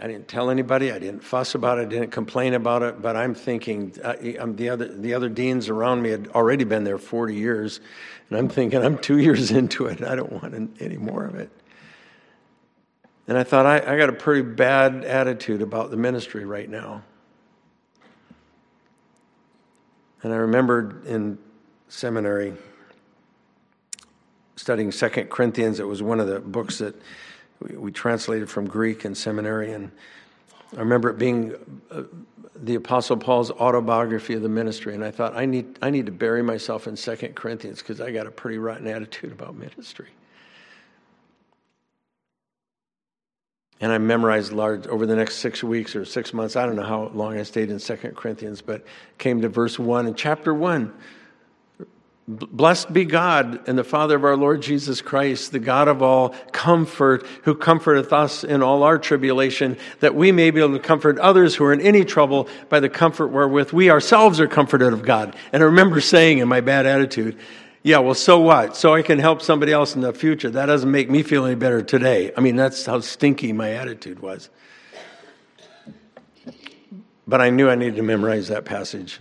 I 0.00 0.06
didn't 0.06 0.28
tell 0.28 0.50
anybody. 0.50 0.92
I 0.92 0.98
didn't 0.98 1.24
fuss 1.24 1.54
about 1.54 1.78
it. 1.78 1.82
I 1.82 1.84
didn't 1.86 2.10
complain 2.10 2.54
about 2.54 2.82
it. 2.82 3.02
But 3.02 3.16
I'm 3.16 3.34
thinking, 3.34 3.94
uh, 4.02 4.14
I'm 4.40 4.54
the 4.56 4.68
other 4.68 4.86
the 4.86 5.14
other 5.14 5.28
deans 5.28 5.68
around 5.68 6.02
me 6.02 6.10
had 6.10 6.28
already 6.28 6.64
been 6.64 6.84
there 6.84 6.98
40 6.98 7.34
years, 7.34 7.80
and 8.28 8.38
I'm 8.38 8.48
thinking 8.48 8.84
I'm 8.84 8.98
two 8.98 9.18
years 9.18 9.50
into 9.50 9.86
it. 9.86 10.02
I 10.02 10.14
don't 10.14 10.32
want 10.32 10.80
any 10.80 10.96
more 10.96 11.24
of 11.24 11.34
it. 11.34 11.50
And 13.26 13.36
I 13.36 13.44
thought 13.44 13.66
I, 13.66 13.76
I 13.76 13.98
got 13.98 14.08
a 14.08 14.14
pretty 14.14 14.42
bad 14.42 15.04
attitude 15.04 15.60
about 15.60 15.90
the 15.90 15.96
ministry 15.96 16.46
right 16.46 16.68
now. 16.68 17.02
And 20.22 20.32
I 20.32 20.36
remembered 20.36 21.06
in 21.06 21.38
seminary 21.88 22.54
studying 24.56 24.90
Second 24.90 25.30
Corinthians. 25.30 25.78
It 25.78 25.86
was 25.86 26.02
one 26.02 26.20
of 26.20 26.26
the 26.26 26.40
books 26.40 26.78
that 26.78 26.94
we, 27.60 27.76
we 27.76 27.92
translated 27.92 28.48
from 28.48 28.66
Greek 28.66 29.04
in 29.04 29.14
seminary, 29.14 29.72
and 29.72 29.90
I 30.76 30.80
remember 30.80 31.10
it 31.10 31.18
being 31.18 31.54
uh, 31.90 32.02
the 32.54 32.74
Apostle 32.74 33.16
Paul's 33.16 33.50
autobiography 33.50 34.34
of 34.34 34.42
the 34.42 34.48
ministry, 34.48 34.94
and 34.94 35.04
I 35.04 35.10
thought 35.10 35.36
I 35.36 35.46
need 35.46 35.78
I 35.80 35.90
need 35.90 36.06
to 36.06 36.12
bury 36.12 36.42
myself 36.42 36.86
in 36.86 36.96
Second 36.96 37.34
Corinthians 37.34 37.78
because 37.78 38.00
I 38.00 38.10
got 38.10 38.26
a 38.26 38.30
pretty 38.30 38.58
rotten 38.58 38.86
attitude 38.86 39.32
about 39.32 39.56
ministry. 39.56 40.08
And 43.80 43.92
I 43.92 43.98
memorized 43.98 44.52
large 44.52 44.88
over 44.88 45.06
the 45.06 45.14
next 45.14 45.36
six 45.36 45.62
weeks 45.62 45.94
or 45.94 46.04
six 46.04 46.34
months. 46.34 46.56
I 46.56 46.66
don't 46.66 46.74
know 46.74 46.82
how 46.82 47.12
long 47.14 47.38
I 47.38 47.44
stayed 47.44 47.70
in 47.70 47.78
Second 47.78 48.16
Corinthians, 48.16 48.60
but 48.60 48.84
came 49.18 49.40
to 49.42 49.48
verse 49.48 49.78
one 49.78 50.08
in 50.08 50.14
chapter 50.14 50.52
one. 50.52 50.92
Blessed 52.30 52.92
be 52.92 53.06
God 53.06 53.66
and 53.66 53.78
the 53.78 53.84
Father 53.84 54.14
of 54.14 54.22
our 54.22 54.36
Lord 54.36 54.60
Jesus 54.60 55.00
Christ, 55.00 55.50
the 55.50 55.58
God 55.58 55.88
of 55.88 56.02
all 56.02 56.34
comfort, 56.52 57.26
who 57.44 57.54
comforteth 57.54 58.12
us 58.12 58.44
in 58.44 58.62
all 58.62 58.82
our 58.82 58.98
tribulation, 58.98 59.78
that 60.00 60.14
we 60.14 60.30
may 60.30 60.50
be 60.50 60.60
able 60.60 60.74
to 60.74 60.78
comfort 60.78 61.18
others 61.20 61.54
who 61.54 61.64
are 61.64 61.72
in 61.72 61.80
any 61.80 62.04
trouble 62.04 62.46
by 62.68 62.80
the 62.80 62.90
comfort 62.90 63.28
wherewith 63.28 63.72
we 63.72 63.88
ourselves 63.88 64.40
are 64.40 64.46
comforted 64.46 64.92
of 64.92 65.04
God. 65.04 65.34
And 65.54 65.62
I 65.62 65.66
remember 65.66 66.02
saying 66.02 66.36
in 66.36 66.48
my 66.48 66.60
bad 66.60 66.84
attitude, 66.84 67.38
yeah, 67.82 67.96
well, 68.00 68.12
so 68.12 68.38
what? 68.38 68.76
So 68.76 68.94
I 68.94 69.00
can 69.00 69.18
help 69.18 69.40
somebody 69.40 69.72
else 69.72 69.94
in 69.94 70.02
the 70.02 70.12
future. 70.12 70.50
That 70.50 70.66
doesn't 70.66 70.90
make 70.90 71.08
me 71.08 71.22
feel 71.22 71.46
any 71.46 71.54
better 71.54 71.80
today. 71.80 72.30
I 72.36 72.42
mean, 72.42 72.56
that's 72.56 72.84
how 72.84 73.00
stinky 73.00 73.54
my 73.54 73.72
attitude 73.72 74.20
was. 74.20 74.50
But 77.26 77.40
I 77.40 77.48
knew 77.48 77.70
I 77.70 77.74
needed 77.74 77.96
to 77.96 78.02
memorize 78.02 78.48
that 78.48 78.66
passage. 78.66 79.18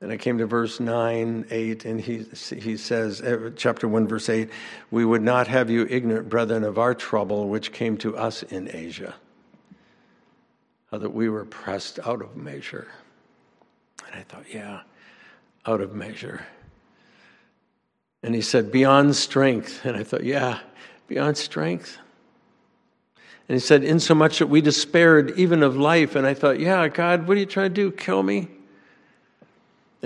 And 0.00 0.12
I 0.12 0.18
came 0.18 0.36
to 0.38 0.46
verse 0.46 0.78
9, 0.78 1.46
8, 1.50 1.84
and 1.86 2.00
he, 2.00 2.26
he 2.54 2.76
says, 2.76 3.22
uh, 3.22 3.50
chapter 3.56 3.88
1, 3.88 4.06
verse 4.06 4.28
8, 4.28 4.50
we 4.90 5.06
would 5.06 5.22
not 5.22 5.46
have 5.48 5.70
you 5.70 5.86
ignorant, 5.88 6.28
brethren, 6.28 6.64
of 6.64 6.78
our 6.78 6.94
trouble 6.94 7.48
which 7.48 7.72
came 7.72 7.96
to 7.98 8.14
us 8.16 8.42
in 8.42 8.68
Asia, 8.74 9.14
how 10.90 10.98
that 10.98 11.14
we 11.14 11.30
were 11.30 11.46
pressed 11.46 11.98
out 12.04 12.20
of 12.20 12.36
measure. 12.36 12.88
And 14.06 14.14
I 14.16 14.22
thought, 14.22 14.44
yeah, 14.52 14.82
out 15.64 15.80
of 15.80 15.94
measure. 15.94 16.46
And 18.22 18.34
he 18.34 18.42
said, 18.42 18.70
beyond 18.70 19.16
strength. 19.16 19.84
And 19.84 19.96
I 19.96 20.04
thought, 20.04 20.24
yeah, 20.24 20.58
beyond 21.08 21.38
strength. 21.38 21.96
And 23.48 23.54
he 23.54 23.60
said, 23.60 23.82
insomuch 23.82 24.40
that 24.40 24.48
we 24.48 24.60
despaired 24.60 25.38
even 25.38 25.62
of 25.62 25.76
life. 25.76 26.16
And 26.16 26.26
I 26.26 26.34
thought, 26.34 26.60
yeah, 26.60 26.86
God, 26.88 27.26
what 27.26 27.38
are 27.38 27.40
you 27.40 27.46
trying 27.46 27.70
to 27.70 27.74
do? 27.74 27.90
Kill 27.90 28.22
me? 28.22 28.48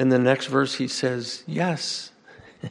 And 0.01 0.11
the 0.11 0.19
next 0.19 0.47
verse 0.47 0.75
he 0.77 0.89
says, 0.89 1.45
Yes. 1.47 2.11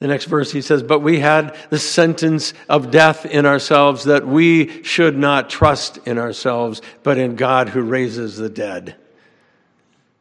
the 0.00 0.06
next 0.06 0.26
verse 0.26 0.52
he 0.52 0.60
says, 0.60 0.82
But 0.82 1.00
we 1.00 1.18
had 1.18 1.56
the 1.70 1.78
sentence 1.78 2.52
of 2.68 2.90
death 2.90 3.24
in 3.24 3.46
ourselves 3.46 4.04
that 4.04 4.26
we 4.26 4.82
should 4.82 5.16
not 5.16 5.48
trust 5.48 5.96
in 6.06 6.18
ourselves, 6.18 6.82
but 7.02 7.16
in 7.16 7.36
God 7.36 7.70
who 7.70 7.80
raises 7.80 8.36
the 8.36 8.50
dead. 8.50 8.96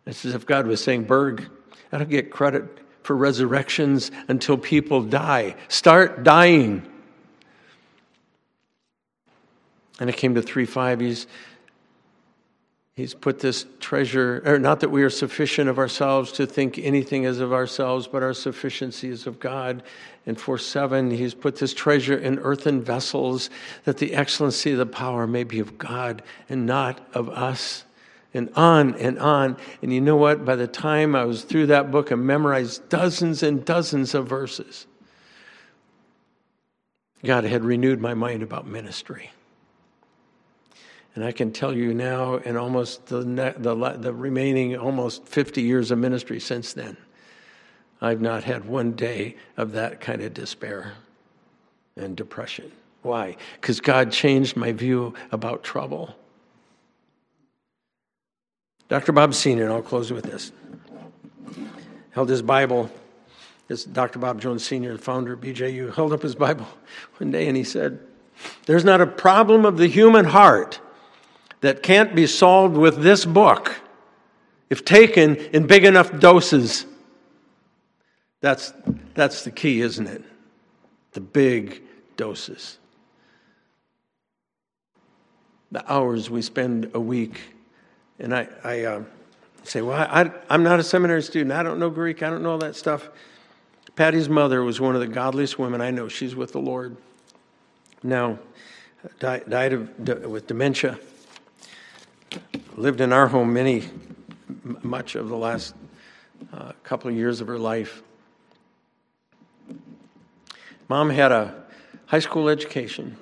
It's 0.06 0.24
as 0.24 0.36
if 0.36 0.46
God 0.46 0.68
was 0.68 0.82
saying, 0.82 1.04
Berg, 1.04 1.46
I 1.92 1.98
don't 1.98 2.10
get 2.10 2.32
credit 2.32 2.64
for 3.04 3.14
resurrections 3.14 4.12
until 4.30 4.58
people 4.58 5.04
die. 5.04 5.58
Start 5.68 6.24
dying. 6.24 6.90
And 10.00 10.10
it 10.10 10.16
came 10.16 10.36
to 10.36 10.42
3 10.42 10.66
5. 10.66 11.02
He's 11.02 11.28
He's 12.96 13.14
put 13.14 13.39
this 13.39 13.66
treasure, 13.82 14.41
or 14.46 14.58
not 14.58 14.80
that 14.80 14.89
we 14.89 15.04
are 15.04 15.10
sufficient 15.10 15.68
of 15.68 15.78
ourselves 15.78 16.32
to 16.34 16.46
think 16.48 16.80
anything 16.80 17.26
as 17.26 17.41
of 17.41 17.52
ourselves, 17.52 18.08
but 18.08 18.24
our 18.24 18.34
sufficiency 18.34 19.10
is 19.10 19.28
of 19.28 19.38
God. 19.38 19.84
And 20.26 20.39
for 20.39 20.58
seven, 20.58 21.12
he's 21.12 21.34
put 21.34 21.58
this 21.58 21.74
treasure 21.74 22.18
in 22.18 22.39
earthen 22.39 22.82
vessels, 22.82 23.50
that 23.84 23.98
the 23.98 24.14
excellency 24.14 24.72
of 24.72 24.78
the 24.78 24.86
power 24.86 25.28
may 25.28 25.43
be 25.43 25.60
of 25.60 25.78
God 25.78 26.24
and 26.48 26.66
not 26.66 27.06
of 27.14 27.30
us. 27.30 27.84
And 28.34 28.50
on 28.56 28.96
and 28.96 29.18
on. 29.20 29.56
And 29.82 29.93
you 29.93 30.02
know 30.02 30.18
what? 30.18 30.43
By 30.43 30.58
the 30.58 30.68
time 30.68 31.16
I 31.16 31.24
was 31.24 31.43
through 31.43 31.68
that 31.68 31.89
book 31.89 32.12
and 32.12 32.26
memorized 32.26 32.89
dozens 32.89 33.43
and 33.43 33.64
dozens 33.64 34.14
of 34.14 34.28
verses, 34.28 34.88
God 37.24 37.46
had 37.46 37.64
renewed 37.64 38.02
my 38.02 38.14
mind 38.14 38.43
about 38.43 38.68
ministry. 38.68 39.32
And 41.16 41.24
I 41.24 41.32
can 41.32 41.51
tell 41.51 41.74
you 41.74 41.93
now, 41.93 42.36
in 42.36 42.57
almost 42.57 43.05
the, 43.05 43.20
the, 43.20 43.97
the 43.97 44.13
remaining 44.13 44.76
almost 44.76 45.26
50 45.26 45.61
years 45.61 45.89
of 45.89 45.97
ministry 45.97 46.41
since 46.41 46.74
then, 46.74 46.97
I've 48.01 48.20
not 48.20 48.43
had 48.43 48.66
one 48.66 48.91
day 48.91 49.38
of 49.55 49.72
that 49.72 50.01
kind 50.01 50.22
of 50.22 50.34
despair 50.34 50.93
and 51.95 52.18
depression. 52.18 52.70
Why? 53.01 53.38
Because 53.61 53.80
God 53.80 54.11
changed 54.11 54.57
my 54.57 54.74
view 54.74 55.13
about 55.32 55.63
trouble. 55.63 56.13
Dr. 58.89 59.13
Bob 59.13 59.34
Sr., 59.34 59.63
and 59.63 59.72
I'll 59.74 59.82
close 59.82 60.11
with 60.11 60.26
this, 60.26 60.51
held 62.11 62.30
his 62.30 62.41
Bible. 62.41 62.91
This 63.68 63.86
Dr. 63.86 64.20
Bob 64.20 64.41
Jones 64.41 64.66
Sr., 64.66 64.97
founder 64.97 65.34
of 65.34 65.39
BJU, 65.39 65.95
held 65.95 66.11
up 66.11 66.22
his 66.22 66.36
Bible 66.36 66.68
one 67.18 67.32
day 67.32 67.47
and 67.47 67.55
he 67.55 67.63
said, 67.63 67.99
There's 68.66 68.84
not 68.84 68.99
a 68.99 69.07
problem 69.07 69.66
of 69.66 69.78
the 69.78 69.88
human 69.88 70.26
heart 70.26 70.82
that 71.66 71.82
can't 71.82 72.13
be 72.13 72.28
solved 72.28 72.78
with 72.78 73.01
this 73.01 73.26
book 73.26 73.82
if 74.70 74.86
taken 74.86 75.36
in 75.36 75.66
big 75.66 75.84
enough 75.84 76.20
doses. 76.20 76.86
That's, 78.39 78.72
that's 79.16 79.43
the 79.43 79.49
key, 79.49 79.82
isn't 79.82 80.05
it? 80.05 80.24
The 81.13 81.22
big 81.22 81.82
doses. 82.18 82.78
The 85.72 85.91
hours 85.91 86.30
we 86.30 86.43
spend 86.43 86.91
a 86.93 86.99
week. 86.99 87.41
And 88.20 88.36
I, 88.36 88.47
I 88.63 88.84
uh, 88.84 89.03
say, 89.63 89.82
Well, 89.82 89.97
I, 89.97 90.30
I'm 90.51 90.61
not 90.61 90.80
a 90.80 90.84
seminary 90.84 91.24
student. 91.24 91.51
I 91.51 91.63
don't 91.63 91.80
know 91.80 91.89
Greek. 91.89 92.22
I 92.22 92.30
don't 92.30 92.43
know 92.43 92.51
all 92.51 92.57
that 92.59 92.76
stuff. 92.76 93.09
Patty's 93.95 94.30
mother 94.30 94.63
was 94.63 94.80
one 94.80 94.93
of 94.93 95.01
the 95.01 95.07
godliest 95.07 95.57
women 95.57 95.82
I 95.82 95.89
know. 95.89 96.09
She's 96.09 96.36
with 96.36 96.51
the 96.51 96.61
Lord 96.61 96.95
now, 98.03 98.38
died, 99.20 99.49
died 99.49 99.74
of, 99.74 100.30
with 100.30 100.45
dementia. 100.45 100.99
Lived 102.78 103.00
in 103.00 103.14
our 103.14 103.28
home 103.28 103.54
many, 103.54 103.84
much 104.84 105.16
of 105.16 105.30
the 105.30 105.38
last 105.38 105.74
uh, 106.52 106.74
couple 106.84 107.10
of 107.10 107.16
years 107.16 107.40
of 107.40 107.48
her 107.48 107.58
life. 107.58 108.04
Mom 110.90 111.10
had 111.10 111.32
a 111.32 111.64
high 112.08 112.20
school 112.20 112.50
education, 112.50 113.16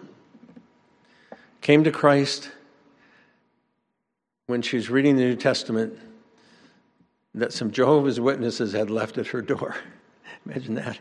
came 1.61 1.83
to 1.83 1.91
Christ 1.91 2.49
when 4.47 4.63
she 4.63 4.75
was 4.75 4.89
reading 4.89 5.17
the 5.17 5.23
New 5.23 5.35
Testament 5.35 5.99
that 7.35 7.53
some 7.53 7.69
Jehovah's 7.69 8.19
Witnesses 8.19 8.73
had 8.73 8.89
left 8.89 9.19
at 9.19 9.27
her 9.27 9.41
door. 9.43 9.75
Imagine 10.47 10.73
that. 10.75 10.97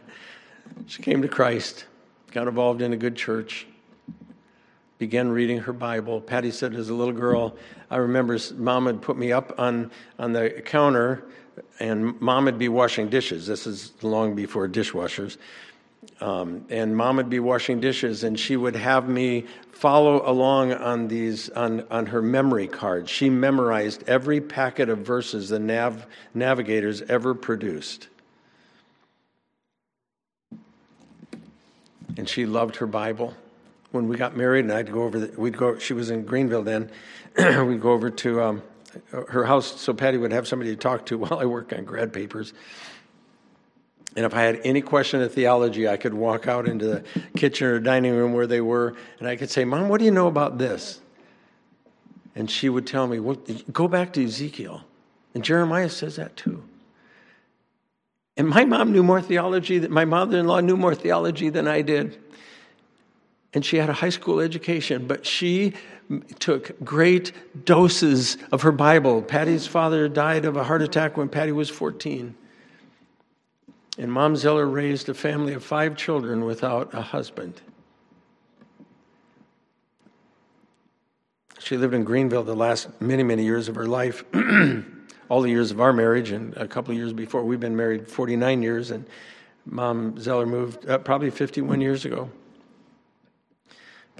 She 0.88 1.02
came 1.02 1.22
to 1.22 1.28
Christ, 1.28 1.86
got 2.32 2.48
involved 2.48 2.82
in 2.82 2.92
a 2.92 2.98
good 2.98 3.16
church, 3.16 3.66
began 5.02 5.28
reading 5.28 5.58
her 5.58 5.72
Bible. 5.72 6.20
Patty 6.20 6.52
said, 6.52 6.76
as 6.76 6.88
a 6.88 6.94
little 6.94 7.12
girl, 7.12 7.56
I 7.90 7.96
remember 7.96 8.38
mom 8.54 8.86
had 8.86 9.02
put 9.02 9.16
me 9.16 9.32
up 9.32 9.52
on, 9.58 9.90
on 10.16 10.32
the 10.32 10.62
counter, 10.64 11.24
and 11.80 12.20
mom 12.20 12.44
would 12.44 12.56
be 12.56 12.68
washing 12.68 13.08
dishes. 13.08 13.44
This 13.44 13.66
is 13.66 13.92
long 14.04 14.36
before 14.36 14.68
dishwashers. 14.68 15.38
Um, 16.20 16.66
and 16.70 16.96
mom 16.96 17.16
would 17.16 17.28
be 17.28 17.40
washing 17.40 17.80
dishes 17.80 18.22
and 18.22 18.38
she 18.38 18.56
would 18.56 18.76
have 18.76 19.08
me 19.08 19.46
follow 19.72 20.22
along 20.24 20.72
on 20.72 21.08
these 21.08 21.50
on, 21.50 21.84
on 21.90 22.06
her 22.06 22.22
memory 22.22 22.66
cards 22.66 23.08
she 23.08 23.30
memorized 23.30 24.02
every 24.08 24.40
packet 24.40 24.88
of 24.88 24.98
verses 24.98 25.48
the 25.48 25.60
nav, 25.60 26.06
navigators 26.34 27.02
ever 27.02 27.34
produced 27.34 28.08
and 32.16 32.28
she 32.28 32.46
loved 32.46 32.76
her 32.76 32.86
bible 32.86 33.36
when 33.92 34.08
we 34.08 34.16
got 34.16 34.36
married 34.36 34.64
and 34.64 34.72
i'd 34.72 34.92
go 34.92 35.02
over 35.02 35.20
the, 35.20 35.40
we'd 35.40 35.56
go 35.56 35.78
she 35.78 35.92
was 35.92 36.10
in 36.10 36.24
greenville 36.24 36.62
then 36.62 36.90
we'd 37.66 37.80
go 37.80 37.92
over 37.92 38.10
to 38.10 38.42
um, 38.42 38.62
her 39.28 39.44
house 39.44 39.80
so 39.80 39.94
patty 39.94 40.18
would 40.18 40.32
have 40.32 40.46
somebody 40.48 40.70
to 40.70 40.76
talk 40.76 41.06
to 41.06 41.16
while 41.22 41.38
i 41.38 41.44
work 41.44 41.72
on 41.72 41.84
grad 41.84 42.12
papers 42.12 42.52
and 44.14 44.26
if 44.26 44.34
I 44.34 44.42
had 44.42 44.60
any 44.64 44.82
question 44.82 45.22
of 45.22 45.32
theology, 45.32 45.88
I 45.88 45.96
could 45.96 46.12
walk 46.12 46.46
out 46.46 46.68
into 46.68 46.86
the 46.86 47.04
kitchen 47.36 47.66
or 47.66 47.80
dining 47.80 48.14
room 48.14 48.34
where 48.34 48.46
they 48.46 48.60
were, 48.60 48.94
and 49.18 49.26
I 49.26 49.36
could 49.36 49.50
say, 49.50 49.64
Mom, 49.64 49.88
what 49.88 49.98
do 50.00 50.04
you 50.04 50.10
know 50.10 50.26
about 50.26 50.58
this? 50.58 51.00
And 52.34 52.50
she 52.50 52.68
would 52.68 52.86
tell 52.86 53.06
me, 53.06 53.20
well, 53.20 53.38
Go 53.72 53.88
back 53.88 54.12
to 54.14 54.24
Ezekiel. 54.24 54.84
And 55.34 55.42
Jeremiah 55.42 55.88
says 55.88 56.16
that 56.16 56.36
too. 56.36 56.62
And 58.36 58.48
my 58.48 58.64
mom 58.64 58.92
knew 58.92 59.02
more 59.02 59.20
theology, 59.20 59.80
my 59.88 60.04
mother 60.04 60.38
in 60.38 60.46
law 60.46 60.60
knew 60.60 60.76
more 60.76 60.94
theology 60.94 61.48
than 61.50 61.68
I 61.68 61.82
did. 61.82 62.18
And 63.54 63.64
she 63.64 63.76
had 63.76 63.90
a 63.90 63.94
high 63.94 64.08
school 64.08 64.40
education, 64.40 65.06
but 65.06 65.26
she 65.26 65.74
took 66.38 66.82
great 66.84 67.32
doses 67.64 68.38
of 68.50 68.62
her 68.62 68.72
Bible. 68.72 69.22
Patty's 69.22 69.66
father 69.66 70.08
died 70.08 70.44
of 70.44 70.56
a 70.56 70.64
heart 70.64 70.82
attack 70.82 71.16
when 71.16 71.28
Patty 71.28 71.52
was 71.52 71.70
14. 71.70 72.34
And 73.98 74.10
Mom 74.12 74.36
Zeller 74.36 74.66
raised 74.66 75.08
a 75.08 75.14
family 75.14 75.52
of 75.52 75.62
five 75.62 75.96
children 75.96 76.44
without 76.44 76.94
a 76.94 77.02
husband. 77.02 77.60
She 81.58 81.76
lived 81.76 81.94
in 81.94 82.02
Greenville 82.02 82.42
the 82.42 82.56
last 82.56 82.88
many, 83.00 83.22
many 83.22 83.44
years 83.44 83.68
of 83.68 83.76
her 83.76 83.86
life, 83.86 84.24
all 85.28 85.42
the 85.42 85.50
years 85.50 85.70
of 85.70 85.80
our 85.80 85.92
marriage, 85.92 86.30
and 86.32 86.56
a 86.56 86.66
couple 86.66 86.90
of 86.92 86.98
years 86.98 87.12
before. 87.12 87.44
We've 87.44 87.60
been 87.60 87.76
married 87.76 88.08
49 88.08 88.62
years, 88.62 88.90
and 88.90 89.06
Mom 89.64 90.18
Zeller 90.18 90.46
moved 90.46 90.88
uh, 90.88 90.98
probably 90.98 91.30
51 91.30 91.80
years 91.80 92.04
ago. 92.04 92.30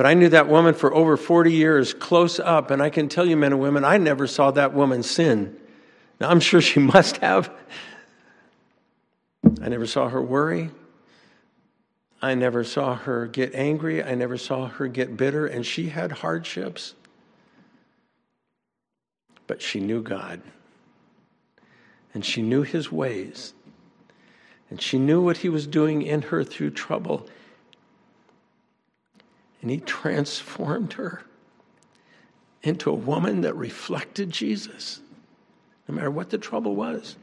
But 0.03 0.09
I 0.09 0.15
knew 0.15 0.31
that 0.31 0.49
woman 0.49 0.75
for 0.75 0.93
over 0.93 1.17
40 1.17 1.53
years 1.53 1.95
close 1.95 2.41
up, 2.41 2.73
and 2.73 2.83
I 2.83 2.91
can 2.91 3.09
tell 3.09 3.25
you, 3.25 3.37
men 3.37 3.53
and 3.53 3.63
women, 3.63 3.85
I 3.85 3.99
never 3.99 4.27
saw 4.27 4.51
that 4.51 4.75
woman 4.75 5.05
sin. 5.05 5.57
Now, 6.19 6.29
I'm 6.29 6.41
sure 6.41 6.61
she 6.61 6.81
must 6.81 7.19
have. 7.19 7.53
I 9.63 9.69
never 9.69 9.87
saw 9.87 10.09
her 10.09 10.21
worry. 10.21 10.73
I 12.21 12.35
never 12.35 12.65
saw 12.65 12.97
her 12.97 13.29
get 13.29 13.55
angry. 13.55 14.03
I 14.03 14.17
never 14.17 14.37
saw 14.37 14.67
her 14.67 14.89
get 14.89 15.17
bitter. 15.17 15.47
And 15.47 15.65
she 15.65 15.91
had 15.91 16.11
hardships. 16.11 16.95
But 19.47 19.63
she 19.63 19.79
knew 19.79 20.03
God. 20.03 20.43
And 22.13 22.25
she 22.25 22.43
knew 22.43 22.63
his 22.63 22.91
ways. 22.91 23.55
And 24.69 24.83
she 24.83 24.99
knew 24.99 25.23
what 25.23 25.37
he 25.37 25.49
was 25.49 25.69
doing 25.69 26.03
in 26.03 26.23
her 26.23 26.43
through 26.43 26.71
trouble. 26.71 27.29
And 29.63 29.71
he 29.71 29.79
transformed 29.79 30.95
her 30.95 31.23
into 32.63 32.91
a 32.91 32.95
woman 32.95 33.41
that 33.43 33.55
reflected 33.57 34.31
Jesus, 34.31 35.01
no 35.89 35.95
matter 35.95 36.11
what 36.11 36.31
the 36.31 36.39
trouble 36.39 36.75
was. 36.75 37.17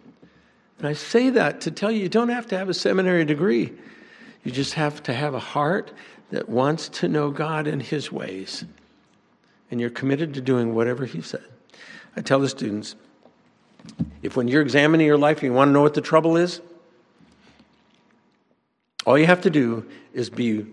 And 0.79 0.87
I 0.87 0.93
say 0.93 1.29
that 1.31 1.61
to 1.61 1.71
tell 1.71 1.91
you, 1.91 2.01
you 2.03 2.09
don't 2.09 2.29
have 2.29 2.47
to 2.47 2.57
have 2.57 2.69
a 2.69 2.73
seminary 2.73 3.25
degree. 3.25 3.73
You 4.43 4.51
just 4.51 4.73
have 4.73 5.03
to 5.03 5.13
have 5.13 5.33
a 5.33 5.39
heart 5.39 5.91
that 6.31 6.47
wants 6.47 6.89
to 6.89 7.07
know 7.07 7.31
God 7.31 7.67
and 7.67 7.81
His 7.81 8.11
ways. 8.11 8.63
And 9.69 9.81
you're 9.81 9.89
committed 9.89 10.33
to 10.35 10.41
doing 10.41 10.73
whatever 10.73 11.05
He 11.05 11.21
said. 11.21 11.43
I 12.15 12.21
tell 12.21 12.39
the 12.39 12.49
students 12.49 12.95
if 14.21 14.35
when 14.35 14.47
you're 14.47 14.61
examining 14.61 15.07
your 15.07 15.17
life, 15.17 15.43
you 15.43 15.53
want 15.53 15.69
to 15.69 15.73
know 15.73 15.81
what 15.81 15.93
the 15.93 16.01
trouble 16.01 16.37
is, 16.37 16.61
all 19.05 19.17
you 19.17 19.25
have 19.25 19.41
to 19.41 19.49
do 19.49 19.85
is 20.13 20.29
be 20.29 20.65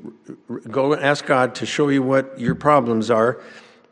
go 0.70 0.92
and 0.92 1.02
ask 1.02 1.26
God 1.26 1.54
to 1.56 1.66
show 1.66 1.88
you 1.88 2.02
what 2.02 2.38
your 2.38 2.54
problems 2.54 3.10
are 3.10 3.40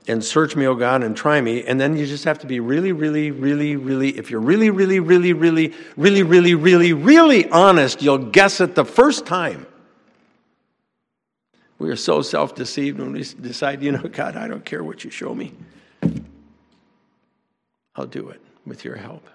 and 0.06 0.22
search 0.22 0.54
me, 0.54 0.66
oh 0.66 0.74
God, 0.74 1.02
and 1.02 1.16
try 1.16 1.40
me. 1.40 1.64
And 1.64 1.80
then 1.80 1.96
you 1.96 2.06
just 2.06 2.24
have 2.24 2.38
to 2.40 2.46
be 2.46 2.60
really, 2.60 2.92
really, 2.92 3.30
really, 3.30 3.76
really, 3.76 4.18
if 4.18 4.30
you're 4.30 4.40
really, 4.40 4.70
really, 4.70 5.00
really, 5.00 5.32
really, 5.32 5.72
really, 5.96 6.22
really, 6.22 6.54
really, 6.54 6.92
really 6.92 7.48
honest, 7.50 8.02
you'll 8.02 8.18
guess 8.18 8.60
it 8.60 8.74
the 8.74 8.84
first 8.84 9.24
time. 9.24 9.66
We 11.78 11.90
are 11.90 11.96
so 11.96 12.22
self 12.22 12.54
deceived 12.54 12.98
when 12.98 13.12
we 13.12 13.24
decide, 13.24 13.82
you 13.82 13.92
know, 13.92 14.02
God, 14.12 14.36
I 14.36 14.48
don't 14.48 14.64
care 14.64 14.84
what 14.84 15.04
you 15.04 15.10
show 15.10 15.34
me. 15.34 15.52
I'll 17.96 18.06
do 18.06 18.28
it 18.28 18.40
with 18.66 18.84
your 18.84 18.96
help. 18.96 19.26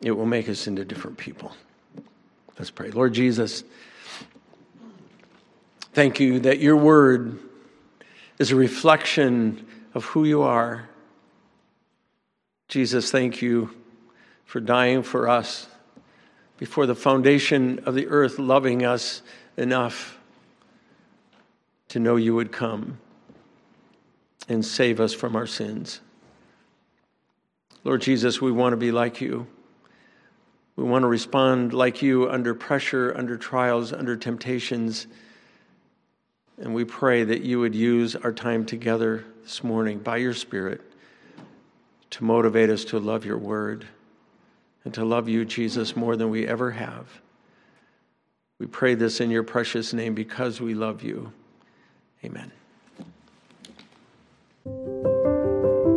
It 0.00 0.12
will 0.12 0.26
make 0.26 0.48
us 0.48 0.66
into 0.66 0.84
different 0.84 1.18
people. 1.18 1.52
Let's 2.62 2.70
pray. 2.70 2.92
Lord 2.92 3.12
Jesus, 3.12 3.64
thank 5.94 6.20
you 6.20 6.38
that 6.38 6.60
your 6.60 6.76
word 6.76 7.40
is 8.38 8.52
a 8.52 8.54
reflection 8.54 9.66
of 9.94 10.04
who 10.04 10.22
you 10.22 10.42
are. 10.42 10.88
Jesus, 12.68 13.10
thank 13.10 13.42
you 13.42 13.70
for 14.44 14.60
dying 14.60 15.02
for 15.02 15.28
us 15.28 15.66
before 16.56 16.86
the 16.86 16.94
foundation 16.94 17.80
of 17.80 17.96
the 17.96 18.06
earth, 18.06 18.38
loving 18.38 18.84
us 18.84 19.22
enough 19.56 20.20
to 21.88 21.98
know 21.98 22.14
you 22.14 22.32
would 22.32 22.52
come 22.52 22.96
and 24.48 24.64
save 24.64 25.00
us 25.00 25.12
from 25.12 25.34
our 25.34 25.48
sins. 25.48 26.00
Lord 27.82 28.02
Jesus, 28.02 28.40
we 28.40 28.52
want 28.52 28.72
to 28.72 28.76
be 28.76 28.92
like 28.92 29.20
you. 29.20 29.48
We 30.76 30.84
want 30.84 31.02
to 31.02 31.08
respond 31.08 31.72
like 31.74 32.02
you 32.02 32.30
under 32.30 32.54
pressure, 32.54 33.14
under 33.16 33.36
trials, 33.36 33.92
under 33.92 34.16
temptations 34.16 35.06
And 36.58 36.74
we 36.74 36.84
pray 36.84 37.24
that 37.24 37.42
you 37.42 37.58
would 37.60 37.74
use 37.74 38.14
our 38.14 38.32
time 38.32 38.64
together 38.64 39.24
this 39.42 39.64
morning 39.64 39.98
by 39.98 40.18
your 40.18 40.34
Spirit 40.34 40.80
to 42.10 42.24
motivate 42.24 42.70
us 42.70 42.84
to 42.86 42.98
love 43.00 43.24
your 43.24 43.38
word 43.38 43.86
and 44.84 44.94
to 44.94 45.04
love 45.04 45.28
you, 45.28 45.44
Jesus, 45.44 45.96
more 45.96 46.16
than 46.16 46.30
we 46.30 46.46
ever 46.46 46.72
have. 46.72 47.20
We 48.58 48.66
pray 48.66 48.94
this 48.94 49.20
in 49.20 49.30
your 49.30 49.42
precious 49.42 49.92
name 49.92 50.14
because 50.14 50.60
we 50.60 50.74
love 50.74 51.02
you. 51.02 51.32
Amen. 52.24 52.52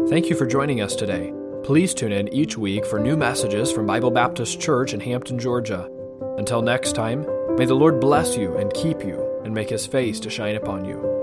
Thank 0.09 0.29
you 0.29 0.35
for 0.35 0.47
joining 0.47 0.81
us 0.81 0.95
today. 0.95 1.44
Please 1.65 1.95
tune 1.95 2.11
in 2.11 2.31
each 2.31 2.59
week 2.59 2.85
for 2.85 2.99
new 2.99 3.17
messages 3.17 3.71
from 3.71 3.87
Bible 3.87 4.11
Baptist 4.11 4.61
Church 4.61 4.93
in 4.93 4.99
Hampton, 4.99 5.39
Georgia. 5.39 5.89
Until 6.37 6.61
next 6.61 6.93
time, 6.93 7.25
may 7.57 7.65
the 7.65 7.73
Lord 7.73 7.99
bless 7.99 8.37
you 8.37 8.55
and 8.57 8.71
keep 8.71 9.03
you 9.03 9.41
and 9.43 9.51
make 9.51 9.71
his 9.71 9.87
face 9.87 10.19
to 10.19 10.29
shine 10.29 10.57
upon 10.57 10.85
you. 10.85 11.14